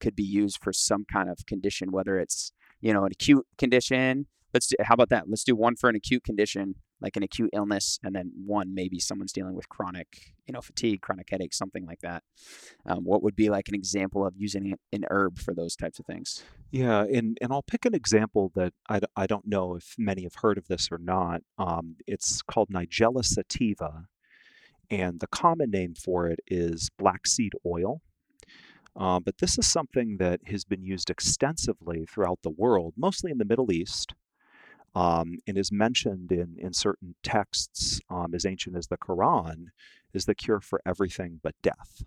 could 0.00 0.16
be 0.16 0.24
used 0.24 0.58
for 0.60 0.72
some 0.72 1.04
kind 1.10 1.28
of 1.28 1.46
condition, 1.46 1.92
whether 1.92 2.18
it's 2.18 2.52
you 2.80 2.92
know 2.92 3.04
an 3.04 3.12
acute 3.12 3.46
condition. 3.58 4.26
Let's 4.54 4.68
do, 4.68 4.76
how 4.80 4.94
about 4.94 5.10
that? 5.10 5.28
Let's 5.28 5.44
do 5.44 5.54
one 5.54 5.76
for 5.76 5.90
an 5.90 5.96
acute 5.96 6.24
condition, 6.24 6.76
like 7.00 7.16
an 7.16 7.22
acute 7.22 7.50
illness, 7.52 7.98
and 8.02 8.14
then 8.14 8.32
one 8.34 8.74
maybe 8.74 8.98
someone's 8.98 9.32
dealing 9.32 9.54
with 9.54 9.68
chronic, 9.68 10.32
you 10.46 10.52
know, 10.52 10.60
fatigue, 10.60 11.02
chronic 11.02 11.28
headache, 11.30 11.52
something 11.52 11.84
like 11.84 12.00
that. 12.00 12.22
Um, 12.86 13.04
what 13.04 13.22
would 13.22 13.36
be 13.36 13.50
like 13.50 13.68
an 13.68 13.74
example 13.74 14.26
of 14.26 14.34
using 14.36 14.74
an 14.92 15.04
herb 15.10 15.38
for 15.38 15.54
those 15.54 15.76
types 15.76 15.98
of 15.98 16.06
things? 16.06 16.42
Yeah, 16.70 17.02
and, 17.02 17.36
and 17.40 17.52
I'll 17.52 17.62
pick 17.62 17.84
an 17.84 17.94
example 17.94 18.50
that 18.54 18.72
I, 18.88 19.00
I 19.14 19.26
don't 19.26 19.46
know 19.46 19.76
if 19.76 19.94
many 19.98 20.22
have 20.22 20.36
heard 20.36 20.58
of 20.58 20.68
this 20.68 20.88
or 20.90 20.98
not. 20.98 21.42
Um, 21.58 21.96
it's 22.06 22.42
called 22.42 22.70
Nigella 22.70 23.24
sativa, 23.24 24.06
and 24.90 25.20
the 25.20 25.26
common 25.26 25.70
name 25.70 25.94
for 25.94 26.28
it 26.28 26.40
is 26.46 26.90
black 26.98 27.26
seed 27.26 27.52
oil. 27.66 28.00
Uh, 28.98 29.20
but 29.20 29.38
this 29.38 29.58
is 29.58 29.66
something 29.66 30.16
that 30.18 30.40
has 30.46 30.64
been 30.64 30.82
used 30.82 31.10
extensively 31.10 32.06
throughout 32.06 32.38
the 32.42 32.50
world, 32.50 32.94
mostly 32.96 33.30
in 33.30 33.36
the 33.36 33.44
Middle 33.44 33.70
East, 33.70 34.14
um, 34.96 35.36
and 35.46 35.58
is 35.58 35.70
mentioned 35.70 36.32
in, 36.32 36.56
in 36.58 36.72
certain 36.72 37.14
texts 37.22 38.00
um, 38.08 38.34
as 38.34 38.46
ancient 38.46 38.74
as 38.76 38.86
the 38.86 38.96
Quran 38.96 39.66
is 40.14 40.24
the 40.24 40.34
cure 40.34 40.60
for 40.62 40.80
everything 40.86 41.38
but 41.42 41.54
death, 41.62 42.02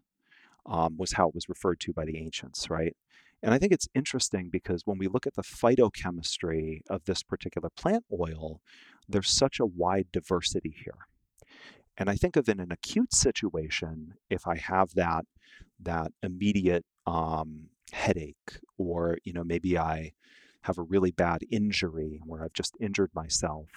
um, 0.66 0.98
was 0.98 1.14
how 1.14 1.28
it 1.28 1.36
was 1.36 1.48
referred 1.48 1.80
to 1.82 1.94
by 1.94 2.04
the 2.04 2.18
ancients, 2.18 2.68
right? 2.68 2.96
And 3.44 3.54
I 3.54 3.60
think 3.60 3.72
it's 3.72 3.88
interesting 3.94 4.50
because 4.52 4.82
when 4.86 4.98
we 4.98 5.08
look 5.08 5.28
at 5.28 5.36
the 5.36 5.44
phytochemistry 5.44 6.82
of 6.90 7.06
this 7.06 7.22
particular 7.22 7.70
plant 7.78 8.06
oil, 8.12 8.60
there's 9.08 9.30
such 9.30 9.60
a 9.60 9.68
wide 9.68 10.08
diversity 10.12 10.76
here. 10.84 11.06
And 11.96 12.10
I 12.10 12.16
think 12.16 12.36
of 12.36 12.50
in 12.50 12.60
an 12.60 12.72
acute 12.72 13.14
situation, 13.14 14.16
if 14.32 14.48
I 14.48 14.58
have 14.58 14.96
that 14.96 15.26
that 15.82 16.12
immediate 16.24 16.86
um, 17.06 17.70
headache, 17.92 18.60
or 18.78 19.18
you 19.24 19.34
know 19.34 19.44
maybe 19.44 19.78
I 19.78 20.14
have 20.70 20.80
a 20.80 20.92
really 20.96 21.14
bad 21.26 21.42
injury 21.60 22.14
where 22.28 22.42
I've 22.44 22.60
just 22.62 22.76
injured 22.88 23.12
myself, 23.24 23.70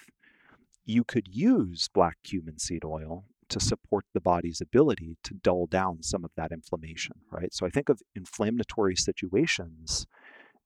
you 0.95 1.03
could 1.13 1.29
use 1.53 1.81
black 1.99 2.17
cumin 2.29 2.59
seed 2.67 2.85
oil 2.85 3.15
to 3.49 3.59
support 3.61 4.05
the 4.15 4.21
body's 4.33 4.61
ability 4.69 5.13
to 5.27 5.35
dull 5.49 5.67
down 5.79 5.95
some 6.03 6.25
of 6.25 6.33
that 6.39 6.53
inflammation, 6.59 7.17
right? 7.37 7.53
So 7.57 7.63
I 7.67 7.71
think 7.71 7.89
of 7.91 7.99
inflammatory 8.23 8.97
situations, 8.97 10.07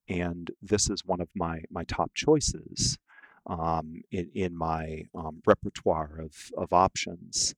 and 0.09 0.45
this 0.73 0.85
is 0.95 1.01
one 1.13 1.23
of 1.25 1.31
my 1.45 1.57
my 1.79 1.85
top 1.97 2.11
choices. 2.25 2.99
um, 3.47 4.03
in, 4.11 4.31
in 4.35 4.57
my 4.57 5.05
um, 5.15 5.41
repertoire 5.47 6.19
of, 6.21 6.35
of 6.57 6.73
options. 6.73 7.55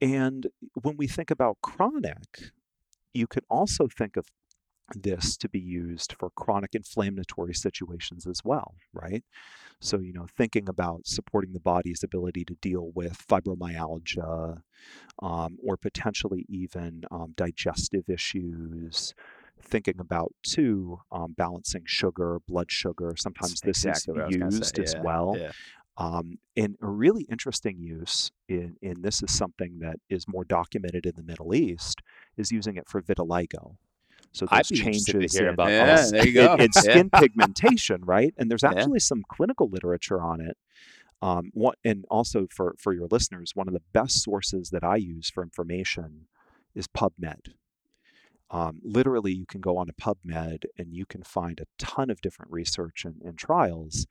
And 0.00 0.46
when 0.82 0.96
we 0.96 1.06
think 1.08 1.30
about 1.30 1.58
chronic, 1.62 2.52
you 3.14 3.26
could 3.26 3.44
also 3.50 3.88
think 3.88 4.16
of 4.16 4.26
this 4.94 5.36
to 5.38 5.48
be 5.48 5.58
used 5.60 6.14
for 6.18 6.30
chronic 6.30 6.74
inflammatory 6.74 7.54
situations 7.54 8.26
as 8.26 8.40
well, 8.44 8.74
right? 8.92 9.24
So, 9.80 9.98
you 9.98 10.12
know, 10.12 10.26
thinking 10.36 10.68
about 10.68 11.06
supporting 11.06 11.52
the 11.52 11.60
body's 11.60 12.02
ability 12.02 12.44
to 12.46 12.54
deal 12.54 12.90
with 12.94 13.26
fibromyalgia 13.26 14.62
um, 15.22 15.58
or 15.64 15.76
potentially 15.76 16.46
even 16.48 17.04
um, 17.10 17.34
digestive 17.36 18.08
issues. 18.08 19.14
Thinking 19.60 19.96
about 19.98 20.32
too 20.44 21.00
um, 21.10 21.34
balancing 21.36 21.82
sugar, 21.84 22.38
blood 22.46 22.70
sugar. 22.70 23.14
Sometimes 23.16 23.60
this 23.60 23.84
exactly 23.84 24.14
what 24.14 24.22
I 24.22 24.26
was 24.26 24.34
is 24.34 24.40
gonna 24.40 24.52
say, 24.52 24.58
used 24.58 24.78
as 24.78 24.96
well. 25.02 25.36
yeah. 25.36 25.50
Um, 25.96 26.38
and 26.56 26.76
a 26.80 26.86
really 26.86 27.24
interesting 27.24 27.76
use, 27.80 28.30
in, 28.48 28.76
and 28.82 29.02
this 29.02 29.20
is 29.20 29.36
something 29.36 29.80
that 29.80 29.96
is 30.08 30.28
more 30.28 30.44
documented 30.44 31.06
in 31.06 31.16
the 31.16 31.24
Middle 31.24 31.52
East, 31.56 32.02
is 32.36 32.52
using 32.52 32.76
it 32.76 32.88
for 32.88 33.02
vitiligo. 33.02 33.74
So 34.32 34.46
I'd 34.50 34.58
those 34.58 34.68
be 34.68 34.76
to 34.76 34.84
changes 34.84 35.32
hear 35.32 35.48
in, 35.48 35.54
about 35.54 35.70
Yeah, 35.70 36.10
there 36.10 36.26
you 36.26 36.32
go. 36.34 36.54
in 36.54 36.66
Yeah. 36.66 36.70
skin 36.72 37.10
pigmentation, 37.10 38.04
right? 38.04 38.34
And 38.36 38.50
there's 38.50 38.62
Yeah. 38.62 38.70
actually 38.70 39.00
some 39.00 39.24
clinical 39.28 39.68
literature 39.68 40.20
on 40.20 40.40
it. 40.40 40.56
Um, 41.20 41.50
what, 41.52 41.78
and 41.84 42.04
also 42.10 42.46
for 42.50 42.76
for 42.78 42.92
your 42.92 43.08
listeners, 43.10 43.52
one 43.54 43.66
of 43.68 43.74
the 43.74 43.82
best 43.92 44.22
sources 44.22 44.70
that 44.70 44.84
I 44.84 44.96
use 44.96 45.30
for 45.30 45.42
information 45.42 46.28
is 46.74 46.86
PubMed. 46.86 47.54
Um, 48.50 48.80
literally, 48.82 49.32
you 49.32 49.44
can 49.46 49.60
go 49.60 49.76
on 49.76 49.88
to 49.88 49.92
PubMed 49.92 50.64
and 50.78 50.94
you 50.94 51.04
can 51.04 51.22
find 51.22 51.60
a 51.60 51.66
ton 51.78 52.08
of 52.08 52.20
different 52.20 52.50
research 52.52 53.04
and, 53.04 53.20
and 53.22 53.36
trials. 53.36 54.06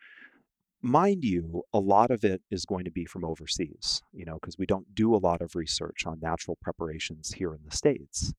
Mind 0.82 1.24
you, 1.24 1.64
a 1.74 1.80
lot 1.80 2.12
of 2.12 2.24
it 2.24 2.42
is 2.52 2.66
going 2.66 2.86
to 2.86 2.92
be 2.92 3.06
from 3.06 3.26
overseas, 3.26 4.04
you 4.14 4.26
know, 4.26 4.36
because 4.36 4.58
we 4.60 4.68
don't 4.68 4.94
do 4.94 5.16
a 5.16 5.18
lot 5.18 5.42
of 5.42 5.56
research 5.56 6.06
on 6.06 6.20
natural 6.20 6.56
preparations 6.62 7.34
here 7.34 7.54
in 7.54 7.62
the 7.66 7.76
States, 7.76 8.34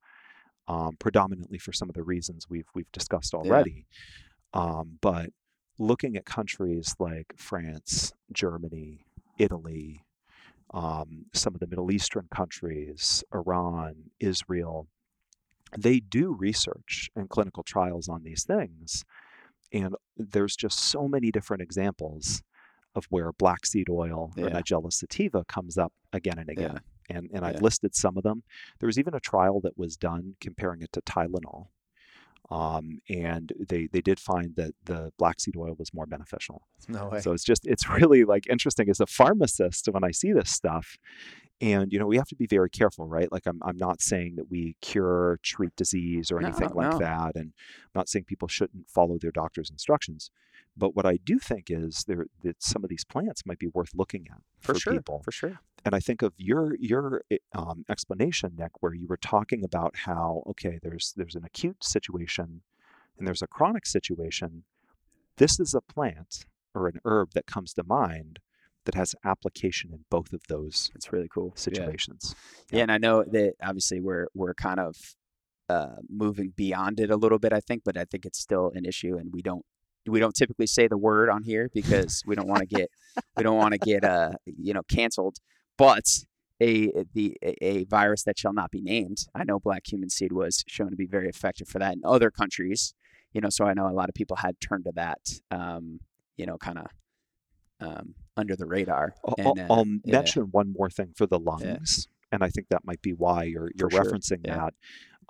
um, 0.68 0.96
predominantly 0.98 1.58
for 1.58 1.72
some 1.72 1.88
of 1.88 1.94
the 1.94 2.02
reasons 2.02 2.48
we've 2.48 2.68
we've 2.74 2.92
discussed 2.92 3.34
already. 3.34 3.86
Um, 4.54 4.98
but 5.00 5.30
looking 5.78 6.16
at 6.16 6.24
countries 6.24 6.94
like 6.98 7.34
France, 7.36 8.12
Germany, 8.32 9.04
Italy, 9.38 10.04
um, 10.74 11.26
some 11.32 11.54
of 11.54 11.60
the 11.60 11.66
Middle 11.66 11.90
Eastern 11.90 12.28
countries, 12.30 13.24
Iran, 13.32 14.10
Israel, 14.20 14.88
they 15.76 16.00
do 16.00 16.34
research 16.34 17.10
and 17.16 17.28
clinical 17.28 17.62
trials 17.62 18.08
on 18.08 18.22
these 18.22 18.44
things. 18.44 19.04
And 19.72 19.94
there's 20.16 20.56
just 20.56 20.78
so 20.78 21.08
many 21.08 21.30
different 21.30 21.62
examples 21.62 22.42
of 22.94 23.04
where 23.10 23.32
black 23.32 23.66
seed 23.66 23.88
oil 23.90 24.32
or 24.36 24.48
Yeah. 24.48 24.60
Nigella 24.60 24.92
sativa 24.92 25.44
comes 25.44 25.76
up 25.78 25.92
again 26.12 26.38
and 26.38 26.50
Yeah. 26.58 26.78
And, 27.08 27.30
and 27.32 27.44
I've 27.44 27.62
listed 27.62 27.94
some 27.94 28.16
of 28.16 28.22
them. 28.22 28.42
There 28.80 28.86
was 28.86 28.98
even 28.98 29.14
a 29.14 29.20
trial 29.20 29.60
that 29.60 29.78
was 29.78 29.96
done 29.96 30.36
comparing 30.40 30.82
it 30.82 30.92
to 30.92 31.00
Tylenol. 31.00 31.68
Um, 32.50 33.00
and 33.10 33.52
they, 33.68 33.88
they 33.88 34.00
did 34.00 34.18
find 34.18 34.56
that 34.56 34.72
the 34.84 35.12
black 35.18 35.38
seed 35.40 35.56
oil 35.56 35.74
was 35.78 35.92
more 35.92 36.06
beneficial. 36.06 36.62
No 36.88 37.08
way. 37.08 37.20
So 37.20 37.32
it's 37.32 37.44
just 37.44 37.66
it's 37.66 37.88
really 38.00 38.24
like 38.24 38.46
interesting 38.48 38.88
as 38.88 39.00
a 39.00 39.06
pharmacist 39.06 39.86
when 39.90 40.04
I 40.04 40.12
see 40.12 40.32
this 40.32 40.50
stuff. 40.50 40.98
And 41.60 41.92
you 41.92 41.98
know, 41.98 42.06
we 42.06 42.16
have 42.16 42.28
to 42.28 42.36
be 42.36 42.46
very 42.46 42.70
careful, 42.70 43.06
right? 43.06 43.30
Like 43.30 43.46
I'm 43.46 43.60
I'm 43.62 43.76
not 43.76 44.00
saying 44.00 44.36
that 44.36 44.50
we 44.50 44.76
cure, 44.80 45.40
treat 45.42 45.76
disease 45.76 46.30
or 46.30 46.38
anything 46.38 46.68
No, 46.70 46.76
like 46.76 46.92
no. 46.92 46.98
that. 47.00 47.36
And 47.36 47.52
I'm 47.84 47.96
not 47.96 48.08
saying 48.08 48.24
people 48.24 48.48
shouldn't 48.48 48.88
follow 48.88 49.18
their 49.18 49.32
doctor's 49.32 49.70
instructions. 49.70 50.30
But 50.76 50.94
what 50.94 51.04
I 51.04 51.18
do 51.22 51.38
think 51.38 51.66
is 51.68 52.04
there 52.06 52.26
that 52.44 52.62
some 52.62 52.84
of 52.84 52.88
these 52.88 53.04
plants 53.04 53.44
might 53.44 53.58
be 53.58 53.66
worth 53.66 53.90
looking 53.94 54.26
at 54.30 54.40
for, 54.60 54.74
for, 54.74 54.80
sure. 54.80 54.92
people. 54.94 55.22
For 55.24 55.32
sure. 55.32 55.60
And 55.84 55.94
I 55.94 56.00
think 56.00 56.22
of 56.22 56.34
your 56.36 56.76
your 56.76 57.22
eh, 57.30 57.38
um, 57.54 57.84
explanation, 57.88 58.54
Nick, 58.58 58.72
where 58.80 58.94
you 58.94 59.06
were 59.06 59.16
talking 59.16 59.64
about 59.64 59.94
how 60.04 60.42
okay, 60.48 60.78
there's 60.82 61.14
there's 61.16 61.34
an 61.34 61.44
acute 61.44 61.82
situation 61.84 62.62
and 63.18 63.26
there's 63.26 63.42
a 63.42 63.46
chronic 63.46 63.86
situation. 63.86 64.64
This 65.36 65.60
is 65.60 65.74
a 65.74 65.80
plant 65.80 66.46
or 66.74 66.88
an 66.88 67.00
herb 67.04 67.32
that 67.34 67.46
comes 67.46 67.72
to 67.74 67.84
mind 67.84 68.40
that 68.84 68.94
has 68.94 69.14
application 69.24 69.90
in 69.92 70.04
both 70.10 70.32
of 70.32 70.40
those 70.48 70.90
It's 70.94 71.12
really 71.12 71.28
cool. 71.28 71.52
Yeah. 71.56 71.60
situations. 71.60 72.34
Yeah, 72.72 72.82
and 72.82 72.92
I 72.92 72.98
know 72.98 73.22
that 73.24 73.54
obviously 73.62 74.00
we're 74.00 74.28
we're 74.34 74.54
kind 74.54 74.80
of 74.80 74.96
uh, 75.68 75.96
moving 76.08 76.52
beyond 76.56 76.98
it 76.98 77.10
a 77.10 77.16
little 77.16 77.38
bit, 77.38 77.52
I 77.52 77.60
think, 77.60 77.82
but 77.84 77.96
I 77.98 78.04
think 78.04 78.24
it's 78.24 78.38
still 78.38 78.72
an 78.74 78.84
issue, 78.86 79.16
and 79.16 79.30
we 79.32 79.42
don't 79.42 79.64
we 80.06 80.20
don't 80.20 80.34
typically 80.34 80.66
say 80.66 80.88
the 80.88 80.96
word 80.96 81.28
on 81.28 81.42
here 81.42 81.68
because 81.74 82.22
we 82.26 82.34
don't 82.34 82.48
want 82.48 82.60
to 82.60 82.66
get 82.66 82.90
we 83.36 83.42
don't 83.42 83.58
want 83.58 83.72
to 83.72 83.78
get 83.78 84.04
uh 84.04 84.32
you 84.46 84.72
know 84.72 84.82
canceled. 84.88 85.36
But 85.78 86.04
a 86.60 86.90
the 87.14 87.36
a- 87.42 87.84
virus 87.84 88.24
that 88.24 88.38
shall 88.38 88.52
not 88.52 88.70
be 88.70 88.82
named. 88.82 89.18
I 89.34 89.44
know 89.44 89.58
black 89.60 89.84
cumin 89.84 90.10
seed 90.10 90.32
was 90.32 90.64
shown 90.66 90.90
to 90.90 90.96
be 90.96 91.06
very 91.06 91.28
effective 91.28 91.68
for 91.68 91.78
that 91.78 91.94
in 91.94 92.00
other 92.04 92.30
countries. 92.30 92.94
You 93.32 93.40
know, 93.40 93.48
so 93.50 93.64
I 93.64 93.74
know 93.74 93.88
a 93.88 93.92
lot 93.92 94.08
of 94.08 94.14
people 94.14 94.36
had 94.36 94.60
turned 94.60 94.84
to 94.84 94.92
that. 94.96 95.20
Um, 95.50 96.00
you 96.36 96.46
know, 96.46 96.56
kind 96.58 96.78
of 96.78 96.86
um, 97.80 98.14
under 98.36 98.56
the 98.56 98.66
radar. 98.66 99.14
I'll, 99.24 99.34
And, 99.38 99.60
uh, 99.60 99.66
I'll 99.74 99.86
yeah. 100.04 100.12
mention 100.18 100.42
one 100.50 100.72
more 100.76 100.90
thing 100.90 101.12
for 101.16 101.26
the 101.26 101.38
lungs, 101.38 102.08
and 102.32 102.42
I 102.42 102.48
think 102.48 102.68
that 102.70 102.84
might 102.84 103.02
be 103.02 103.12
why 103.12 103.44
you're 103.44 103.70
you're 103.76 103.90
referencing 103.90 104.40
yeah. 104.44 104.56
that. 104.56 104.74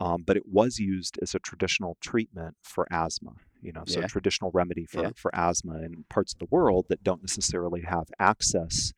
Um, 0.00 0.22
but 0.24 0.36
it 0.36 0.44
was 0.46 0.78
used 0.78 1.18
as 1.20 1.34
a 1.34 1.38
traditional 1.40 1.96
treatment 2.00 2.56
for 2.62 2.86
asthma. 2.90 3.32
You 3.60 3.72
know, 3.72 3.82
so 3.86 3.98
Yeah. 3.98 4.06
a 4.06 4.08
traditional 4.08 4.50
remedy 4.52 4.86
for 4.86 5.02
Yeah. 5.02 5.10
for 5.16 5.34
asthma 5.34 5.82
in 5.82 6.04
parts 6.08 6.32
of 6.32 6.38
the 6.38 6.46
world 6.50 6.86
that 6.88 7.02
don't 7.02 7.22
necessarily 7.22 7.82
have 7.82 8.06
access 8.18 8.92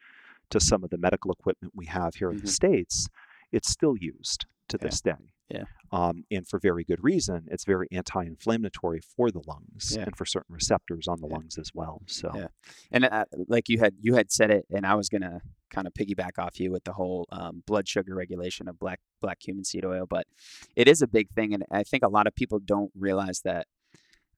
to 0.50 0.60
some 0.60 0.84
of 0.84 0.90
the 0.90 0.98
medical 0.98 1.32
equipment 1.32 1.72
we 1.74 1.86
have 1.86 2.14
here 2.16 2.30
in 2.30 2.38
Mhm. 2.38 2.42
the 2.42 2.48
states. 2.48 3.08
It's 3.52 3.68
still 3.70 3.96
used 3.96 4.46
to 4.68 4.78
Yeah. 4.80 4.86
this 4.88 5.00
day. 5.00 5.32
Yeah. 5.48 5.64
Um, 5.90 6.24
and 6.30 6.46
for 6.46 6.60
very 6.60 6.84
good 6.84 7.02
reason. 7.02 7.48
It's 7.50 7.64
very 7.64 7.88
anti-inflammatory 7.90 9.00
for 9.00 9.32
the 9.32 9.42
lungs 9.46 9.96
Yeah. 9.96 10.04
and 10.04 10.16
for 10.16 10.24
certain 10.24 10.54
receptors 10.54 11.08
on 11.08 11.20
the 11.20 11.26
Yeah. 11.26 11.34
lungs 11.34 11.58
as 11.58 11.74
well. 11.74 12.02
So 12.06 12.30
Yeah. 12.34 12.48
and 12.92 13.04
uh, 13.04 13.24
like 13.48 13.68
you 13.68 13.78
had 13.80 13.96
you 14.00 14.14
had 14.14 14.30
said 14.30 14.50
it, 14.52 14.66
and 14.70 14.86
I 14.86 14.94
was 14.94 15.08
gonna 15.08 15.40
kind 15.70 15.86
of 15.88 15.94
piggyback 15.94 16.38
off 16.38 16.60
you 16.60 16.70
with 16.70 16.84
the 16.84 16.92
whole 16.92 17.26
um, 17.32 17.62
blood 17.66 17.88
sugar 17.88 18.14
regulation 18.14 18.68
of 18.68 18.78
black 18.78 19.00
black 19.20 19.40
cumin 19.40 19.64
seed 19.64 19.84
oil, 19.84 20.06
but 20.06 20.26
it 20.76 20.86
is 20.86 21.02
a 21.02 21.08
big 21.08 21.30
thing, 21.30 21.52
and 21.52 21.64
I 21.70 21.82
think 21.82 22.04
a 22.04 22.08
lot 22.08 22.26
of 22.28 22.34
people 22.36 22.60
don't 22.60 22.92
realize 22.94 23.40
that 23.42 23.66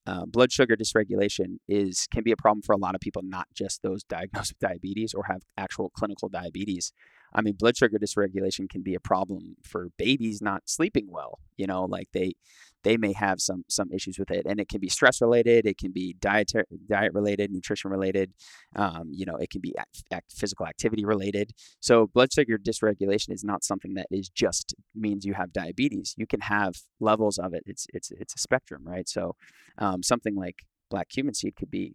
uh, 0.07 0.26
blood 0.26 0.50
sugar 0.53 0.76
dysregulation 0.76 1.59
is 1.68 2.09
can 2.11 2.22
be 2.24 2.32
a 2.32 2.36
problem 2.36 2.62
for 2.62 2.72
a 2.72 2.78
lot 2.78 2.94
of 2.94 3.00
people, 3.00 3.22
not 3.24 3.46
just 3.55 3.82
those 3.82 4.03
diagnosed 4.05 4.53
with 4.53 4.59
diabetes 4.59 5.14
or 5.14 5.24
have 5.24 5.42
actual 5.57 5.90
clinical 5.90 6.28
diabetes. 6.28 6.92
I 7.35 7.43
mean, 7.43 7.55
blood 7.59 7.76
sugar 7.76 7.99
dysregulation 7.99 8.68
can 8.68 8.83
be 8.83 8.95
a 8.95 9.01
problem 9.01 9.57
for 9.62 9.89
babies 9.97 10.43
not 10.43 10.62
sleeping 10.66 11.07
well. 11.09 11.39
You 11.57 11.66
know, 11.66 11.85
like 11.85 12.09
they 12.12 12.35
they 12.83 12.97
may 12.97 13.12
have 13.12 13.41
some 13.41 13.64
some 13.68 13.91
issues 13.93 14.18
with 14.18 14.30
it, 14.30 14.45
and 14.47 14.61
it 14.61 14.68
can 14.68 14.80
be 14.80 14.89
stress 14.89 15.20
related. 15.20 15.66
It 15.66 15.78
can 15.78 15.93
be 15.93 16.14
diet 16.20 16.53
diet 16.89 17.14
related, 17.14 17.51
nutrition 17.51 17.91
related. 17.91 18.33
Um, 18.76 19.11
you 19.12 19.24
know, 19.24 19.37
it 19.37 19.51
can 19.51 19.61
be 19.61 19.76
act, 19.78 20.05
act, 20.12 20.33
physical 20.33 20.66
activity 20.66 21.05
related. 21.05 21.53
So 21.80 22.09
blood 22.09 22.33
sugar 22.33 22.59
dysregulation 22.59 23.33
is 23.33 23.45
not 23.45 23.64
something 23.64 23.95
that 23.95 24.07
is 24.11 24.28
just 24.28 24.74
means 24.95 25.24
you 25.24 25.35
have 25.35 25.53
diabetes. 25.53 26.14
You 26.16 26.26
can 26.26 26.41
have 26.41 26.74
levels 27.01 27.39
of 27.39 27.55
it. 27.55 27.62
It's 27.66 27.87
it's 27.93 28.11
it's 28.12 28.35
a 28.35 28.39
spectrum, 28.39 28.83
right? 28.85 29.09
So 29.09 29.37
um, 29.78 30.03
something 30.03 30.35
like 30.35 30.64
black 30.91 31.09
cumin 31.09 31.35
seed 31.35 31.57
could 31.57 31.70
be 31.70 31.95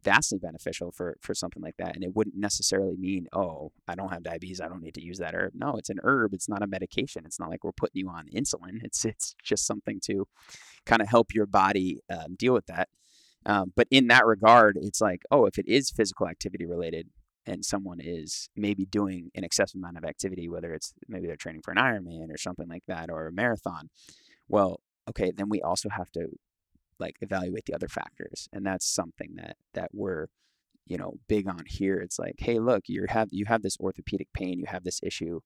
vastly 0.00 0.38
beneficial 0.38 0.90
for 0.90 1.16
for 1.20 1.34
something 1.34 1.62
like 1.62 1.76
that 1.78 1.94
and 1.94 2.02
it 2.02 2.14
wouldn't 2.14 2.36
necessarily 2.36 2.96
mean 2.96 3.26
oh 3.34 3.70
i 3.86 3.94
don't 3.94 4.12
have 4.12 4.22
diabetes 4.22 4.60
i 4.60 4.68
don't 4.68 4.82
need 4.82 4.94
to 4.94 5.04
use 5.04 5.18
that 5.18 5.34
herb. 5.34 5.52
No 5.54 5.74
it's 5.76 5.90
an 5.90 6.00
herb 6.02 6.32
it's 6.32 6.48
not 6.48 6.62
a 6.62 6.66
medication 6.66 7.24
it's 7.26 7.38
not 7.38 7.50
like 7.50 7.62
we're 7.62 7.72
putting 7.72 8.00
you 8.00 8.08
on 8.08 8.26
insulin 8.34 8.80
it's 8.82 9.04
it's 9.04 9.34
just 9.42 9.66
something 9.66 10.00
to 10.04 10.26
kind 10.86 11.02
of 11.02 11.08
help 11.08 11.34
your 11.34 11.46
body 11.46 12.00
um, 12.10 12.36
deal 12.38 12.54
with 12.54 12.66
that 12.66 12.88
um, 13.44 13.72
but 13.76 13.86
in 13.90 14.06
that 14.08 14.26
regard 14.26 14.78
it's 14.80 15.00
like 15.00 15.22
oh 15.30 15.44
if 15.46 15.58
it 15.58 15.68
is 15.68 15.90
physical 15.90 16.26
activity 16.26 16.64
related 16.64 17.08
and 17.44 17.64
someone 17.64 17.98
is 18.00 18.48
maybe 18.56 18.86
doing 18.86 19.30
an 19.34 19.44
excessive 19.44 19.78
amount 19.78 19.98
of 19.98 20.04
activity 20.04 20.48
whether 20.48 20.72
it's 20.72 20.94
maybe 21.08 21.26
they're 21.26 21.36
training 21.36 21.60
for 21.62 21.72
an 21.72 21.76
ironman 21.76 22.32
or 22.32 22.38
something 22.38 22.68
like 22.68 22.84
that 22.88 23.10
or 23.10 23.26
a 23.26 23.32
marathon 23.32 23.90
well 24.48 24.80
okay 25.08 25.32
then 25.36 25.50
we 25.50 25.60
also 25.60 25.90
have 25.90 26.10
to 26.12 26.28
like 27.02 27.16
evaluate 27.20 27.64
the 27.66 27.74
other 27.74 27.88
factors 27.88 28.48
and 28.52 28.64
that's 28.64 28.86
something 28.86 29.34
that 29.36 29.56
that 29.74 29.90
we're 29.92 30.28
you 30.86 30.96
know 30.98 31.14
big 31.28 31.48
on 31.48 31.64
here. 31.66 31.98
It's 31.98 32.18
like 32.18 32.36
hey 32.38 32.58
look 32.58 32.84
you 32.86 33.06
have 33.08 33.28
you 33.30 33.44
have 33.46 33.62
this 33.62 33.76
orthopedic 33.78 34.28
pain 34.34 34.58
you 34.58 34.66
have 34.66 34.84
this 34.84 35.00
issue 35.02 35.40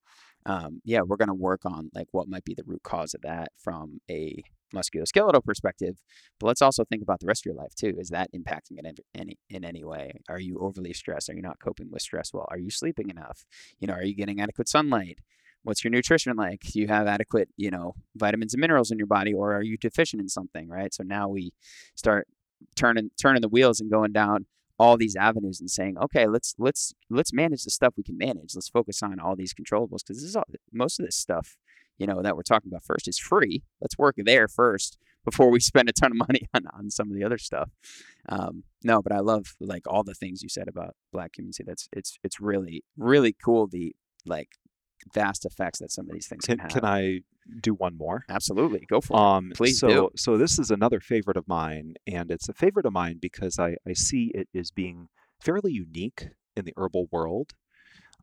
um, 0.47 0.81
yeah 0.85 1.01
we're 1.07 1.17
going 1.17 1.29
to 1.29 1.35
work 1.35 1.63
on 1.65 1.91
like 1.95 2.09
what 2.13 2.29
might 2.29 2.45
be 2.45 2.55
the 2.55 2.65
root 2.67 2.83
cause 2.83 3.15
of 3.15 3.23
that 3.23 3.49
from 3.59 4.01
a 4.11 4.43
musculoskeletal 4.75 5.45
perspective 5.45 5.97
but 6.41 6.47
let's 6.49 6.63
also 6.63 6.85
think 6.85 7.03
about 7.03 7.21
the 7.21 7.27
rest 7.27 7.43
of 7.43 7.47
your 7.47 7.55
life 7.55 7.75
too. 7.75 7.95
Is 7.99 8.09
that 8.11 8.31
impacting 8.33 8.79
it 8.79 8.87
in 8.87 8.95
any 9.15 9.39
in 9.49 9.65
any 9.65 9.85
way? 9.85 10.21
Are 10.29 10.41
you 10.41 10.59
overly 10.61 10.93
stressed? 10.93 11.29
Are 11.31 11.35
you 11.35 11.43
not 11.43 11.61
coping 11.61 11.89
with 11.91 12.03
stress 12.03 12.33
well? 12.33 12.47
Are 12.51 12.59
you 12.59 12.71
sleeping 12.71 13.11
enough? 13.11 13.45
You 13.79 13.89
know 13.89 13.95
are 13.95 14.05
you 14.05 14.15
getting 14.15 14.41
adequate 14.41 14.69
sunlight 14.69 15.19
what's 15.67 15.83
your 15.83 15.91
nutrition 15.91 16.37
like 16.37 16.61
do 16.61 16.81
you 16.81 16.87
have 16.87 17.07
adequate 17.07 17.49
you 17.57 17.71
know 17.71 17.95
vitamins 18.15 18.55
and 18.55 18.61
minerals 18.61 18.91
in 18.91 18.99
your 18.99 19.07
body 19.07 19.33
or 19.35 19.55
are 19.55 19.63
you 19.63 19.77
deficient 19.77 20.21
in 20.23 20.29
something 20.29 20.69
right 20.69 20.95
so 20.95 21.03
now 21.03 21.29
we 21.29 21.53
start 21.95 22.29
turning 22.77 23.11
turning 23.21 23.43
the 23.43 23.49
wheels 23.49 23.81
and 23.81 23.91
going 23.91 24.13
down 24.13 24.47
all 24.79 24.97
these 24.97 25.17
avenues 25.17 25.61
and 25.61 25.71
saying, 25.71 25.97
okay, 25.99 26.27
let's 26.27 26.55
let's 26.59 26.93
let's 27.09 27.33
manage 27.33 27.65
the 27.65 27.71
stuff 27.71 27.95
we 27.97 28.03
can 28.03 28.19
manage. 28.19 28.55
Let's 28.55 28.69
focus 28.69 29.03
on 29.03 29.19
all 29.19 29.37
these 29.37 29.55
controllables 29.55 30.01
because 30.07 30.19
this 30.19 30.25
is 30.25 30.37
all, 30.37 30.45
most 30.73 31.01
of 31.01 31.07
this 31.07 31.17
stuff, 31.17 31.57
you 31.99 32.07
know, 32.07 32.23
that 32.23 32.37
we're 32.37 32.43
talking 32.43 32.71
about 32.71 32.85
first 32.85 33.09
is 33.09 33.19
free. 33.19 33.63
Let's 33.81 33.97
work 33.97 34.17
there 34.19 34.49
first 34.49 34.99
before 35.25 35.51
we 35.51 35.61
spend 35.71 35.89
a 35.89 35.93
ton 35.93 36.13
of 36.13 36.19
money 36.19 36.47
on, 36.55 36.65
on 36.75 36.91
some 36.91 37.11
of 37.11 37.17
the 37.17 37.25
other 37.25 37.39
stuff. 37.39 37.71
Um, 38.29 38.65
no, 38.85 39.01
but 39.01 39.13
I 39.13 39.21
love 39.21 39.57
like 39.61 39.85
all 39.87 40.05
the 40.05 40.15
things 40.15 40.43
you 40.43 40.49
said 40.49 40.69
about 40.69 40.95
black 41.11 41.33
cumin 41.33 41.53
seed. 41.53 41.67
That's 41.67 41.89
it's 41.93 42.19
it's 42.23 42.41
really 42.41 42.85
really 42.99 43.33
cool 43.33 43.67
the 43.67 43.95
like 44.27 44.51
vast 45.13 45.45
effects 45.45 45.79
that 45.81 45.91
some 45.91 46.07
of 46.07 46.13
these 46.13 46.27
things 46.27 46.45
Can, 46.45 46.59
can, 46.59 46.63
have. 46.63 46.71
can 46.71 46.85
I 46.85 47.21
do 47.61 47.75
one 47.75 47.97
more? 47.97 48.25
Absolutely, 48.29 48.87
go 48.89 49.01
for 49.01 49.17
it. 49.17 49.21
Um, 49.21 49.53
Please 49.55 49.79
so, 49.79 49.89
do. 49.89 50.11
So 50.17 50.37
this 50.37 50.59
is 50.59 50.71
another 50.71 51.01
favorite 51.01 51.37
of 51.37 51.47
mine, 51.47 51.95
and 52.07 52.31
it's 52.31 52.49
a 52.49 52.55
favorite 52.55 52.87
of 52.87 52.93
mine 52.93 53.19
because 53.21 53.59
I, 53.59 53.77
I 53.87 53.93
see 53.93 54.33
it 54.35 54.49
as 54.55 54.71
being 54.71 55.09
fairly 55.41 55.73
unique 55.73 56.29
in 56.57 56.65
the 56.65 56.75
herbal 56.77 57.09
world. 57.11 57.53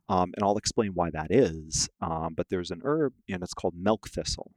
Um, 0.08 0.32
and 0.36 0.44
I'll 0.44 0.58
explain 0.58 0.90
why 0.92 1.10
that 1.10 1.28
is. 1.30 1.88
Um, 2.00 2.34
but 2.36 2.48
there's 2.50 2.70
an 2.70 2.82
herb, 2.84 3.14
and 3.28 3.42
it's 3.42 3.54
called 3.54 3.74
milk 3.74 4.08
thistle. 4.08 4.52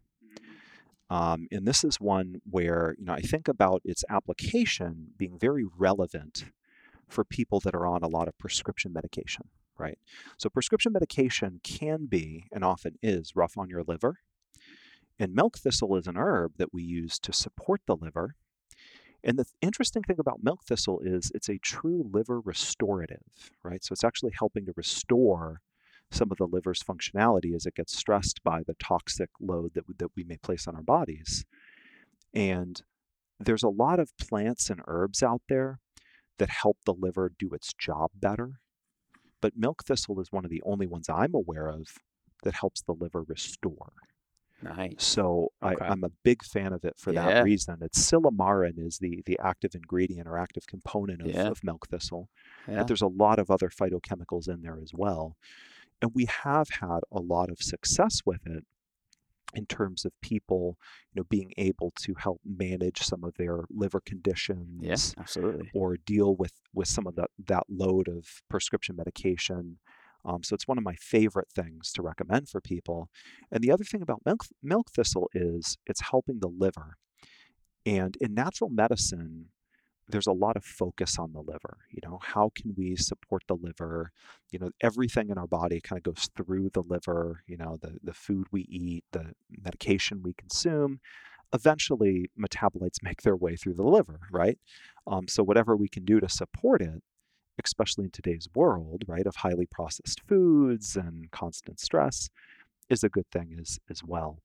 Um, 1.09 1.47
and 1.51 1.65
this 1.65 1.86
is 1.86 2.01
one 2.01 2.41
where 2.49 2.95
you 2.99 3.05
know 3.05 3.13
I 3.13 3.21
think 3.21 3.47
about 3.47 3.82
its 3.86 4.03
application 4.09 5.11
being 5.17 5.39
very 5.39 5.63
relevant 5.78 6.45
for 7.07 7.23
people 7.23 7.61
that 7.61 7.73
are 7.73 7.86
on 7.86 8.03
a 8.03 8.07
lot 8.07 8.28
of 8.28 8.38
prescription 8.38 8.91
medication, 8.91 9.45
right? 9.78 9.97
So 10.38 10.49
prescription 10.49 10.93
medication 10.93 11.59
can 11.63 12.05
be 12.05 12.45
and 12.51 12.63
often 12.63 12.95
is 13.01 13.36
rough 13.36 13.57
on 13.57 13.69
your 13.69 13.84
liver. 13.84 14.19
And 15.19 15.34
milk 15.34 15.57
thistle 15.57 15.95
is 15.95 16.07
an 16.07 16.17
herb 16.17 16.53
that 16.57 16.73
we 16.73 16.84
use 16.84 17.17
to 17.19 17.34
support 17.34 17.82
the 17.88 17.95
liver. 17.95 18.36
And 19.23 19.38
the 19.38 19.45
th- 19.45 19.53
interesting 19.61 20.03
thing 20.03 20.17
about 20.19 20.43
milk 20.43 20.63
thistle 20.67 21.01
is 21.03 21.32
it's 21.34 21.49
a 21.49 21.57
true 21.57 22.09
liver 22.13 22.39
restorative, 22.39 23.51
right? 23.63 23.84
So 23.84 23.93
it's 23.93 24.03
actually 24.03 24.34
helping 24.38 24.65
to 24.65 24.73
restore 24.75 25.61
some 26.11 26.32
of 26.32 26.38
the 26.38 26.45
liver's 26.45 26.84
functionality 26.84 27.55
as 27.55 27.65
it 27.65 27.75
gets 27.75 27.97
stressed 27.97 28.43
by 28.43 28.61
the 28.65 28.75
toxic 28.75 29.30
load 29.41 29.73
that, 29.73 29.86
that 29.97 30.11
we 30.15 30.23
may 30.23 30.38
place 30.38 30.67
on 30.67 30.75
our 30.75 30.84
bodies. 30.84 31.45
And 32.34 32.82
there's 33.39 33.63
a 33.63 33.69
lot 33.69 33.99
of 33.99 34.17
plants 34.17 34.69
and 34.69 34.82
herbs 34.88 35.21
out 35.21 35.41
there 35.49 35.80
that 36.38 36.49
help 36.49 36.78
the 36.86 36.93
liver 36.93 37.32
do 37.38 37.49
its 37.53 37.73
job 37.73 38.11
better. 38.15 38.59
But 39.41 39.55
milk 39.55 39.83
thistle 39.85 40.19
is 40.19 40.31
one 40.31 40.45
of 40.45 40.51
the 40.51 40.61
only 40.65 40.88
ones 40.88 41.09
I'm 41.09 41.33
aware 41.35 41.67
of 41.69 41.88
that 42.43 42.53
helps 42.55 42.81
the 42.81 42.93
liver 42.93 43.23
restore. 43.23 43.91
Nice. 44.61 44.95
So 45.03 45.49
Okay. 45.63 45.83
I, 45.85 45.89
I'm 45.89 46.03
a 46.03 46.09
big 46.23 46.43
fan 46.43 46.73
of 46.73 46.83
it 46.83 46.95
for 46.97 47.13
Yeah. 47.13 47.25
that 47.27 47.43
reason. 47.43 47.77
It's 47.81 47.99
silymarin 48.11 48.79
is 48.79 48.97
the 48.97 49.21
the 49.27 49.38
active 49.39 49.75
ingredient 49.75 50.27
or 50.27 50.38
active 50.38 50.65
component 50.65 51.21
of, 51.21 51.27
Yeah. 51.27 51.47
of 51.49 51.63
milk 51.63 51.88
thistle, 51.88 52.29
Yeah. 52.67 52.77
but 52.77 52.88
there's 52.88 53.03
a 53.03 53.07
lot 53.07 53.38
of 53.38 53.51
other 53.51 53.69
phytochemicals 53.69 54.47
in 54.49 54.61
there 54.61 54.79
as 54.81 54.93
well. 54.93 55.38
And 56.01 56.11
we 56.15 56.25
have 56.25 56.69
had 56.69 57.01
a 57.11 57.19
lot 57.19 57.49
of 57.51 57.59
success 57.61 58.21
with 58.25 58.45
it 58.47 58.65
in 59.58 59.66
terms 59.66 60.05
of 60.05 60.12
people, 60.22 60.78
you 61.12 61.20
know, 61.20 61.26
being 61.30 61.51
able 61.58 61.91
to 62.05 62.14
help 62.16 62.39
manage 62.45 62.99
some 63.01 63.24
of 63.24 63.34
their 63.36 63.62
liver 63.70 64.01
conditions 64.05 64.82
Yeah, 64.82 65.22
absolutely. 65.22 65.72
or 65.74 65.97
deal 65.97 66.36
with 66.41 66.53
with 66.74 66.88
some 66.88 67.08
of 67.08 67.16
that 67.16 67.32
that 67.47 67.64
load 67.70 68.08
of 68.08 68.24
prescription 68.49 68.95
medication. 68.95 69.80
Um, 70.26 70.43
so 70.43 70.53
it's 70.55 70.68
one 70.68 70.78
of 70.78 70.84
my 70.84 70.95
favorite 70.95 71.49
things 71.55 71.91
to 71.93 72.01
recommend 72.01 72.49
for 72.49 72.62
people. 72.62 73.10
And 73.51 73.64
the 73.64 73.72
other 73.72 73.84
thing 73.84 74.01
about 74.01 74.22
milk 74.26 74.43
milk 74.62 74.88
thistle 74.91 75.30
is 75.34 75.78
it's 75.88 76.01
helping 76.12 76.39
the 76.39 76.49
liver. 76.66 76.89
And 77.86 78.16
in 78.20 78.34
natural 78.34 78.70
medicine, 78.70 79.49
there's 80.10 80.28
a 80.28 80.32
lot 80.32 80.55
of 80.55 80.64
focus 80.64 81.18
on 81.20 81.34
the 81.34 81.41
liver. 81.41 81.78
You 81.91 81.99
know, 82.03 82.20
how 82.22 82.51
can 82.55 82.74
we 82.78 82.95
support 82.95 83.43
the 83.47 83.55
liver? 83.55 84.12
You 84.51 84.60
know, 84.60 84.72
everything 84.82 85.30
in 85.30 85.38
our 85.38 85.47
body 85.47 85.82
kind 85.82 85.97
of 85.99 86.03
goes 86.03 86.30
through 86.36 86.70
the 86.74 86.84
liver. 86.84 87.43
You 87.47 87.58
know, 87.58 87.78
the 87.82 87.97
the 88.03 88.14
food 88.14 88.47
we 88.51 88.62
eat, 88.64 89.03
the 89.12 89.34
medication 89.49 90.22
we 90.24 90.34
consume. 90.34 90.99
Eventually, 91.53 92.30
metabolites 92.39 92.97
make 93.03 93.22
their 93.22 93.36
way 93.36 93.55
through 93.55 93.76
the 93.76 93.84
liver, 93.84 94.20
right? 94.32 94.58
Um, 95.08 95.28
so 95.28 95.43
whatever 95.43 95.76
we 95.76 95.89
can 95.89 96.05
do 96.05 96.20
to 96.20 96.30
support 96.30 96.82
it, 96.82 97.01
especially 97.64 98.05
in 98.05 98.12
today's 98.12 98.47
world, 98.55 99.03
right, 99.08 99.26
of 99.28 99.38
highly 99.38 99.66
processed 99.66 100.22
foods 100.28 100.95
and 100.95 101.32
constant 101.32 101.80
stress, 101.80 102.30
is 102.89 103.03
a 103.03 103.10
good 103.10 103.30
thing 103.32 103.58
as 103.60 103.80
as 103.89 104.03
well. 104.03 104.39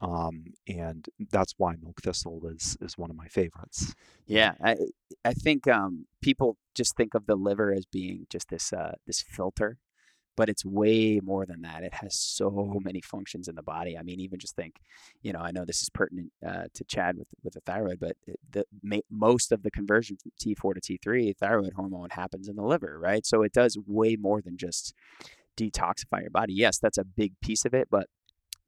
Um, 0.00 0.52
and 0.68 1.08
that's 1.30 1.54
why 1.56 1.74
milk 1.80 2.02
thistle 2.02 2.42
is 2.54 2.76
is 2.80 2.98
one 2.98 3.10
of 3.10 3.16
my 3.16 3.28
favorites. 3.28 3.94
Yeah, 4.26 4.52
I 4.62 4.76
I 5.24 5.32
think 5.32 5.66
um, 5.68 6.06
people 6.20 6.58
just 6.74 6.96
think 6.96 7.14
of 7.14 7.26
the 7.26 7.36
liver 7.36 7.72
as 7.72 7.86
being 7.86 8.26
just 8.28 8.48
this 8.48 8.72
uh, 8.72 8.96
this 9.06 9.22
filter, 9.22 9.78
but 10.36 10.48
it's 10.48 10.64
way 10.64 11.20
more 11.22 11.46
than 11.46 11.62
that. 11.62 11.82
It 11.82 11.94
has 11.94 12.14
so 12.14 12.78
many 12.84 13.00
functions 13.00 13.48
in 13.48 13.54
the 13.54 13.62
body. 13.62 13.96
I 13.96 14.02
mean, 14.02 14.20
even 14.20 14.38
just 14.38 14.54
think, 14.54 14.76
you 15.22 15.32
know, 15.32 15.40
I 15.40 15.50
know 15.50 15.64
this 15.64 15.80
is 15.80 15.88
pertinent 15.88 16.30
uh, 16.46 16.64
to 16.74 16.84
Chad 16.84 17.16
with 17.16 17.28
with 17.42 17.54
the 17.54 17.60
thyroid, 17.60 17.98
but 17.98 18.16
the 18.50 18.64
ma- 18.82 18.98
most 19.10 19.50
of 19.50 19.62
the 19.62 19.70
conversion 19.70 20.18
from 20.22 20.32
T4 20.38 20.74
to 20.74 20.98
T3 20.98 21.36
thyroid 21.36 21.72
hormone 21.74 22.10
happens 22.10 22.48
in 22.48 22.56
the 22.56 22.64
liver, 22.64 22.98
right? 22.98 23.24
So 23.24 23.42
it 23.42 23.52
does 23.52 23.78
way 23.86 24.16
more 24.16 24.42
than 24.42 24.58
just 24.58 24.94
detoxify 25.56 26.20
your 26.20 26.30
body. 26.30 26.52
Yes, 26.52 26.78
that's 26.78 26.98
a 26.98 27.04
big 27.04 27.32
piece 27.40 27.64
of 27.64 27.72
it, 27.72 27.88
but 27.90 28.08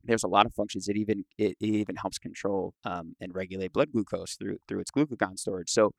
there's 0.08 0.24
a 0.24 0.28
lot 0.28 0.46
of 0.46 0.54
functions. 0.54 0.88
It 0.88 0.96
even 0.96 1.24
it, 1.36 1.56
it 1.60 1.66
even 1.66 1.96
helps 1.96 2.18
control 2.18 2.74
um, 2.84 3.14
and 3.20 3.34
regulate 3.34 3.72
blood 3.72 3.92
glucose 3.92 4.34
through 4.34 4.58
through 4.66 4.80
its 4.80 4.90
glucagon 4.90 5.38
storage. 5.38 5.70
So 5.70 5.92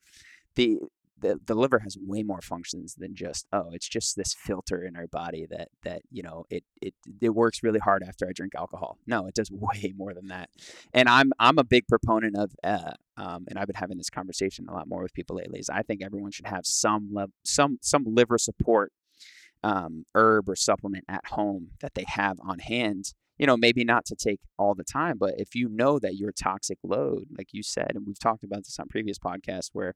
the 0.55 0.77
the, 1.21 1.39
the 1.45 1.55
liver 1.55 1.79
has 1.79 1.97
way 1.99 2.23
more 2.23 2.41
functions 2.41 2.95
than 2.95 3.13
just 3.15 3.45
oh 3.51 3.69
it's 3.73 3.87
just 3.87 4.15
this 4.15 4.33
filter 4.33 4.83
in 4.83 4.95
our 4.95 5.07
body 5.07 5.45
that 5.49 5.69
that 5.83 6.01
you 6.11 6.23
know 6.23 6.45
it 6.49 6.63
it 6.81 6.93
it 7.21 7.29
works 7.29 7.61
really 7.61 7.79
hard 7.79 8.03
after 8.03 8.27
I 8.27 8.31
drink 8.33 8.53
alcohol. 8.55 8.97
No, 9.05 9.27
it 9.27 9.35
does 9.35 9.51
way 9.51 9.93
more 9.95 10.13
than 10.13 10.27
that. 10.27 10.49
And 10.93 11.07
I'm 11.07 11.31
I'm 11.39 11.57
a 11.57 11.63
big 11.63 11.87
proponent 11.87 12.35
of 12.35 12.51
uh, 12.63 12.93
um, 13.17 13.45
and 13.49 13.59
I've 13.59 13.67
been 13.67 13.75
having 13.75 13.97
this 13.97 14.09
conversation 14.09 14.67
a 14.69 14.73
lot 14.73 14.87
more 14.87 15.01
with 15.03 15.13
people 15.13 15.35
lately. 15.35 15.59
Is 15.59 15.69
I 15.69 15.83
think 15.83 16.01
everyone 16.03 16.31
should 16.31 16.47
have 16.47 16.65
some 16.65 17.09
lev- 17.13 17.31
some 17.43 17.77
some 17.81 18.03
liver 18.07 18.37
support 18.37 18.91
um, 19.63 20.05
herb 20.15 20.49
or 20.49 20.55
supplement 20.55 21.05
at 21.07 21.27
home 21.27 21.69
that 21.81 21.93
they 21.93 22.05
have 22.07 22.37
on 22.41 22.59
hand 22.59 23.13
you 23.39 23.47
know, 23.47 23.57
maybe 23.57 23.83
not 23.83 24.05
to 24.05 24.15
take 24.15 24.41
all 24.57 24.75
the 24.75 24.83
time, 24.83 25.17
but 25.17 25.33
if 25.39 25.55
you 25.55 25.69
know 25.69 25.97
that 25.97 26.15
your 26.15 26.31
toxic 26.31 26.77
load, 26.83 27.23
like 27.37 27.47
you 27.53 27.63
said, 27.63 27.91
and 27.95 28.05
we've 28.05 28.19
talked 28.19 28.43
about 28.43 28.65
this 28.65 28.77
on 28.79 28.87
previous 28.89 29.17
podcasts, 29.17 29.69
where 29.73 29.95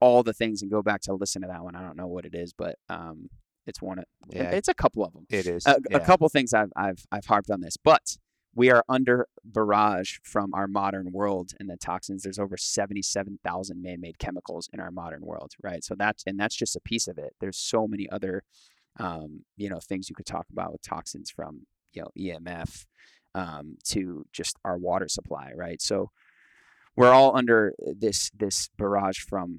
all 0.00 0.22
the 0.22 0.32
things, 0.32 0.62
and 0.62 0.70
go 0.70 0.82
back 0.82 1.02
to 1.02 1.12
listen 1.12 1.42
to 1.42 1.48
that 1.48 1.62
one. 1.62 1.76
I 1.76 1.82
don't 1.82 1.96
know 1.96 2.06
what 2.06 2.24
it 2.24 2.34
is, 2.34 2.52
but 2.52 2.76
um, 2.88 3.28
it's 3.66 3.82
one 3.82 3.98
of, 3.98 4.04
Yeah. 4.30 4.50
it's 4.50 4.68
a 4.68 4.74
couple 4.74 5.04
of 5.04 5.12
them. 5.12 5.26
It 5.28 5.46
is. 5.46 5.66
A, 5.66 5.76
yeah. 5.90 5.98
a 5.98 6.00
couple 6.00 6.28
things 6.28 6.54
I've, 6.54 6.72
I've, 6.76 7.04
I've 7.12 7.26
harped 7.26 7.50
on 7.50 7.60
this, 7.60 7.76
but 7.76 8.16
we 8.54 8.70
are 8.70 8.82
under 8.88 9.26
barrage 9.44 10.16
from 10.22 10.54
our 10.54 10.66
modern 10.66 11.12
world 11.12 11.52
and 11.60 11.68
the 11.68 11.76
toxins. 11.76 12.22
There's 12.22 12.38
over 12.38 12.56
77,000 12.56 13.82
man-made 13.82 14.18
chemicals 14.18 14.68
in 14.72 14.80
our 14.80 14.90
modern 14.90 15.20
world, 15.24 15.52
right? 15.62 15.84
So 15.84 15.94
that's, 15.94 16.22
and 16.26 16.40
that's 16.40 16.56
just 16.56 16.74
a 16.74 16.80
piece 16.80 17.06
of 17.06 17.18
it. 17.18 17.34
There's 17.40 17.58
so 17.58 17.86
many 17.86 18.08
other, 18.10 18.42
um, 18.98 19.44
you 19.56 19.68
know, 19.68 19.78
things 19.80 20.08
you 20.08 20.16
could 20.16 20.26
talk 20.26 20.46
about 20.50 20.72
with 20.72 20.82
toxins 20.82 21.30
from, 21.30 21.66
you 21.98 22.32
know, 22.32 22.38
EMF 22.40 22.86
um, 23.34 23.76
to 23.84 24.24
just 24.32 24.56
our 24.64 24.78
water 24.78 25.08
supply, 25.08 25.52
right? 25.54 25.80
So 25.80 26.10
we're 26.96 27.12
all 27.12 27.36
under 27.36 27.74
this 27.78 28.30
this 28.36 28.68
barrage 28.76 29.20
from 29.20 29.58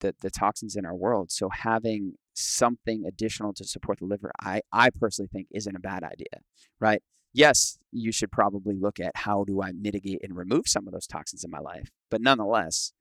the 0.00 0.14
the 0.20 0.30
toxins 0.30 0.76
in 0.76 0.86
our 0.86 0.94
world. 0.94 1.30
So 1.30 1.48
having 1.48 2.14
something 2.34 3.04
additional 3.06 3.52
to 3.54 3.64
support 3.64 3.98
the 3.98 4.04
liver, 4.04 4.30
I 4.40 4.62
I 4.72 4.90
personally 4.90 5.28
think 5.32 5.48
isn't 5.50 5.76
a 5.76 5.80
bad 5.80 6.04
idea, 6.04 6.42
right? 6.80 7.02
Yes, 7.32 7.78
you 7.92 8.12
should 8.12 8.32
probably 8.32 8.74
look 8.74 8.98
at 8.98 9.12
how 9.14 9.44
do 9.44 9.62
I 9.62 9.72
mitigate 9.72 10.22
and 10.22 10.36
remove 10.36 10.68
some 10.68 10.86
of 10.86 10.92
those 10.92 11.06
toxins 11.06 11.44
in 11.44 11.50
my 11.50 11.60
life, 11.60 11.90
but 12.10 12.20
nonetheless. 12.20 12.92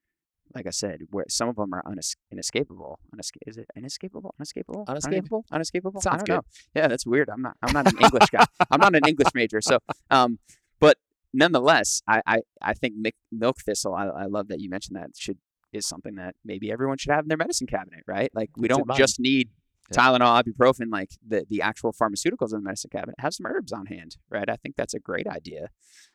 Like 0.54 0.68
I 0.68 0.72
said, 0.72 1.02
where 1.10 1.26
some 1.28 1.50
of 1.50 1.56
them 1.56 1.74
are 1.74 1.84
unes- 1.84 2.16
inescapable. 2.32 3.00
Unesca- 3.14 3.42
is 3.46 3.58
it 3.58 3.68
inescapable? 3.76 4.36
Unescapable? 4.40 4.86
Unescapable? 4.88 5.44
Unescapable? 5.52 6.02
I 6.08 6.18
don't 6.18 6.28
know. 6.30 6.42
Yeah, 6.74 6.88
that's 6.88 7.06
weird. 7.06 7.30
I'm 7.30 7.42
not. 7.42 7.58
I'm 7.62 7.74
not 7.74 7.88
an 7.92 7.98
English 8.00 8.30
guy. 8.32 8.46
I'm 8.72 8.80
not 8.80 8.96
an 8.96 9.02
English 9.08 9.30
major. 9.34 9.60
So, 9.62 9.80
um, 10.12 10.40
but 10.80 10.98
nonetheless, 11.34 12.02
I 12.08 12.22
I, 12.26 12.42
I 12.62 12.74
think 12.74 12.96
milk 13.32 13.58
thistle. 13.62 13.94
I, 13.96 14.06
I 14.08 14.26
love 14.26 14.48
that 14.50 14.60
you 14.60 14.70
mentioned 14.70 14.96
that. 14.98 15.12
Should 15.18 15.38
is 15.74 15.86
something 15.86 16.16
that 16.16 16.36
maybe 16.46 16.72
everyone 16.72 16.98
should 16.98 17.12
have 17.12 17.26
in 17.26 17.28
their 17.28 17.38
medicine 17.38 17.68
cabinet, 17.68 18.04
right? 18.08 18.32
Like 18.34 18.50
we 18.56 18.68
It's 18.70 18.78
don't 18.78 18.96
just 18.96 19.20
need 19.20 19.50
Yeah. 19.92 19.98
Tylenol, 19.98 20.42
ibuprofen, 20.44 20.90
like 20.92 21.12
the 21.28 21.46
the 21.50 21.62
actual 21.62 21.92
pharmaceuticals 21.92 22.54
in 22.54 22.60
the 22.60 22.66
medicine 22.70 22.90
cabinet. 22.92 23.16
Have 23.20 23.34
some 23.34 23.46
herbs 23.46 23.72
on 23.74 23.88
hand, 23.88 24.18
right? 24.30 24.50
I 24.50 24.56
think 24.56 24.76
that's 24.78 24.94
a 24.94 25.00
great 25.00 25.28
idea. 25.28 25.70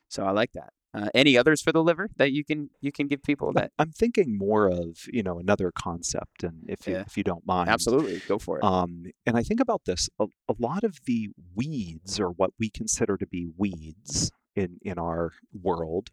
So 0.07 0.25
I 0.25 0.31
like 0.31 0.51
that. 0.53 0.73
Uh, 0.93 1.07
any 1.15 1.37
others 1.37 1.61
for 1.61 1.71
the 1.71 1.81
liver 1.81 2.09
that 2.17 2.33
you 2.33 2.43
can 2.43 2.69
you 2.81 2.91
can 2.91 3.07
give 3.07 3.23
people 3.23 3.53
that? 3.53 3.71
I'm 3.79 3.91
thinking 3.91 4.37
more 4.37 4.67
of 4.67 5.07
you 5.07 5.23
know 5.23 5.39
another 5.39 5.71
concept, 5.73 6.43
and 6.43 6.65
if 6.67 6.85
you, 6.85 6.95
Yeah. 6.95 7.03
if 7.07 7.15
you 7.15 7.23
don't 7.23 7.45
mind, 7.45 7.69
Absolutely, 7.69 8.19
go 8.27 8.37
for 8.37 8.57
it. 8.57 8.63
Um, 8.63 9.05
and 9.25 9.37
I 9.37 9.43
think 9.43 9.61
about 9.61 9.85
this 9.85 10.09
a, 10.19 10.25
a 10.49 10.55
lot 10.59 10.83
of 10.83 10.99
the 11.05 11.29
weeds, 11.55 12.19
or 12.19 12.29
what 12.29 12.51
we 12.59 12.69
consider 12.69 13.15
to 13.17 13.25
be 13.25 13.47
weeds 13.57 14.31
in, 14.53 14.79
in 14.81 14.99
our 14.99 15.31
world, 15.53 16.09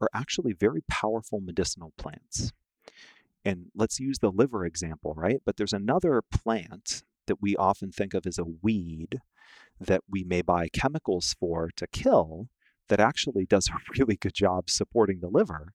are 0.00 0.08
actually 0.14 0.54
very 0.54 0.82
powerful 0.88 1.40
medicinal 1.40 1.92
plants. 1.98 2.50
And 3.44 3.66
let's 3.74 4.00
use 4.00 4.20
the 4.20 4.30
liver 4.30 4.64
example, 4.64 5.12
right? 5.14 5.42
But 5.44 5.58
there's 5.58 5.74
another 5.74 6.22
plant 6.22 7.02
that 7.26 7.42
we 7.42 7.56
often 7.56 7.92
think 7.92 8.14
of 8.14 8.26
as 8.26 8.38
a 8.38 8.44
weed 8.62 9.20
that 9.78 10.00
we 10.08 10.24
may 10.24 10.40
buy 10.40 10.68
chemicals 10.68 11.34
for 11.38 11.68
to 11.76 11.86
kill 11.86 12.48
that 12.88 13.00
actually 13.00 13.46
does 13.46 13.68
a 13.68 13.78
really 13.98 14.16
good 14.16 14.34
job 14.34 14.70
supporting 14.70 15.20
the 15.20 15.28
liver. 15.28 15.72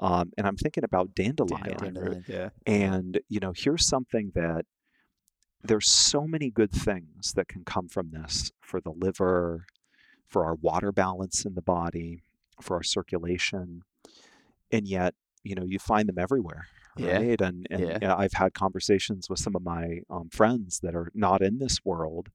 Um, 0.00 0.32
and 0.38 0.46
I'm 0.46 0.56
thinking 0.56 0.84
about 0.84 1.14
dandelion. 1.14 1.76
Dandelion. 1.76 2.24
Yeah. 2.28 2.50
And, 2.66 3.20
you 3.28 3.40
know, 3.40 3.52
here's 3.56 3.86
something 3.88 4.30
that 4.34 4.64
there's 5.62 5.88
so 5.88 6.26
many 6.26 6.50
good 6.50 6.70
things 6.70 7.32
that 7.32 7.48
can 7.48 7.64
come 7.64 7.88
from 7.88 8.10
this 8.12 8.52
for 8.60 8.80
the 8.80 8.92
liver, 8.92 9.66
for 10.28 10.44
our 10.44 10.54
water 10.54 10.92
balance 10.92 11.44
in 11.44 11.54
the 11.54 11.62
body, 11.62 12.22
for 12.60 12.76
our 12.76 12.82
circulation. 12.84 13.82
And 14.70 14.86
yet, 14.86 15.14
you 15.42 15.56
know, 15.56 15.64
you 15.64 15.78
find 15.80 16.08
them 16.08 16.18
everywhere. 16.18 16.66
Yeah. 16.96 17.18
Right. 17.18 17.40
And, 17.40 17.66
and 17.70 17.80
Yeah. 17.80 17.98
you 18.00 18.08
know, 18.08 18.16
I've 18.16 18.34
had 18.34 18.54
conversations 18.54 19.28
with 19.28 19.40
some 19.40 19.56
of 19.56 19.62
my 19.62 20.00
um, 20.10 20.28
friends 20.30 20.80
that 20.80 20.94
are 20.94 21.10
not 21.14 21.42
in 21.42 21.58
this 21.58 21.78
world. 21.84 22.28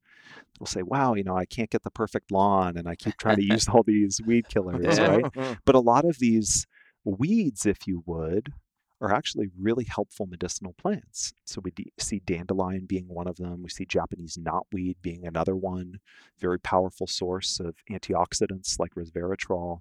They'll 0.60 0.68
say, 0.68 0.84
wow, 0.84 1.14
you 1.16 1.24
know, 1.24 1.38
I 1.38 1.46
can't 1.46 1.70
get 1.70 1.84
the 1.84 1.92
perfect 1.92 2.32
lawn 2.32 2.78
and 2.78 2.88
I 2.88 2.96
keep 2.96 3.18
trying 3.18 3.38
to 3.38 3.44
use 3.54 3.68
all 3.68 3.84
these 3.84 4.22
weed 4.26 4.48
killers. 4.50 4.98
Yeah. 4.98 5.18
Right. 5.18 5.58
But 5.66 5.76
a 5.76 5.80
lot 5.80 6.06
of 6.06 6.20
these 6.20 6.66
weeds, 7.04 7.66
if 7.66 7.88
you 7.88 8.04
would, 8.06 8.54
are 9.02 9.14
actually 9.14 9.50
really 9.60 9.84
helpful 9.84 10.26
medicinal 10.26 10.74
plants. 10.78 11.34
So 11.46 11.60
we 11.62 11.72
d- 11.72 11.92
see 12.00 12.20
dandelion 12.20 12.86
being 12.86 13.10
one 13.10 13.28
of 13.28 13.36
them. 13.36 13.62
We 13.62 13.70
see 13.70 13.86
Japanese 13.86 14.38
knotweed 14.38 14.96
being 15.02 15.26
another 15.26 15.56
one, 15.56 16.00
very 16.40 16.60
powerful 16.60 17.06
source 17.06 17.60
of 17.60 17.76
antioxidants 17.92 18.80
like 18.80 18.96
resveratrol. 18.96 19.80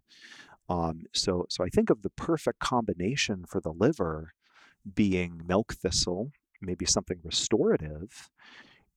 Um, 0.69 1.03
so, 1.13 1.47
so 1.49 1.63
I 1.63 1.69
think 1.69 1.89
of 1.89 2.03
the 2.03 2.11
perfect 2.11 2.59
combination 2.59 3.45
for 3.47 3.61
the 3.61 3.73
liver 3.73 4.33
being 4.95 5.41
milk 5.47 5.75
thistle, 5.75 6.33
maybe 6.61 6.85
something 6.85 7.21
restorative, 7.23 8.29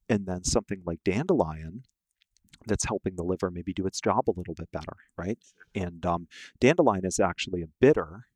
and 0.09 0.25
then 0.25 0.43
something 0.43 0.81
like 0.85 1.03
dandelion 1.03 1.83
that's 2.67 2.85
helping 2.85 3.15
the 3.15 3.23
liver 3.23 3.51
maybe 3.51 3.73
do 3.73 3.85
its 3.85 4.01
job 4.01 4.23
a 4.27 4.35
little 4.35 4.53
bit 4.55 4.71
better, 4.71 4.95
right? 5.17 5.37
And 5.73 6.05
um, 6.05 6.27
dandelion 6.59 7.05
is 7.05 7.19
actually 7.19 7.61
a 7.61 7.69
bitter, 7.79 8.27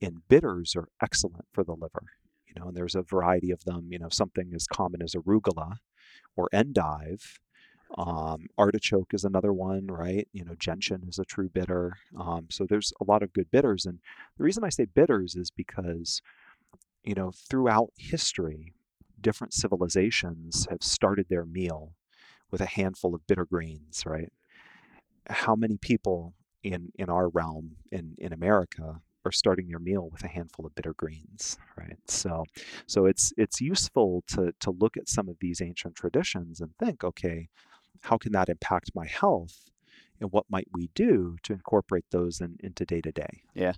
and 0.00 0.26
bitters 0.28 0.76
are 0.76 0.88
excellent 1.02 1.46
for 1.52 1.64
the 1.64 1.72
liver. 1.72 2.04
You 2.46 2.60
know, 2.60 2.68
and 2.68 2.76
there's 2.76 2.94
a 2.94 3.02
variety 3.02 3.50
of 3.50 3.64
them. 3.64 3.88
You 3.90 3.98
know, 3.98 4.08
something 4.10 4.52
as 4.54 4.66
common 4.66 5.02
as 5.02 5.14
arugula 5.14 5.76
or 6.36 6.48
endive. 6.52 7.40
Um, 7.96 8.46
artichoke 8.58 9.14
is 9.14 9.24
another 9.24 9.52
one, 9.52 9.86
right? 9.86 10.26
You 10.32 10.44
know, 10.44 10.54
gentian 10.58 11.04
is 11.08 11.18
a 11.18 11.24
true 11.24 11.48
bitter. 11.48 11.96
Um, 12.18 12.46
so 12.50 12.66
there's 12.68 12.92
a 13.00 13.04
lot 13.04 13.22
of 13.22 13.32
good 13.32 13.50
bitters, 13.50 13.86
and 13.86 14.00
the 14.36 14.44
reason 14.44 14.64
I 14.64 14.68
say 14.68 14.84
bitters 14.84 15.36
is 15.36 15.50
because, 15.50 16.20
you 17.04 17.14
know, 17.14 17.30
throughout 17.30 17.92
history, 17.96 18.72
different 19.24 19.54
civilizations 19.54 20.68
have 20.70 20.84
started 20.84 21.26
their 21.28 21.46
meal 21.46 21.94
with 22.52 22.60
a 22.60 22.66
handful 22.66 23.14
of 23.14 23.26
bitter 23.26 23.46
greens, 23.46 24.04
right? 24.06 24.32
How 25.28 25.56
many 25.56 25.78
people 25.78 26.34
in 26.62 26.92
in 26.96 27.08
our 27.10 27.28
realm 27.28 27.76
in 27.90 28.14
in 28.18 28.32
America 28.32 29.00
are 29.24 29.32
starting 29.32 29.68
their 29.68 29.78
meal 29.78 30.08
with 30.12 30.22
a 30.22 30.28
handful 30.28 30.66
of 30.66 30.74
bitter 30.74 30.94
greens, 30.94 31.58
right? 31.76 31.98
So 32.06 32.44
so 32.86 33.06
it's 33.06 33.32
it's 33.36 33.60
useful 33.60 34.22
to 34.28 34.52
to 34.60 34.70
look 34.70 34.96
at 34.96 35.08
some 35.08 35.28
of 35.28 35.36
these 35.40 35.60
ancient 35.62 35.94
traditions 35.96 36.60
and 36.60 36.70
think, 36.78 37.02
okay, 37.02 37.48
how 38.02 38.18
can 38.18 38.32
that 38.32 38.50
impact 38.50 38.90
my 38.94 39.06
health? 39.06 39.70
And 40.20 40.30
what 40.32 40.46
might 40.48 40.68
we 40.72 40.90
do 40.94 41.36
to 41.42 41.52
incorporate 41.52 42.04
those 42.10 42.40
in, 42.40 42.56
into 42.60 42.84
day 42.84 43.00
to 43.00 43.12
day? 43.12 43.42
Yeah, 43.54 43.72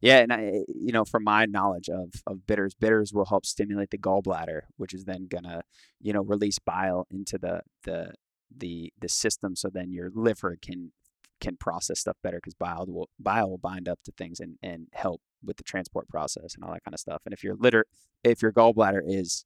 Yeah. 0.00 0.18
and 0.20 0.32
I, 0.32 0.52
you 0.68 0.92
know, 0.92 1.04
from 1.04 1.24
my 1.24 1.46
knowledge 1.46 1.88
of 1.88 2.14
of 2.26 2.46
bitters, 2.46 2.74
bitters 2.74 3.12
will 3.12 3.26
help 3.26 3.44
stimulate 3.46 3.90
the 3.90 3.98
gallbladder, 3.98 4.62
which 4.76 4.94
is 4.94 5.04
then 5.04 5.26
gonna, 5.28 5.62
you 6.00 6.12
know, 6.12 6.22
release 6.22 6.58
bile 6.58 7.06
into 7.10 7.38
the 7.38 7.62
the 7.84 8.12
the 8.56 8.92
the 9.00 9.08
system, 9.08 9.56
so 9.56 9.68
then 9.68 9.92
your 9.92 10.10
liver 10.14 10.56
can 10.60 10.92
can 11.40 11.56
process 11.56 12.00
stuff 12.00 12.16
better 12.22 12.36
because 12.38 12.54
bile 12.54 12.84
will 12.86 13.08
bile 13.18 13.48
will 13.50 13.58
bind 13.58 13.88
up 13.88 13.98
to 14.04 14.12
things 14.12 14.40
and 14.40 14.56
and 14.62 14.88
help 14.92 15.20
with 15.42 15.56
the 15.56 15.62
transport 15.64 16.08
process 16.08 16.54
and 16.54 16.62
all 16.64 16.72
that 16.72 16.84
kind 16.84 16.94
of 16.94 17.00
stuff. 17.00 17.22
And 17.24 17.32
if 17.32 17.42
your 17.42 17.54
litter, 17.56 17.86
if 18.22 18.42
your 18.42 18.52
gallbladder 18.52 19.00
is 19.06 19.44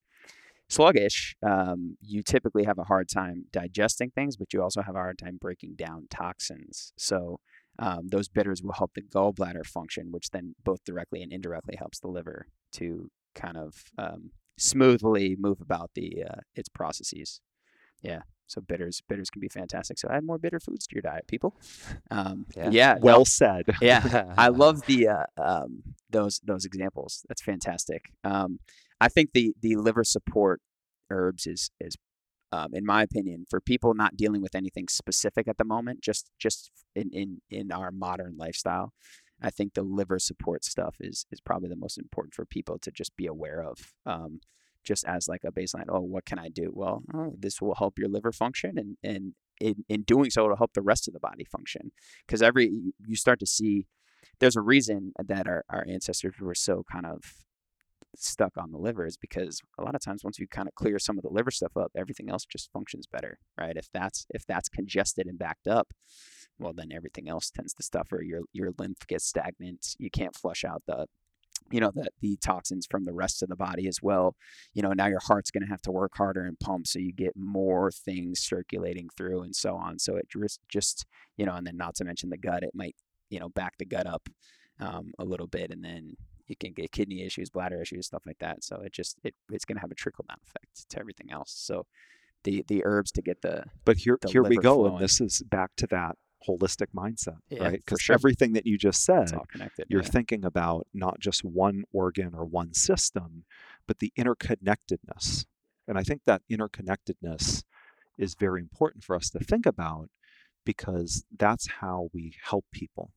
sluggish, 0.68 1.36
um, 1.42 1.96
you 2.00 2.22
typically 2.22 2.64
have 2.64 2.78
a 2.78 2.84
hard 2.84 3.08
time 3.08 3.44
digesting 3.52 4.10
things, 4.10 4.36
but 4.36 4.52
you 4.52 4.62
also 4.62 4.82
have 4.82 4.94
a 4.94 4.98
hard 4.98 5.18
time 5.18 5.38
breaking 5.40 5.74
down 5.76 6.06
toxins. 6.10 6.92
So 6.96 7.40
um, 7.78 8.08
those 8.08 8.28
bitters 8.28 8.62
will 8.62 8.72
help 8.72 8.92
the 8.94 9.02
gallbladder 9.02 9.66
function, 9.66 10.10
which 10.12 10.30
then 10.30 10.54
both 10.64 10.84
directly 10.84 11.22
and 11.22 11.32
indirectly 11.32 11.76
helps 11.76 12.00
the 12.00 12.08
liver 12.08 12.46
to 12.72 13.10
kind 13.34 13.56
of 13.56 13.84
um, 13.98 14.30
smoothly 14.56 15.36
move 15.38 15.60
about 15.60 15.90
the 15.94 16.24
uh, 16.28 16.40
its 16.54 16.68
processes. 16.68 17.40
Yeah, 18.02 18.22
so 18.46 18.60
bitters 18.60 19.00
bitters 19.08 19.30
can 19.30 19.40
be 19.40 19.48
fantastic. 19.48 19.98
So 19.98 20.08
add 20.10 20.24
more 20.24 20.38
bitter 20.38 20.60
foods 20.60 20.86
to 20.86 20.94
your 20.94 21.02
diet, 21.02 21.26
people. 21.26 21.56
Um, 22.10 22.46
Yeah. 22.54 22.70
yeah, 22.70 22.92
no, 22.94 23.00
Well 23.00 23.24
said. 23.24 23.64
yeah, 23.80 24.34
I 24.36 24.48
love 24.48 24.86
the 24.86 25.08
uh, 25.08 25.24
um, 25.36 25.82
those 26.10 26.40
those 26.44 26.64
examples. 26.64 27.24
That's 27.28 27.42
fantastic. 27.42 28.12
Um, 28.22 28.60
I 29.04 29.08
think 29.08 29.32
the 29.34 29.52
the 29.60 29.76
liver 29.76 30.02
support 30.02 30.62
herbs 31.10 31.46
is 31.46 31.70
is 31.78 31.94
um, 32.52 32.70
in 32.72 32.86
my 32.86 33.02
opinion 33.02 33.44
for 33.50 33.60
people 33.60 33.92
not 33.92 34.16
dealing 34.16 34.40
with 34.40 34.54
anything 34.54 34.88
specific 34.88 35.46
at 35.46 35.58
the 35.58 35.64
moment, 35.64 36.00
just 36.00 36.30
just 36.38 36.70
in 36.96 37.10
in 37.12 37.42
in 37.50 37.70
our 37.70 37.90
modern 37.90 38.36
lifestyle. 38.38 38.94
I 39.42 39.50
think 39.50 39.74
the 39.74 39.82
liver 39.82 40.18
support 40.18 40.64
stuff 40.64 40.96
is 41.00 41.26
is 41.30 41.40
probably 41.42 41.68
the 41.68 41.84
most 41.84 41.98
important 41.98 42.32
for 42.34 42.46
people 42.46 42.78
to 42.78 42.90
just 42.90 43.14
be 43.14 43.26
aware 43.26 43.60
of. 43.62 43.92
Um, 44.06 44.40
just 44.84 45.04
as 45.06 45.28
like 45.28 45.44
a 45.44 45.52
baseline. 45.52 45.86
Oh, 45.88 46.00
what 46.00 46.26
can 46.26 46.38
I 46.38 46.48
do? 46.48 46.70
Well, 46.74 47.02
oh, 47.14 47.34
this 47.38 47.60
will 47.60 47.74
help 47.74 47.98
your 47.98 48.08
liver 48.08 48.32
function, 48.32 48.78
and 48.78 48.96
and 49.02 49.34
in, 49.60 49.84
in 49.88 50.02
doing 50.02 50.30
so, 50.30 50.44
it'll 50.44 50.56
help 50.56 50.74
the 50.74 50.82
rest 50.82 51.08
of 51.08 51.14
the 51.14 51.20
body 51.20 51.44
function. 51.44 51.92
Because 52.26 52.42
every 52.42 52.92
you- 53.06 53.16
start 53.16 53.38
to 53.40 53.46
see, 53.46 53.86
there's 54.40 54.56
a 54.56 54.60
reason 54.62 55.12
that 55.18 55.46
our, 55.46 55.64
our 55.68 55.84
ancestors 55.88 56.34
were 56.40 56.54
so 56.54 56.84
kind 56.90 57.06
of 57.06 57.20
stuck 58.18 58.56
on 58.56 58.70
the 58.70 58.78
liver 58.78 59.06
is 59.06 59.16
because 59.16 59.60
a 59.78 59.82
lot 59.82 59.94
of 59.94 60.00
times 60.00 60.24
once 60.24 60.38
you 60.38 60.46
kind 60.46 60.68
of 60.68 60.74
clear 60.74 60.98
some 60.98 61.18
of 61.18 61.22
the 61.22 61.30
liver 61.30 61.50
stuff 61.50 61.76
up, 61.76 61.92
everything 61.96 62.30
else 62.30 62.44
just 62.44 62.72
functions 62.72 63.06
better, 63.06 63.38
right? 63.58 63.76
If 63.76 63.88
that's 63.92 64.26
if 64.30 64.46
that's 64.46 64.68
congested 64.68 65.26
and 65.26 65.38
backed 65.38 65.66
up, 65.66 65.92
well 66.58 66.72
then 66.72 66.92
everything 66.92 67.28
else 67.28 67.50
tends 67.50 67.74
to 67.74 67.82
suffer. 67.82 68.22
Your 68.22 68.42
your 68.52 68.70
lymph 68.78 69.06
gets 69.06 69.26
stagnant. 69.26 69.94
You 69.98 70.10
can't 70.10 70.36
flush 70.36 70.64
out 70.64 70.82
the 70.86 71.06
you 71.70 71.80
know 71.80 71.90
the 71.94 72.08
the 72.20 72.36
toxins 72.36 72.86
from 72.90 73.04
the 73.04 73.12
rest 73.12 73.42
of 73.42 73.48
the 73.48 73.56
body 73.56 73.88
as 73.88 73.98
well. 74.02 74.36
You 74.74 74.82
know 74.82 74.92
now 74.92 75.06
your 75.06 75.20
heart's 75.20 75.50
going 75.50 75.64
to 75.64 75.70
have 75.70 75.82
to 75.82 75.92
work 75.92 76.12
harder 76.16 76.44
and 76.44 76.58
pump, 76.58 76.86
so 76.86 76.98
you 76.98 77.12
get 77.12 77.36
more 77.36 77.90
things 77.90 78.40
circulating 78.40 79.08
through 79.16 79.42
and 79.42 79.54
so 79.54 79.74
on. 79.76 79.98
So 79.98 80.16
it 80.16 80.28
just 80.28 80.60
just 80.68 81.06
you 81.36 81.46
know, 81.46 81.54
and 81.54 81.66
then 81.66 81.76
not 81.76 81.94
to 81.96 82.04
mention 82.04 82.30
the 82.30 82.36
gut, 82.36 82.62
it 82.62 82.72
might 82.74 82.96
you 83.30 83.40
know 83.40 83.48
back 83.48 83.74
the 83.78 83.86
gut 83.86 84.06
up 84.06 84.28
um, 84.80 85.12
a 85.18 85.24
little 85.24 85.46
bit, 85.46 85.70
and 85.70 85.84
then 85.84 86.16
you 86.46 86.56
can 86.56 86.72
get 86.72 86.92
kidney 86.92 87.22
issues, 87.24 87.50
bladder 87.50 87.80
issues, 87.80 88.06
stuff 88.06 88.22
like 88.26 88.38
that. 88.38 88.62
So 88.64 88.80
it 88.82 88.92
just 88.92 89.18
it 89.24 89.34
it's 89.50 89.64
going 89.64 89.76
to 89.76 89.80
have 89.80 89.90
a 89.90 89.94
trickle 89.94 90.24
down 90.28 90.38
effect 90.46 90.88
to 90.90 90.98
everything 91.00 91.30
else. 91.30 91.52
So 91.56 91.86
the 92.44 92.64
the 92.68 92.84
herbs 92.84 93.10
to 93.12 93.22
get 93.22 93.42
the 93.42 93.64
But 93.84 93.98
here, 93.98 94.18
the 94.20 94.30
here 94.30 94.42
we 94.42 94.56
go, 94.56 94.74
flowing. 94.74 94.92
and 94.94 95.02
this 95.02 95.20
is 95.20 95.42
back 95.48 95.70
to 95.76 95.86
that 95.88 96.16
holistic 96.46 96.88
mindset, 96.94 97.38
Yeah, 97.48 97.64
right? 97.64 97.78
Because 97.84 98.02
sure. 98.02 98.14
everything 98.14 98.52
that 98.52 98.66
you 98.66 98.76
just 98.76 99.02
said, 99.02 99.22
it's 99.22 99.32
all 99.32 99.46
connected. 99.50 99.86
you're 99.88 100.02
yeah. 100.02 100.08
thinking 100.08 100.44
about 100.44 100.86
not 100.92 101.18
just 101.18 101.42
one 101.42 101.84
organ 101.92 102.34
or 102.34 102.44
one 102.44 102.74
system, 102.74 103.44
but 103.86 103.98
the 104.00 104.12
interconnectedness. 104.18 105.46
And 105.88 105.96
I 105.98 106.02
think 106.02 106.22
that 106.26 106.42
interconnectedness 106.50 107.62
is 108.18 108.34
very 108.34 108.60
important 108.60 109.04
for 109.04 109.16
us 109.16 109.30
to 109.30 109.38
think 109.38 109.64
about 109.66 110.10
because 110.64 111.24
that's 111.36 111.66
how 111.80 112.08
we 112.12 112.34
help 112.42 112.64
people 112.72 113.10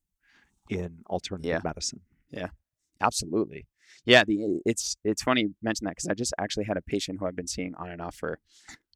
in 0.70 1.00
alternative 1.10 1.64
medicine. 1.64 2.02
Yeah. 2.30 2.40
medicine. 2.40 2.52
Absolutely. 3.02 3.68
Yeah, 4.06 4.24
the 4.26 4.60
it's 4.66 4.96
it's 5.04 5.22
funny 5.22 5.42
you 5.42 5.56
mention 5.62 5.86
that 5.86 5.92
because 5.92 6.08
I 6.08 6.14
just 6.14 6.34
actually 6.40 6.66
had 6.66 6.78
a 6.78 6.82
patient 6.82 7.20
who 7.20 7.26
I've 7.26 7.36
been 7.36 7.48
seeing 7.48 7.74
on 7.76 7.90
and 7.90 8.02
off 8.02 8.16
for 8.16 8.40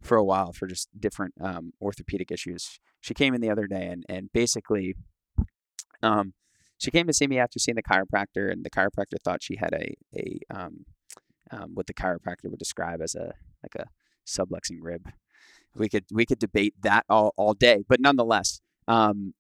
for 0.01 0.17
a 0.17 0.23
while 0.23 0.53
for 0.53 0.67
just 0.67 0.89
different 0.99 1.33
um, 1.41 1.73
orthopedic 1.81 2.31
issues. 2.31 2.79
She 3.01 3.13
came 3.13 3.33
in 3.33 3.41
the 3.41 3.49
other 3.49 3.67
day 3.67 3.87
and 3.87 4.05
and 4.09 4.31
basically, 4.33 4.95
um, 6.01 6.33
she 6.77 6.91
came 6.91 7.07
to 7.07 7.13
see 7.13 7.27
me 7.27 7.39
after 7.39 7.59
seeing 7.59 7.75
the 7.75 7.83
chiropractor, 7.83 8.51
and 8.51 8.63
the 8.65 8.69
chiropractor 8.69 9.19
thought 9.23 9.43
she 9.43 9.57
had 9.57 9.73
a 9.73 9.93
a 10.15 10.39
um, 10.49 10.85
um, 11.51 11.71
what 11.73 11.87
the 11.87 11.93
chiropractor 11.93 12.49
would 12.49 12.59
describe 12.59 13.01
as 13.01 13.15
a 13.15 13.33
like 13.63 13.75
a 13.75 13.85
subluxing 14.25 14.79
rib. 14.81 15.09
We 15.75 15.89
could 15.89 16.05
we 16.11 16.25
could 16.25 16.39
debate 16.39 16.75
that 16.83 17.05
all, 17.09 17.33
all 17.37 17.53
day, 17.53 17.83
but 17.87 18.01
nonetheless, 18.01 18.61
um, 18.87 19.33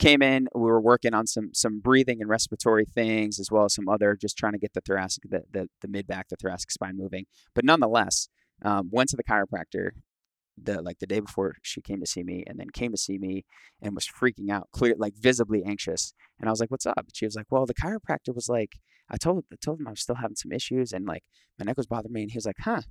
came 0.00 0.22
in. 0.22 0.48
We 0.54 0.62
were 0.62 0.80
working 0.80 1.14
on 1.14 1.26
some 1.28 1.50
some 1.54 1.80
breathing 1.80 2.20
and 2.20 2.28
respiratory 2.30 2.86
things, 2.86 3.38
as 3.38 3.50
well 3.52 3.64
as 3.66 3.74
some 3.74 3.88
other, 3.88 4.16
just 4.20 4.36
trying 4.38 4.54
to 4.54 4.58
get 4.58 4.72
the 4.74 4.80
thoracic, 4.80 5.24
the 5.30 5.42
the, 5.52 5.68
the 5.82 5.88
mid 5.88 6.06
back, 6.08 6.28
the 6.28 6.36
thoracic 6.36 6.72
spine 6.72 6.96
moving. 6.96 7.26
But 7.54 7.64
nonetheless, 7.64 8.28
um, 8.64 8.88
went 8.92 9.10
to 9.10 9.16
the 9.16 9.24
chiropractor. 9.24 9.90
the 10.62 10.82
like 10.82 10.98
the 10.98 11.06
day 11.06 11.20
before 11.20 11.54
she 11.62 11.80
came 11.80 12.00
to 12.00 12.06
see 12.06 12.22
me, 12.24 12.44
and 12.46 12.58
then 12.58 12.70
came 12.70 12.92
to 12.92 12.98
see 12.98 13.18
me 13.18 13.44
and 13.82 13.94
was 13.94 14.06
freaking 14.06 14.50
out, 14.50 14.68
clear 14.72 14.94
like 14.98 15.14
visibly 15.16 15.64
anxious. 15.64 16.12
And 16.38 16.48
I 16.48 16.52
was 16.52 16.60
like, 16.60 16.70
"What's 16.70 16.86
up?" 16.86 17.06
She 17.14 17.26
was 17.26 17.36
like, 17.36 17.46
"Well, 17.50 17.66
the 17.66 17.74
chiropractor 17.74 18.34
was 18.34 18.48
like, 18.48 18.72
I 19.10 19.16
told 19.16 19.44
I 19.52 19.56
told 19.64 19.80
him 19.80 19.86
I 19.88 19.90
was 19.90 20.00
still 20.02 20.16
having 20.16 20.36
some 20.36 20.52
issues, 20.52 20.92
and 20.92 21.06
like 21.06 21.24
my 21.58 21.64
neck 21.66 21.76
was 21.76 21.86
bothering 21.86 22.12
me, 22.12 22.22
and 22.22 22.30
he 22.32 22.36
was 22.38 22.46
like, 22.46 22.60
huh." 22.60 22.82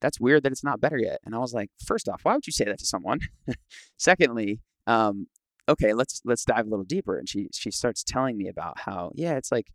That's 0.00 0.20
weird 0.20 0.44
that 0.44 0.52
it's 0.52 0.64
not 0.64 0.80
better 0.80 0.98
yet. 0.98 1.18
And 1.24 1.34
I 1.34 1.38
was 1.38 1.52
like, 1.54 1.70
first 1.84 2.08
off, 2.08 2.20
why 2.24 2.34
would 2.34 2.46
you 2.46 2.52
say 2.52 2.64
that 2.66 2.78
to 2.78 2.86
someone? 2.86 3.20
Secondly, 3.98 4.60
um, 4.86 5.26
okay, 5.68 5.92
let's 5.92 6.20
let's 6.24 6.44
dive 6.44 6.66
a 6.66 6.70
little 6.70 6.84
deeper. 6.84 7.18
And 7.18 7.28
she 7.28 7.48
she 7.52 7.70
starts 7.70 8.02
telling 8.02 8.36
me 8.36 8.48
about 8.48 8.80
how, 8.80 9.12
yeah, 9.14 9.36
it's 9.36 9.52
like 9.52 9.68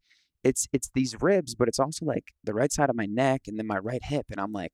it's 0.43 0.67
it's 0.73 0.89
these 0.93 1.21
ribs, 1.21 1.55
but 1.55 1.67
it's 1.67 1.79
also 1.79 2.05
like 2.05 2.33
the 2.43 2.53
right 2.53 2.71
side 2.71 2.89
of 2.89 2.95
my 2.95 3.05
neck 3.05 3.43
and 3.47 3.57
then 3.57 3.67
my 3.67 3.77
right 3.77 4.03
hip. 4.03 4.25
And 4.31 4.39
I'm 4.39 4.51
like, 4.51 4.73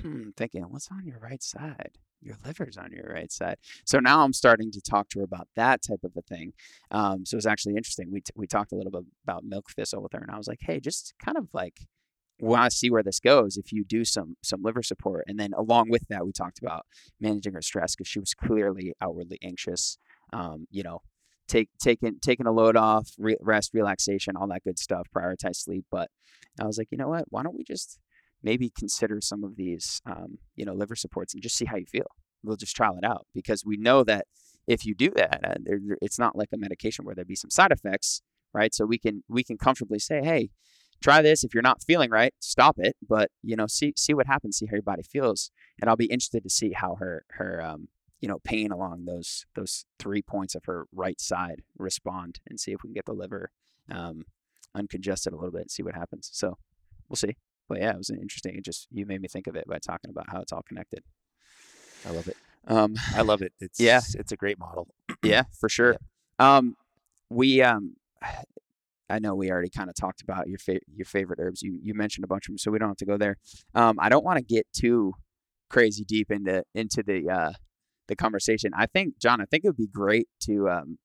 hmm, 0.00 0.30
thinking, 0.36 0.62
what's 0.62 0.88
on 0.90 1.06
your 1.06 1.18
right 1.18 1.42
side? 1.42 1.92
Your 2.22 2.36
liver's 2.44 2.76
on 2.76 2.90
your 2.92 3.12
right 3.12 3.30
side. 3.30 3.56
So 3.84 4.00
now 4.00 4.24
I'm 4.24 4.32
starting 4.32 4.72
to 4.72 4.80
talk 4.80 5.08
to 5.10 5.20
her 5.20 5.24
about 5.24 5.48
that 5.54 5.82
type 5.82 6.00
of 6.02 6.12
a 6.16 6.22
thing. 6.22 6.54
Um, 6.90 7.26
so 7.26 7.34
it 7.34 7.38
was 7.38 7.46
actually 7.46 7.76
interesting. 7.76 8.10
We, 8.10 8.22
t- 8.22 8.32
we 8.34 8.46
talked 8.46 8.72
a 8.72 8.74
little 8.74 8.90
bit 8.90 9.04
about 9.22 9.44
milk 9.44 9.70
thistle 9.70 10.02
with 10.02 10.12
her, 10.12 10.20
and 10.20 10.30
I 10.30 10.38
was 10.38 10.48
like, 10.48 10.60
hey, 10.62 10.80
just 10.80 11.14
kind 11.22 11.36
of 11.36 11.48
like 11.52 11.86
want 12.40 12.70
to 12.70 12.76
see 12.76 12.90
where 12.90 13.02
this 13.02 13.20
goes 13.20 13.56
if 13.56 13.72
you 13.72 13.84
do 13.84 14.04
some 14.04 14.36
some 14.42 14.62
liver 14.62 14.82
support 14.82 15.24
and 15.26 15.40
then 15.40 15.52
along 15.56 15.88
with 15.88 16.06
that 16.08 16.26
we 16.26 16.32
talked 16.32 16.58
about 16.58 16.84
managing 17.18 17.54
her 17.54 17.62
stress 17.62 17.96
because 17.96 18.08
she 18.08 18.18
was 18.18 18.34
clearly 18.34 18.92
outwardly 19.00 19.38
anxious 19.42 19.96
um, 20.36 20.66
you 20.70 20.82
know 20.82 21.00
take 21.48 21.68
taking 21.80 22.18
taking 22.20 22.46
a 22.46 22.52
load 22.52 22.76
off 22.76 23.10
re- 23.18 23.36
rest 23.40 23.72
relaxation 23.72 24.36
all 24.36 24.48
that 24.48 24.64
good 24.64 24.78
stuff 24.78 25.06
prioritize 25.16 25.56
sleep 25.56 25.84
but 25.90 26.10
i 26.60 26.64
was 26.64 26.76
like 26.76 26.88
you 26.90 26.98
know 26.98 27.08
what 27.08 27.24
why 27.28 27.42
don't 27.42 27.56
we 27.56 27.64
just 27.64 27.98
maybe 28.42 28.70
consider 28.76 29.20
some 29.20 29.44
of 29.44 29.56
these 29.56 30.00
um, 30.06 30.38
you 30.56 30.64
know 30.64 30.74
liver 30.74 30.96
supports 30.96 31.34
and 31.34 31.42
just 31.42 31.56
see 31.56 31.64
how 31.64 31.76
you 31.76 31.86
feel 31.86 32.06
we'll 32.42 32.56
just 32.56 32.76
trial 32.76 32.96
it 32.96 33.04
out 33.04 33.26
because 33.34 33.64
we 33.64 33.76
know 33.76 34.04
that 34.04 34.26
if 34.66 34.84
you 34.84 34.94
do 34.94 35.10
that 35.10 35.40
uh, 35.44 35.54
there, 35.60 35.78
it's 36.02 36.18
not 36.18 36.36
like 36.36 36.48
a 36.52 36.58
medication 36.58 37.04
where 37.04 37.14
there'd 37.14 37.28
be 37.28 37.36
some 37.36 37.50
side 37.50 37.72
effects 37.72 38.22
right 38.52 38.74
so 38.74 38.84
we 38.84 38.98
can 38.98 39.22
we 39.28 39.44
can 39.44 39.56
comfortably 39.56 39.98
say 39.98 40.20
hey 40.22 40.50
try 41.02 41.22
this. 41.22 41.44
If 41.44 41.54
you're 41.54 41.62
not 41.62 41.82
feeling 41.82 42.10
right, 42.10 42.34
stop 42.40 42.76
it. 42.78 42.96
But 43.06 43.30
you 43.42 43.56
know, 43.56 43.66
see 43.66 43.92
see 43.96 44.14
what 44.14 44.26
happens. 44.26 44.58
See 44.58 44.66
how 44.66 44.74
your 44.74 44.82
body 44.82 45.02
feels, 45.02 45.50
and 45.80 45.88
I'll 45.88 45.96
be 45.96 46.06
interested 46.06 46.42
to 46.42 46.50
see 46.50 46.72
how 46.72 46.96
her 46.96 47.24
her 47.30 47.62
um, 47.62 47.88
you 48.20 48.28
know 48.28 48.38
pain 48.44 48.70
along 48.72 49.04
those 49.04 49.44
those 49.54 49.84
three 49.98 50.22
points 50.22 50.54
of 50.54 50.64
her 50.64 50.86
right 50.92 51.20
side 51.20 51.62
respond, 51.78 52.40
and 52.48 52.58
see 52.60 52.72
if 52.72 52.82
we 52.82 52.88
can 52.88 52.94
get 52.94 53.04
the 53.06 53.12
liver 53.12 53.50
um, 53.90 54.24
uncongested 54.76 55.32
a 55.32 55.36
little 55.36 55.50
bit. 55.52 55.62
And 55.62 55.70
see 55.70 55.82
what 55.82 55.94
happens. 55.94 56.30
So 56.32 56.58
we'll 57.08 57.16
see. 57.16 57.36
But 57.68 57.78
yeah, 57.80 57.90
it 57.90 57.98
was 57.98 58.10
interesting. 58.10 58.54
It 58.56 58.64
just 58.64 58.86
you 58.90 59.06
made 59.06 59.20
me 59.20 59.28
think 59.28 59.46
of 59.46 59.56
it 59.56 59.66
by 59.66 59.78
talking 59.78 60.10
about 60.10 60.30
how 60.30 60.40
it's 60.40 60.52
all 60.52 60.62
connected. 60.62 61.02
I 62.06 62.10
love 62.10 62.28
it. 62.28 62.36
Um, 62.68 62.94
I 63.14 63.22
love 63.22 63.42
it. 63.42 63.52
It's 63.60 63.78
Yeah. 63.80 64.00
it's 64.14 64.32
a 64.32 64.36
great 64.36 64.58
model. 64.58 64.88
yeah, 65.22 65.44
for 65.58 65.68
sure. 65.68 65.96
Um, 66.38 66.76
we 67.30 67.62
um, 67.62 67.96
I 69.08 69.20
know 69.20 69.34
we 69.36 69.50
already 69.52 69.70
kind 69.70 69.88
of 69.88 69.94
talked 69.94 70.20
about 70.22 70.48
your 70.48 70.58
fa- 70.58 70.80
your 70.92 71.04
favorite 71.04 71.38
herbs. 71.40 71.62
You 71.62 71.78
you 71.82 71.94
mentioned 71.94 72.24
a 72.24 72.28
bunch 72.28 72.46
of 72.48 72.52
them, 72.52 72.58
so 72.58 72.70
we 72.70 72.78
don't 72.78 72.88
have 72.88 72.96
to 72.98 73.04
go 73.06 73.16
there. 73.16 73.36
Um, 73.74 73.98
I 74.00 74.08
don't 74.08 74.24
want 74.24 74.38
to 74.38 74.44
get 74.44 74.66
too 74.72 75.12
crazy 75.70 76.04
deep 76.04 76.30
into 76.30 76.64
into 76.74 77.02
the 77.04 77.28
uh, 77.30 77.52
the 78.08 78.16
conversation. 78.16 78.72
I 78.76 78.86
think 78.86 79.18
John, 79.20 79.40
I 79.40 79.44
think 79.44 79.64
it 79.64 79.68
would 79.68 79.76
be 79.76 79.88
great 79.88 80.28
to 80.42 80.68
um, 80.68 80.98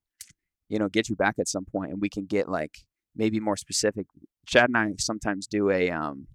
you 0.70 0.80
know 0.80 0.88
get 0.88 1.10
you 1.10 1.16
back 1.16 1.36
at 1.40 1.48
some 1.48 1.66
point, 1.66 1.92
and 1.92 2.02
we 2.02 2.10
can 2.10 2.26
get 2.26 2.50
like 2.50 2.80
maybe 3.16 3.40
more 3.40 3.58
specific. 3.58 4.08
Chad 4.46 4.70
and 4.70 4.78
I 4.78 4.94
sometimes 4.98 5.48
do 5.48 5.70
a 5.70 5.90
um, 5.90 6.28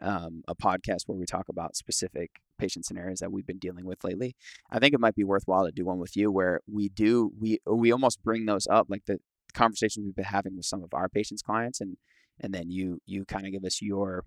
um, 0.00 0.42
a 0.48 0.54
podcast 0.54 1.02
where 1.06 1.18
we 1.18 1.26
talk 1.26 1.48
about 1.48 1.76
specific 1.76 2.30
patient 2.58 2.84
scenarios 2.84 3.18
that 3.20 3.32
we've 3.32 3.46
been 3.46 3.58
dealing 3.58 3.84
with 3.84 4.04
lately. 4.04 4.36
I 4.70 4.78
think 4.78 4.94
it 4.94 5.00
might 5.00 5.14
be 5.14 5.24
worthwhile 5.24 5.64
to 5.64 5.72
do 5.72 5.84
one 5.84 5.98
with 5.98 6.16
you 6.16 6.30
where 6.30 6.60
we 6.70 6.88
do 6.88 7.32
we 7.40 7.58
we 7.66 7.92
almost 7.92 8.22
bring 8.22 8.46
those 8.46 8.66
up 8.68 8.86
like 8.88 9.06
the 9.06 9.18
conversations 9.54 10.04
we've 10.04 10.16
been 10.16 10.24
having 10.24 10.56
with 10.56 10.66
some 10.66 10.82
of 10.82 10.92
our 10.92 11.08
patients 11.08 11.42
clients 11.42 11.80
and 11.80 11.96
and 12.40 12.52
then 12.52 12.70
you 12.70 12.98
you 13.06 13.24
kind 13.24 13.46
of 13.46 13.52
give 13.52 13.64
us 13.64 13.80
your 13.80 14.24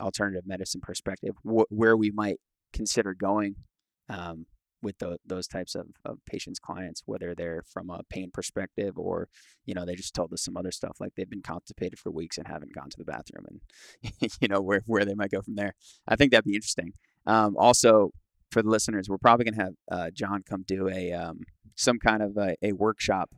alternative 0.00 0.46
medicine 0.46 0.80
perspective 0.80 1.34
wh- 1.42 1.70
where 1.70 1.96
we 1.96 2.10
might 2.10 2.36
consider 2.72 3.14
going 3.14 3.56
um, 4.10 4.46
with 4.82 4.98
the, 4.98 5.18
those 5.26 5.46
types 5.46 5.74
of, 5.74 5.86
of 6.04 6.18
patients 6.26 6.58
clients 6.58 7.02
whether 7.06 7.34
they're 7.34 7.62
from 7.62 7.90
a 7.90 8.02
pain 8.04 8.30
perspective 8.32 8.98
or 8.98 9.28
you 9.66 9.74
know 9.74 9.84
they 9.84 9.94
just 9.94 10.14
told 10.14 10.32
us 10.32 10.42
some 10.42 10.56
other 10.56 10.70
stuff 10.70 10.96
like 11.00 11.14
they've 11.16 11.30
been 11.30 11.42
constipated 11.42 11.98
for 11.98 12.10
weeks 12.10 12.38
and 12.38 12.46
haven't 12.46 12.74
gone 12.74 12.90
to 12.90 12.98
the 12.98 13.04
bathroom 13.04 13.44
and 13.48 14.30
you 14.40 14.48
know 14.48 14.60
where, 14.60 14.82
where 14.86 15.04
they 15.04 15.14
might 15.14 15.30
go 15.30 15.42
from 15.42 15.54
there 15.54 15.74
i 16.06 16.16
think 16.16 16.30
that'd 16.30 16.44
be 16.44 16.54
interesting 16.54 16.92
um, 17.26 17.56
also 17.58 18.10
for 18.50 18.62
the 18.62 18.70
listeners 18.70 19.08
we're 19.08 19.18
probably 19.18 19.44
going 19.44 19.54
to 19.54 19.62
have 19.62 19.74
uh, 19.90 20.10
john 20.10 20.42
come 20.42 20.64
do 20.66 20.88
a 20.88 21.12
um, 21.12 21.40
some 21.74 21.98
kind 21.98 22.22
of 22.22 22.36
a, 22.36 22.56
a 22.62 22.72
workshop 22.72 23.30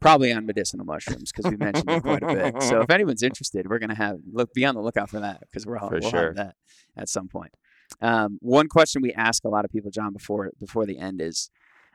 probably 0.00 0.32
on 0.32 0.46
medicinal 0.46 0.86
mushrooms 0.86 1.32
because 1.32 1.50
we 1.50 1.56
mentioned 1.56 1.90
it 1.90 2.02
quite 2.02 2.22
a 2.22 2.34
bit. 2.34 2.62
So 2.62 2.80
if 2.82 2.90
anyone's 2.90 3.22
interested, 3.22 3.68
we're 3.68 3.78
gonna 3.78 3.94
have 3.94 4.18
look 4.30 4.52
be 4.54 4.64
on 4.64 4.74
the 4.74 4.80
lookout 4.80 5.10
for 5.10 5.20
that 5.20 5.40
because 5.40 5.66
we're 5.66 5.78
all 5.78 5.88
For 5.88 5.98
we'll 6.00 6.10
sure. 6.10 6.26
have 6.26 6.36
that 6.36 6.56
at 6.96 7.08
some 7.08 7.28
point. 7.28 7.52
Um, 8.00 8.38
one 8.40 8.68
question 8.68 9.02
we 9.02 9.12
ask 9.12 9.44
a 9.44 9.48
lot 9.48 9.64
of 9.64 9.70
people, 9.70 9.90
John, 9.90 10.12
before 10.12 10.52
before 10.58 10.86
the 10.86 10.98
end 10.98 11.20
is 11.20 11.50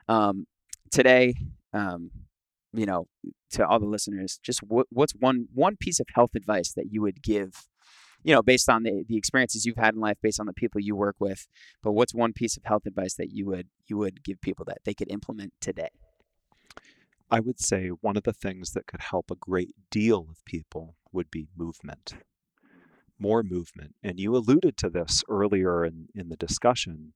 um, 0.08 0.46
today. 0.90 1.34
Um, 1.72 2.10
you 2.76 2.86
know, 2.86 3.06
to 3.52 3.66
all 3.66 3.78
the 3.78 3.86
listeners, 3.86 4.38
just 4.42 4.60
what, 4.60 4.86
what's 4.90 5.12
one 5.12 5.46
one 5.54 5.76
piece 5.76 6.00
of 6.00 6.06
health 6.14 6.34
advice 6.34 6.72
that 6.72 6.86
you 6.90 7.00
would 7.02 7.22
give? 7.22 7.68
You 8.24 8.34
know, 8.34 8.42
based 8.42 8.68
on 8.68 8.82
the, 8.82 9.04
the 9.06 9.16
experiences 9.16 9.64
you've 9.64 9.76
had 9.76 9.94
in 9.94 10.00
life, 10.00 10.16
based 10.22 10.40
on 10.40 10.46
the 10.46 10.52
people 10.52 10.80
you 10.80 10.96
work 10.96 11.16
with, 11.20 11.46
but 11.82 11.92
what's 11.92 12.14
one 12.14 12.32
piece 12.32 12.56
of 12.56 12.64
health 12.64 12.86
advice 12.86 13.14
that 13.14 13.30
you 13.30 13.46
would 13.46 13.68
you 13.86 13.96
would 13.96 14.24
give 14.24 14.40
people 14.40 14.64
that 14.66 14.78
they 14.84 14.94
could 14.94 15.10
implement 15.10 15.52
today? 15.60 15.90
I 17.30 17.40
would 17.40 17.60
say 17.60 17.88
one 17.88 18.16
of 18.16 18.24
the 18.24 18.32
things 18.32 18.72
that 18.72 18.86
could 18.86 19.00
help 19.00 19.30
a 19.30 19.36
great 19.36 19.74
deal 19.90 20.26
of 20.30 20.44
people 20.44 20.96
would 21.12 21.30
be 21.30 21.48
movement. 21.56 22.14
More 23.24 23.42
movement. 23.42 23.94
And 24.02 24.20
you 24.20 24.36
alluded 24.36 24.76
to 24.76 24.90
this 24.90 25.24
earlier 25.28 25.84
in, 25.84 26.08
in 26.14 26.28
the 26.28 26.36
discussion. 26.36 27.14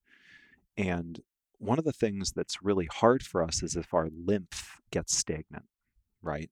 And 0.77 1.21
one 1.59 1.79
of 1.79 1.85
the 1.85 1.93
things 1.93 2.33
that's 2.33 2.63
really 2.63 2.89
hard 2.91 3.23
for 3.23 3.43
us 3.43 3.63
is 3.63 3.77
if 3.77 3.93
our 3.93 4.09
lymph 4.11 4.81
gets 4.91 5.17
stagnant, 5.17 5.67
right? 6.23 6.51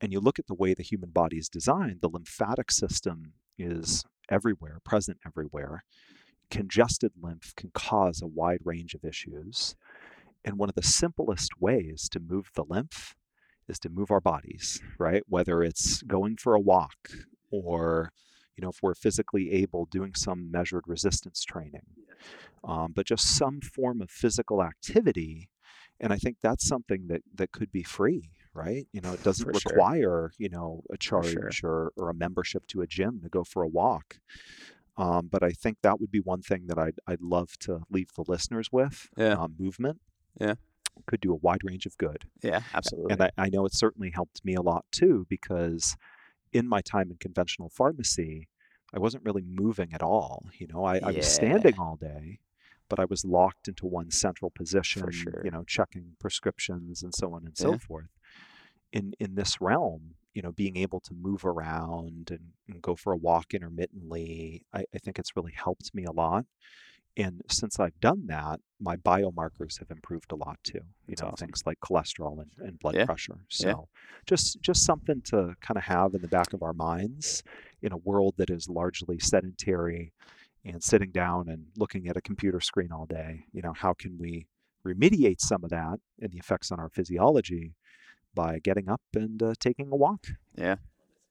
And 0.00 0.12
you 0.12 0.20
look 0.20 0.38
at 0.38 0.46
the 0.46 0.54
way 0.54 0.72
the 0.72 0.90
human 0.92 1.10
body 1.10 1.38
is 1.38 1.48
designed, 1.48 1.98
the 2.00 2.14
lymphatic 2.16 2.70
system 2.70 3.32
is 3.58 4.04
everywhere, 4.28 4.78
present 4.84 5.18
everywhere. 5.26 5.82
Congested 6.48 7.12
lymph 7.20 7.54
can 7.56 7.70
cause 7.74 8.22
a 8.22 8.26
wide 8.40 8.60
range 8.64 8.94
of 8.94 9.04
issues. 9.04 9.74
And 10.44 10.58
one 10.58 10.68
of 10.68 10.76
the 10.76 10.82
simplest 10.82 11.60
ways 11.60 12.08
to 12.10 12.20
move 12.20 12.50
the 12.54 12.64
lymph 12.64 13.16
is 13.68 13.78
to 13.80 13.88
move 13.88 14.12
our 14.12 14.20
bodies, 14.20 14.80
right? 14.96 15.24
Whether 15.26 15.62
it's 15.62 16.02
going 16.02 16.36
for 16.36 16.54
a 16.54 16.60
walk 16.60 17.10
or, 17.50 18.12
you 18.56 18.62
know, 18.62 18.70
if 18.70 18.78
we're 18.82 18.94
physically 18.94 19.52
able, 19.52 19.86
doing 19.86 20.14
some 20.14 20.50
measured 20.50 20.84
resistance 20.86 21.44
training, 21.44 21.86
um, 22.64 22.92
but 22.94 23.06
just 23.06 23.36
some 23.36 23.60
form 23.60 24.00
of 24.00 24.10
physical 24.10 24.62
activity. 24.62 25.48
And 26.00 26.12
I 26.12 26.16
think 26.16 26.36
that's 26.42 26.66
something 26.66 27.06
that, 27.08 27.22
that 27.34 27.52
could 27.52 27.70
be 27.72 27.82
free, 27.82 28.30
right? 28.54 28.86
You 28.92 29.00
know, 29.00 29.12
it 29.12 29.22
doesn't 29.28 29.44
For 29.44 29.58
sure. 29.58 29.72
require, 29.72 30.32
you 30.38 30.48
know, 30.48 30.82
a 30.90 30.96
charge 30.96 31.54
sure. 31.54 31.70
or, 31.70 31.92
or 31.96 32.10
a 32.10 32.14
membership 32.14 32.66
to 32.68 32.80
a 32.82 32.86
gym 32.86 33.20
to 33.22 33.28
go 33.28 33.44
for 33.44 33.62
a 33.62 33.68
walk. 33.68 34.18
Um, 34.98 35.28
but 35.30 35.42
I 35.42 35.50
think 35.50 35.78
that 35.82 36.00
would 36.00 36.10
be 36.10 36.20
one 36.20 36.40
thing 36.40 36.66
that 36.68 36.78
I'd, 36.78 36.98
I'd 37.06 37.20
love 37.20 37.58
to 37.60 37.82
leave 37.90 38.08
the 38.16 38.24
listeners 38.26 38.72
with 38.72 39.08
Yeah. 39.16 39.34
um, 39.34 39.54
movement. 39.58 40.00
Yeah. 40.40 40.54
Could 41.06 41.20
do 41.20 41.32
a 41.32 41.36
wide 41.36 41.60
range 41.62 41.84
of 41.84 41.98
good. 41.98 42.24
Yeah, 42.42 42.62
absolutely. 42.72 43.12
And 43.12 43.22
I, 43.22 43.30
I 43.36 43.48
know 43.50 43.66
it 43.66 43.74
certainly 43.74 44.10
helped 44.10 44.42
me 44.42 44.54
a 44.54 44.62
lot 44.62 44.86
too, 44.90 45.26
because 45.28 45.94
in 46.52 46.68
my 46.68 46.80
time 46.80 47.10
in 47.10 47.16
conventional 47.18 47.70
pharmacy, 47.70 48.48
I 48.94 48.98
wasn't 48.98 49.24
really 49.24 49.42
moving 49.42 49.92
at 49.92 50.02
all. 50.02 50.46
You 50.58 50.66
know, 50.68 50.84
I, 50.84 51.00
I 51.02 51.12
was 51.12 51.26
standing 51.26 51.78
all 51.78 51.96
day, 51.96 52.38
but 52.88 53.00
I 53.00 53.04
was 53.06 53.24
locked 53.24 53.68
into 53.68 53.86
one 53.86 54.10
central 54.10 54.50
position, 54.50 55.08
sure. 55.12 55.42
you 55.42 55.50
know, 55.50 55.64
checking 55.66 56.16
prescriptions 56.20 57.02
and 57.02 57.14
so 57.14 57.34
on 57.34 57.44
and 57.46 57.56
so 57.58 57.74
Yeah. 57.74 57.78
forth. 57.78 58.10
In 58.92 59.14
in 59.20 59.34
this 59.34 59.60
realm, 59.60 60.14
you 60.34 60.42
know, 60.42 60.52
being 60.52 60.76
able 60.76 61.00
to 61.00 61.14
move 61.14 61.44
around 61.44 62.30
and, 62.30 62.52
and 62.68 62.82
go 62.82 62.94
for 62.96 63.12
a 63.12 63.16
walk 63.16 63.54
intermittently, 63.54 64.62
I, 64.72 64.84
I 64.94 64.98
think 64.98 65.18
it's 65.18 65.36
really 65.36 65.52
helped 65.52 65.94
me 65.94 66.04
a 66.04 66.12
lot. 66.12 66.46
And 67.16 67.40
since 67.50 67.80
I've 67.80 67.98
done 68.00 68.26
that, 68.26 68.60
my 68.78 68.96
biomarkers 68.96 69.78
have 69.78 69.90
improved 69.90 70.32
a 70.32 70.36
lot 70.36 70.58
too. 70.62 70.74
You 70.74 70.84
That's 71.08 71.22
know, 71.22 71.28
awesome. 71.28 71.46
things 71.46 71.62
like 71.64 71.80
cholesterol 71.80 72.42
and, 72.42 72.50
and 72.58 72.78
blood 72.78 72.94
Yeah. 72.94 73.06
pressure. 73.06 73.38
Yeah. 73.58 73.72
So 73.72 73.88
just 74.26 74.60
just 74.60 74.84
something 74.84 75.22
to 75.26 75.54
kind 75.60 75.78
of 75.78 75.84
have 75.84 76.14
in 76.14 76.20
the 76.20 76.28
back 76.28 76.52
of 76.52 76.62
our 76.62 76.74
minds 76.74 77.42
in 77.80 77.92
a 77.92 77.96
world 77.96 78.34
that 78.36 78.50
is 78.50 78.68
largely 78.68 79.18
sedentary 79.18 80.12
and 80.64 80.82
sitting 80.82 81.10
down 81.10 81.48
and 81.48 81.66
looking 81.76 82.08
at 82.08 82.16
a 82.16 82.20
computer 82.20 82.60
screen 82.60 82.92
all 82.92 83.06
day. 83.06 83.44
You 83.52 83.62
know, 83.62 83.72
how 83.72 83.94
can 83.94 84.18
we 84.18 84.46
remediate 84.86 85.40
some 85.40 85.64
of 85.64 85.70
that 85.70 85.98
and 86.20 86.32
the 86.32 86.38
effects 86.38 86.70
on 86.70 86.78
our 86.78 86.90
physiology 86.90 87.74
by 88.34 88.58
getting 88.58 88.88
up 88.90 89.00
and 89.14 89.42
uh, 89.42 89.54
taking 89.58 89.88
a 89.90 89.96
walk? 89.96 90.26
Yeah. 90.54 90.76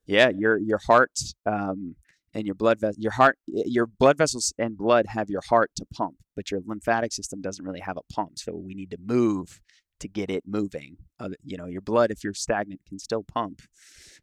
Yeah, 0.06 0.30
your 0.30 0.56
your 0.58 0.78
heart 0.86 1.18
um, 1.46 1.96
and 2.36 2.44
your 2.44 2.54
blood 2.54 2.78
your 2.98 3.12
heart 3.12 3.38
your 3.46 3.86
blood 3.86 4.18
vessels 4.18 4.52
and 4.58 4.76
blood 4.76 5.06
have 5.08 5.30
your 5.30 5.40
heart 5.48 5.70
to 5.74 5.86
pump 5.92 6.16
but 6.36 6.50
your 6.50 6.60
lymphatic 6.66 7.12
system 7.12 7.40
doesn't 7.40 7.64
really 7.64 7.80
have 7.80 7.96
a 7.96 8.12
pump 8.14 8.38
so 8.38 8.54
we 8.54 8.74
need 8.74 8.90
to 8.90 8.98
move 9.04 9.60
to 9.98 10.08
get 10.08 10.28
it 10.28 10.42
moving 10.46 10.98
uh, 11.18 11.30
you 11.42 11.56
know 11.56 11.64
your 11.66 11.80
blood 11.80 12.10
if 12.10 12.22
you're 12.22 12.34
stagnant 12.34 12.80
can 12.86 12.98
still 12.98 13.24
pump 13.24 13.62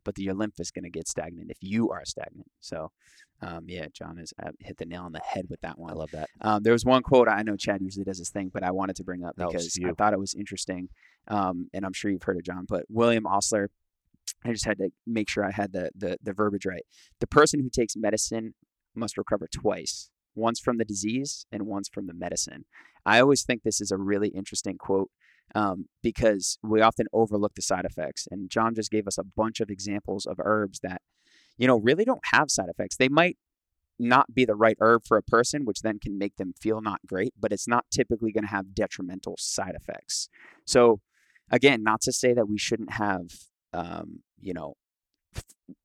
but 0.06 0.14
the, 0.14 0.22
your 0.22 0.36
lymph 0.36 0.60
is 0.60 0.70
going 0.70 0.84
to 0.84 0.92
get 0.92 1.08
stagnant 1.08 1.50
if 1.50 1.58
you 1.62 1.90
are 1.90 2.06
stagnant 2.06 2.50
so 2.60 2.92
um, 3.42 3.66
yeah 3.68 3.88
john 3.92 4.18
has 4.18 4.32
uh, 4.46 4.52
hit 4.60 4.78
the 4.78 4.86
nail 4.86 5.02
on 5.02 5.12
the 5.12 5.22
head 5.26 5.48
with 5.50 5.60
that 5.62 5.80
one 5.80 5.90
I 5.90 5.96
love 5.96 6.12
that. 6.12 6.30
um, 6.42 6.62
there 6.62 6.74
was 6.74 6.86
one 6.86 7.02
quote 7.02 7.28
I 7.28 7.42
know 7.42 7.56
Chad 7.58 7.82
usually 7.82 8.06
does 8.06 8.20
this 8.20 8.30
thing, 8.30 8.52
but 8.54 8.64
I 8.64 8.70
wanted 8.70 8.96
to 8.98 9.04
bring 9.04 9.24
up 9.24 9.36
because 9.36 9.78
I 9.84 9.92
thought 9.98 10.14
it 10.14 10.20
was 10.20 10.36
interesting, 10.36 10.90
um, 11.28 11.68
and 11.74 11.86
I'm 11.86 11.94
sure 11.94 12.12
you've 12.12 12.24
heard 12.24 12.38
of 12.38 12.44
John. 12.44 12.66
But 12.70 12.86
William 12.90 13.26
Osler, 13.26 13.70
I 14.46 14.52
just 14.52 14.66
had 14.66 14.78
to 14.80 14.90
make 15.08 15.30
sure 15.30 15.46
I 15.46 15.52
had 15.52 15.74
the, 15.74 15.90
the 15.96 16.18
the 16.22 16.34
verbiage 16.34 16.66
right. 16.66 16.86
The 17.20 17.28
person 17.28 17.62
who 17.62 17.70
takes 17.70 17.96
medicine 17.96 18.54
must 18.96 19.18
recover 19.18 19.48
twice, 19.52 20.10
once 20.36 20.60
from 20.60 20.78
the 20.78 20.86
disease 20.86 21.46
and 21.52 21.64
once 21.64 21.90
from 21.90 22.08
the 22.08 22.14
medicine. 22.14 22.66
I 23.06 23.20
always 23.20 23.44
think 23.44 23.64
this 23.64 23.82
is 23.82 23.92
a 23.92 23.98
really 23.98 24.30
interesting 24.30 24.78
quote 24.78 25.10
um, 25.56 25.86
because 26.02 26.58
we 26.64 26.82
often 26.82 27.08
overlook 27.14 27.56
the 27.56 27.62
side 27.62 27.86
effects, 27.86 28.28
and 28.32 28.50
John 28.50 28.76
just 28.76 28.92
gave 28.92 29.08
us 29.08 29.18
a 29.18 29.24
bunch 29.24 29.60
of 29.60 29.70
examples 29.70 30.26
of 30.26 30.40
herbs 30.44 30.80
that 30.82 31.02
you 31.58 31.68
know 31.68 31.78
really 31.78 32.06
don't 32.06 32.28
have 32.32 32.52
side 32.52 32.70
effects. 32.70 32.98
They 32.98 33.10
might 33.10 33.38
not 34.00 34.34
be 34.34 34.46
the 34.46 34.56
right 34.56 34.78
herb 34.80 35.04
for 35.06 35.18
a 35.18 35.24
person, 35.24 35.66
which 35.66 35.82
then 35.82 36.00
can 36.00 36.18
make 36.18 36.38
them 36.38 36.54
feel 36.60 36.82
not 36.82 37.02
great, 37.08 37.34
but 37.40 37.52
it's 37.52 37.68
not 37.68 37.86
typically 37.92 38.32
going 38.32 38.44
to 38.44 38.50
have 38.50 38.76
detrimental 38.76 39.36
side 39.38 39.76
effects. 39.76 40.30
So, 40.66 41.02
again, 41.52 41.84
not 41.84 42.02
to 42.02 42.12
say 42.12 42.34
that 42.34 42.48
we 42.48 42.58
shouldn't 42.58 42.94
have, 42.94 43.28
um, 43.74 44.20
you 44.40 44.54
know, 44.54 44.76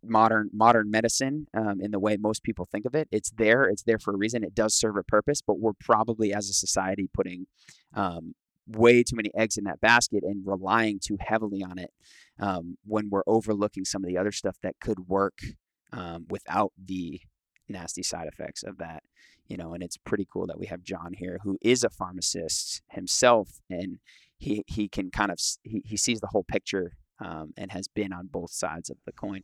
modern 0.03 0.51
modern 0.53 0.91
medicine 0.91 1.47
um, 1.55 1.80
in 1.80 1.91
the 1.91 1.99
way 1.99 2.16
most 2.16 2.43
people 2.43 2.64
think 2.64 2.84
of 2.84 2.95
it. 2.95 3.09
It's 3.11 3.30
there. 3.30 3.64
It's 3.64 3.82
there 3.82 3.99
for 3.99 4.14
a 4.14 4.16
reason. 4.16 4.45
It 4.45 4.55
does 4.55 4.74
serve 4.74 4.97
a 4.97 5.03
purpose, 5.03 5.41
but 5.41 5.59
we're 5.59 5.72
probably 5.72 6.32
as 6.32 6.49
a 6.49 6.55
society 6.55 7.09
putting 7.12 7.47
um, 7.95 8.34
way 8.66 9.03
too 9.03 9.16
many 9.16 9.30
eggs 9.34 9.57
in 9.57 9.64
that 9.64 9.80
basket 9.80 10.22
and 10.22 10.47
relying 10.47 10.99
too 11.03 11.16
heavily 11.20 11.62
on 11.62 11.78
it 11.78 11.91
um, 12.39 12.76
when 12.84 13.09
we're 13.11 13.22
overlooking 13.26 13.84
some 13.84 14.03
of 14.03 14.09
the 14.09 14.18
other 14.18 14.32
stuff 14.32 14.57
that 14.62 14.76
could 14.80 15.09
work 15.09 15.39
um, 15.93 16.26
without 16.28 16.72
the 16.82 17.20
nasty 17.68 18.03
side 18.03 18.26
effects 18.26 18.62
of 18.62 18.78
that 18.78 19.03
you 19.47 19.57
know 19.57 19.74
and 19.74 19.82
it's 19.82 19.99
pretty 19.99 20.26
cool 20.32 20.47
that 20.47 20.59
we 20.59 20.64
have 20.64 20.82
john 20.82 21.12
here 21.12 21.39
who 21.43 21.59
is 21.61 21.84
a 21.84 21.91
pharmacist 21.91 22.82
himself 22.91 23.61
and 23.68 23.99
he 24.39 24.64
he 24.66 24.89
can 24.89 25.11
kind 25.11 25.30
of 25.30 25.39
he, 25.62 25.82
he 25.84 25.97
sees 25.97 26.20
the 26.20 26.28
whole 26.28 26.45
picture 26.45 26.93
um, 27.21 27.53
and 27.57 27.71
has 27.73 27.89
been 27.89 28.12
on 28.12 28.27
both 28.29 28.51
sides 28.51 28.91
of 28.91 28.97
the 29.07 29.12
coin 29.12 29.43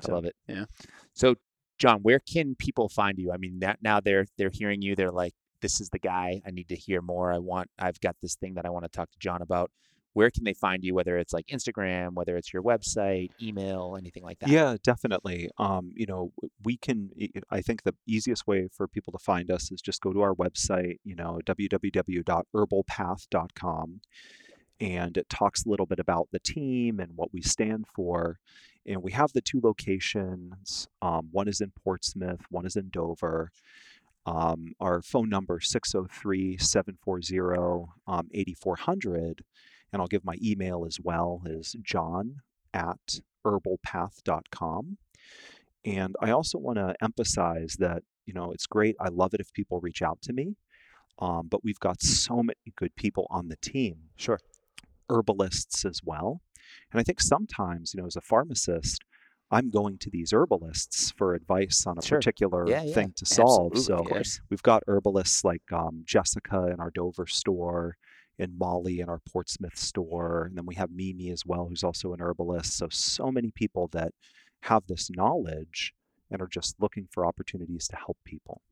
I 0.00 0.06
So, 0.06 0.14
love 0.14 0.24
it. 0.24 0.34
yeah. 0.48 0.64
So, 1.12 1.34
John, 1.78 2.00
where 2.02 2.20
can 2.20 2.54
people 2.54 2.88
find 2.88 3.18
you? 3.18 3.30
I 3.32 3.36
mean, 3.36 3.58
that, 3.60 3.78
now 3.82 4.00
they're 4.00 4.26
they're 4.38 4.50
hearing 4.52 4.80
you. 4.82 4.94
They're 4.94 5.10
like, 5.10 5.34
"This 5.60 5.80
is 5.80 5.88
the 5.90 5.98
guy. 5.98 6.40
I 6.46 6.50
need 6.50 6.68
to 6.68 6.76
hear 6.76 7.02
more. 7.02 7.32
I 7.32 7.38
want. 7.38 7.68
I've 7.78 8.00
got 8.00 8.16
this 8.22 8.36
thing 8.36 8.54
that 8.54 8.64
I 8.64 8.70
want 8.70 8.84
to 8.84 8.88
talk 8.88 9.10
to 9.10 9.18
John 9.18 9.42
about." 9.42 9.70
Where 10.14 10.30
can 10.30 10.44
they 10.44 10.52
find 10.52 10.84
you? 10.84 10.94
Whether 10.94 11.16
it's 11.16 11.32
like 11.32 11.46
Instagram, 11.46 12.12
whether 12.12 12.36
it's 12.36 12.52
your 12.52 12.62
website, 12.62 13.30
email, 13.40 13.96
anything 13.98 14.22
like 14.22 14.38
that. 14.40 14.50
Yeah, 14.50 14.76
definitely. 14.82 15.48
Um, 15.58 15.90
you 15.96 16.04
know, 16.06 16.32
we 16.62 16.76
can. 16.76 17.10
i- 17.20 17.30
I 17.50 17.62
think 17.62 17.82
the 17.82 17.94
easiest 18.06 18.46
way 18.46 18.68
for 18.70 18.86
people 18.86 19.10
to 19.14 19.18
find 19.18 19.50
us 19.50 19.72
is 19.72 19.80
just 19.80 20.02
go 20.02 20.12
to 20.12 20.20
our 20.20 20.34
website. 20.34 20.98
You 21.02 21.16
know, 21.16 21.40
www.herbalpath.com, 21.46 24.00
and 24.82 25.16
it 25.16 25.30
talks 25.30 25.64
a 25.64 25.68
little 25.68 25.86
bit 25.86 26.00
about 26.00 26.28
the 26.32 26.40
team 26.40 26.98
and 26.98 27.12
what 27.14 27.32
we 27.32 27.40
stand 27.40 27.86
for. 27.94 28.40
And 28.84 29.00
we 29.00 29.12
have 29.12 29.32
the 29.32 29.40
two 29.40 29.60
locations. 29.62 30.88
Um, 31.00 31.28
one 31.30 31.46
is 31.46 31.60
in 31.60 31.70
Portsmouth. 31.84 32.40
One 32.50 32.66
is 32.66 32.74
in 32.74 32.90
Dover. 32.90 33.52
Um, 34.26 34.72
our 34.80 35.00
phone 35.00 35.28
number 35.28 35.60
603 35.60 36.58
740 36.58 37.90
um, 38.06 38.28
8400 38.32 39.42
and 39.92 40.00
i'll 40.00 40.06
give 40.06 40.24
my 40.24 40.36
email 40.40 40.84
as 40.86 41.00
well 41.02 41.42
is 41.44 41.74
john 41.82 42.36
at 42.72 43.18
herbalpath.com 43.44 44.98
and 45.84 46.14
i 46.20 46.30
also 46.30 46.56
want 46.58 46.78
to 46.78 46.94
emphasize 47.02 47.74
that 47.80 48.04
you 48.24 48.32
know 48.32 48.52
it's 48.52 48.66
great 48.66 48.94
i 49.00 49.08
love 49.08 49.34
it 49.34 49.40
if 49.40 49.52
people 49.52 49.80
reach 49.80 50.02
out 50.02 50.22
to 50.22 50.32
me 50.32 50.54
um, 51.18 51.48
but 51.50 51.64
we've 51.64 51.80
got 51.80 52.00
so 52.00 52.36
many 52.44 52.72
good 52.76 52.94
people 52.94 53.26
on 53.28 53.48
the 53.48 53.56
team 53.56 53.96
Sure. 54.16 54.38
Herbalists 55.12 55.84
as 55.84 56.00
well 56.04 56.40
and 56.90 57.00
i 57.00 57.02
think 57.02 57.20
sometimes 57.20 57.92
you 57.94 58.00
know 58.00 58.06
as 58.06 58.16
a 58.16 58.20
pharmacist 58.20 59.04
i'm 59.50 59.70
going 59.70 59.98
to 59.98 60.10
these 60.10 60.32
herbalists 60.32 61.12
for 61.12 61.34
advice 61.34 61.84
on 61.86 61.98
a 61.98 62.02
Sure. 62.02 62.18
particular 62.18 62.66
Yeah, 62.66 62.82
yeah, 62.82 62.94
thing 62.94 63.12
to 63.16 63.26
solve 63.26 63.72
Absolutely, 63.76 64.24
so 64.24 64.42
we've 64.50 64.62
got 64.62 64.82
herbalists 64.88 65.44
like 65.44 65.62
um, 65.72 66.02
Jessica 66.06 66.68
in 66.72 66.80
our 66.80 66.90
Dover 66.90 67.26
store, 67.26 67.96
and 68.38 68.58
Molly 68.58 69.00
in 69.00 69.08
our 69.08 69.20
Portsmouth 69.30 69.76
store, 69.78 70.44
and 70.46 70.56
then 70.56 70.66
we 70.66 70.74
have 70.76 70.90
Mimi 70.90 71.30
as 71.30 71.44
well, 71.44 71.66
who's 71.68 71.84
also 71.84 72.12
an 72.12 72.20
herbalist. 72.20 72.76
So 72.76 72.88
so 72.90 73.30
many 73.30 73.50
people 73.50 73.88
that 73.92 74.12
have 74.62 74.86
this 74.86 75.10
knowledge 75.10 75.92
and 76.30 76.40
are 76.40 76.46
just 76.48 76.76
looking 76.80 77.06
for 77.10 77.26
opportunities 77.26 77.86
to 77.88 77.96
help 77.96 78.16
people. 78.24 78.62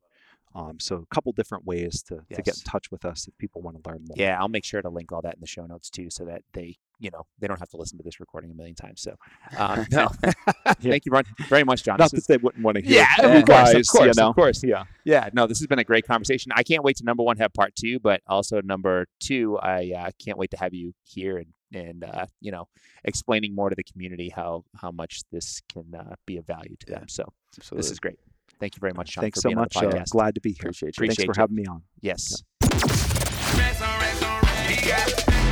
Um, 0.55 0.80
so 0.80 0.96
a 0.96 1.14
couple 1.14 1.32
different 1.32 1.64
ways 1.64 2.03
to, 2.05 2.16
to 2.34 2.42
get 2.42 2.57
in 2.57 2.62
touch 2.64 2.90
with 2.90 3.05
us 3.05 3.28
if 3.28 3.38
people 3.38 3.62
want 3.62 3.82
to 3.82 3.88
learn 3.88 4.05
more. 4.07 4.16
Yeah, 4.16 4.36
I'll 4.40 4.48
make 4.48 4.64
sure 4.64 4.82
to 4.82 4.88
link 4.88 5.12
all 5.12 5.22
that 5.22 5.34
in 5.34 5.40
the 5.40 5.46
show 5.46 5.64
notes 5.64 5.90
too, 5.90 6.11
so 6.11 6.24
that 6.24 6.42
they, 6.55 6.76
you 6.98 7.11
know, 7.12 7.26
they 7.38 7.46
don't 7.46 7.61
have 7.61 7.68
to 7.68 7.76
listen 7.76 7.98
to 7.98 8.03
this 8.05 8.18
recording 8.18 8.51
a 8.51 8.55
million 8.55 8.74
times. 8.74 9.01
So, 9.01 9.14
um, 9.57 9.86
no, 9.92 10.09
thank 10.80 11.07
you 11.07 11.12
very 11.48 11.62
much, 11.62 11.84
John. 11.84 11.98
Not 11.98 12.11
This 12.11 12.11
that 12.11 12.18
is- 12.18 12.26
they 12.26 12.36
wouldn't 12.36 12.64
want 12.64 12.78
to 12.78 12.82
hear 12.82 12.96
yeah, 12.96 13.32
you 13.32 13.38
of 13.38 13.44
course, 13.46 13.74
of 13.74 13.86
course, 13.86 14.16
you 14.16 14.22
know. 14.22 14.30
of 14.30 14.34
course. 14.34 14.64
Yeah. 14.64 14.84
Yeah, 15.05 15.28
no, 15.32 15.46
this 15.46 15.61
has 15.61 15.68
been 15.68 15.78
a 15.78 15.84
great 15.84 16.07
conversation. 16.07 16.51
I 16.55 16.64
can't 16.64 16.82
wait 16.82 16.96
to 16.96 17.05
number 17.05 17.22
one 17.22 17.36
have 17.36 17.53
part 17.53 17.76
two, 17.76 18.01
but 18.01 18.20
also 18.26 18.61
number 18.61 19.07
two, 19.20 19.57
I 19.59 19.92
uh, 19.96 20.11
can't 20.22 20.36
wait 20.36 20.51
to 20.51 20.57
have 20.59 20.74
you 20.74 20.94
here 21.05 21.38
and 21.38 21.46
and 21.72 22.03
uh, 22.03 22.26
you 22.40 22.51
know 22.51 22.66
explaining 23.05 23.55
more 23.55 23.70
to 23.70 23.76
the 23.76 23.84
community 23.84 24.28
how 24.28 24.64
how 24.74 24.90
much 24.90 25.22
this 25.30 25.62
can 25.72 25.94
uh, 25.94 26.16
be 26.26 26.36
of 26.36 26.44
value 26.46 26.74
to 26.80 26.86
them. 26.86 27.09
So 27.09 27.32
absolutely 27.57 27.82
this 27.82 27.90
is 27.92 28.01
great. 28.01 28.18
Thank 28.61 28.76
you 28.76 28.80
very 28.80 28.92
much, 28.92 29.11
Sean. 29.12 29.22
Thanks 29.22 29.38
for 29.38 29.42
so 29.42 29.48
being 29.48 29.58
on 29.58 29.62
much. 29.62 29.74
the 29.74 29.88
Uh, 30.00 30.04
glad 30.11 30.34
to 30.36 30.40
be 30.40 30.50
here. 30.50 30.58
Appreciate 30.68 30.96
you. 30.98 31.06
Thanks 31.06 31.16
for 31.16 31.22
you. 31.22 31.32
having 31.36 31.56
me 31.56 31.64
on. 31.66 31.82
yes. 32.02 32.42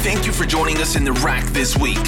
Thank 0.01 0.27
you 0.27 0.33
for 0.33 0.45
joining 0.47 0.77
us 0.79 0.95
in 0.97 1.05
the 1.05 1.13
rack 1.13 1.45
this 1.47 1.77
week. 1.77 1.99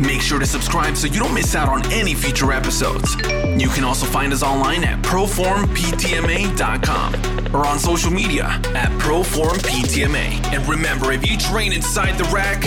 Make 0.00 0.20
sure 0.20 0.38
to 0.38 0.44
subscribe 0.46 0.96
so 0.96 1.06
you 1.06 1.18
don't 1.20 1.32
miss 1.32 1.54
out 1.54 1.68
on 1.68 1.90
any 1.92 2.12
future 2.14 2.52
episodes. 2.52 3.14
You 3.56 3.68
can 3.68 3.84
also 3.84 4.04
find 4.04 4.32
us 4.32 4.42
online 4.42 4.82
at 4.84 5.00
proformptma.com 5.02 7.54
or 7.54 7.64
on 7.66 7.78
social 7.78 8.10
media 8.10 8.46
at 8.74 8.90
proformptma. 9.00 10.44
And 10.52 10.68
remember, 10.68 11.12
if 11.12 11.26
you 11.30 11.38
train 11.38 11.72
inside 11.72 12.18
the 12.18 12.24
rack, 12.24 12.64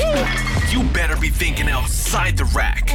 you 0.74 0.82
better 0.92 1.18
be 1.18 1.30
thinking 1.30 1.70
outside 1.70 2.38
the 2.38 2.46
rack. 2.46 2.90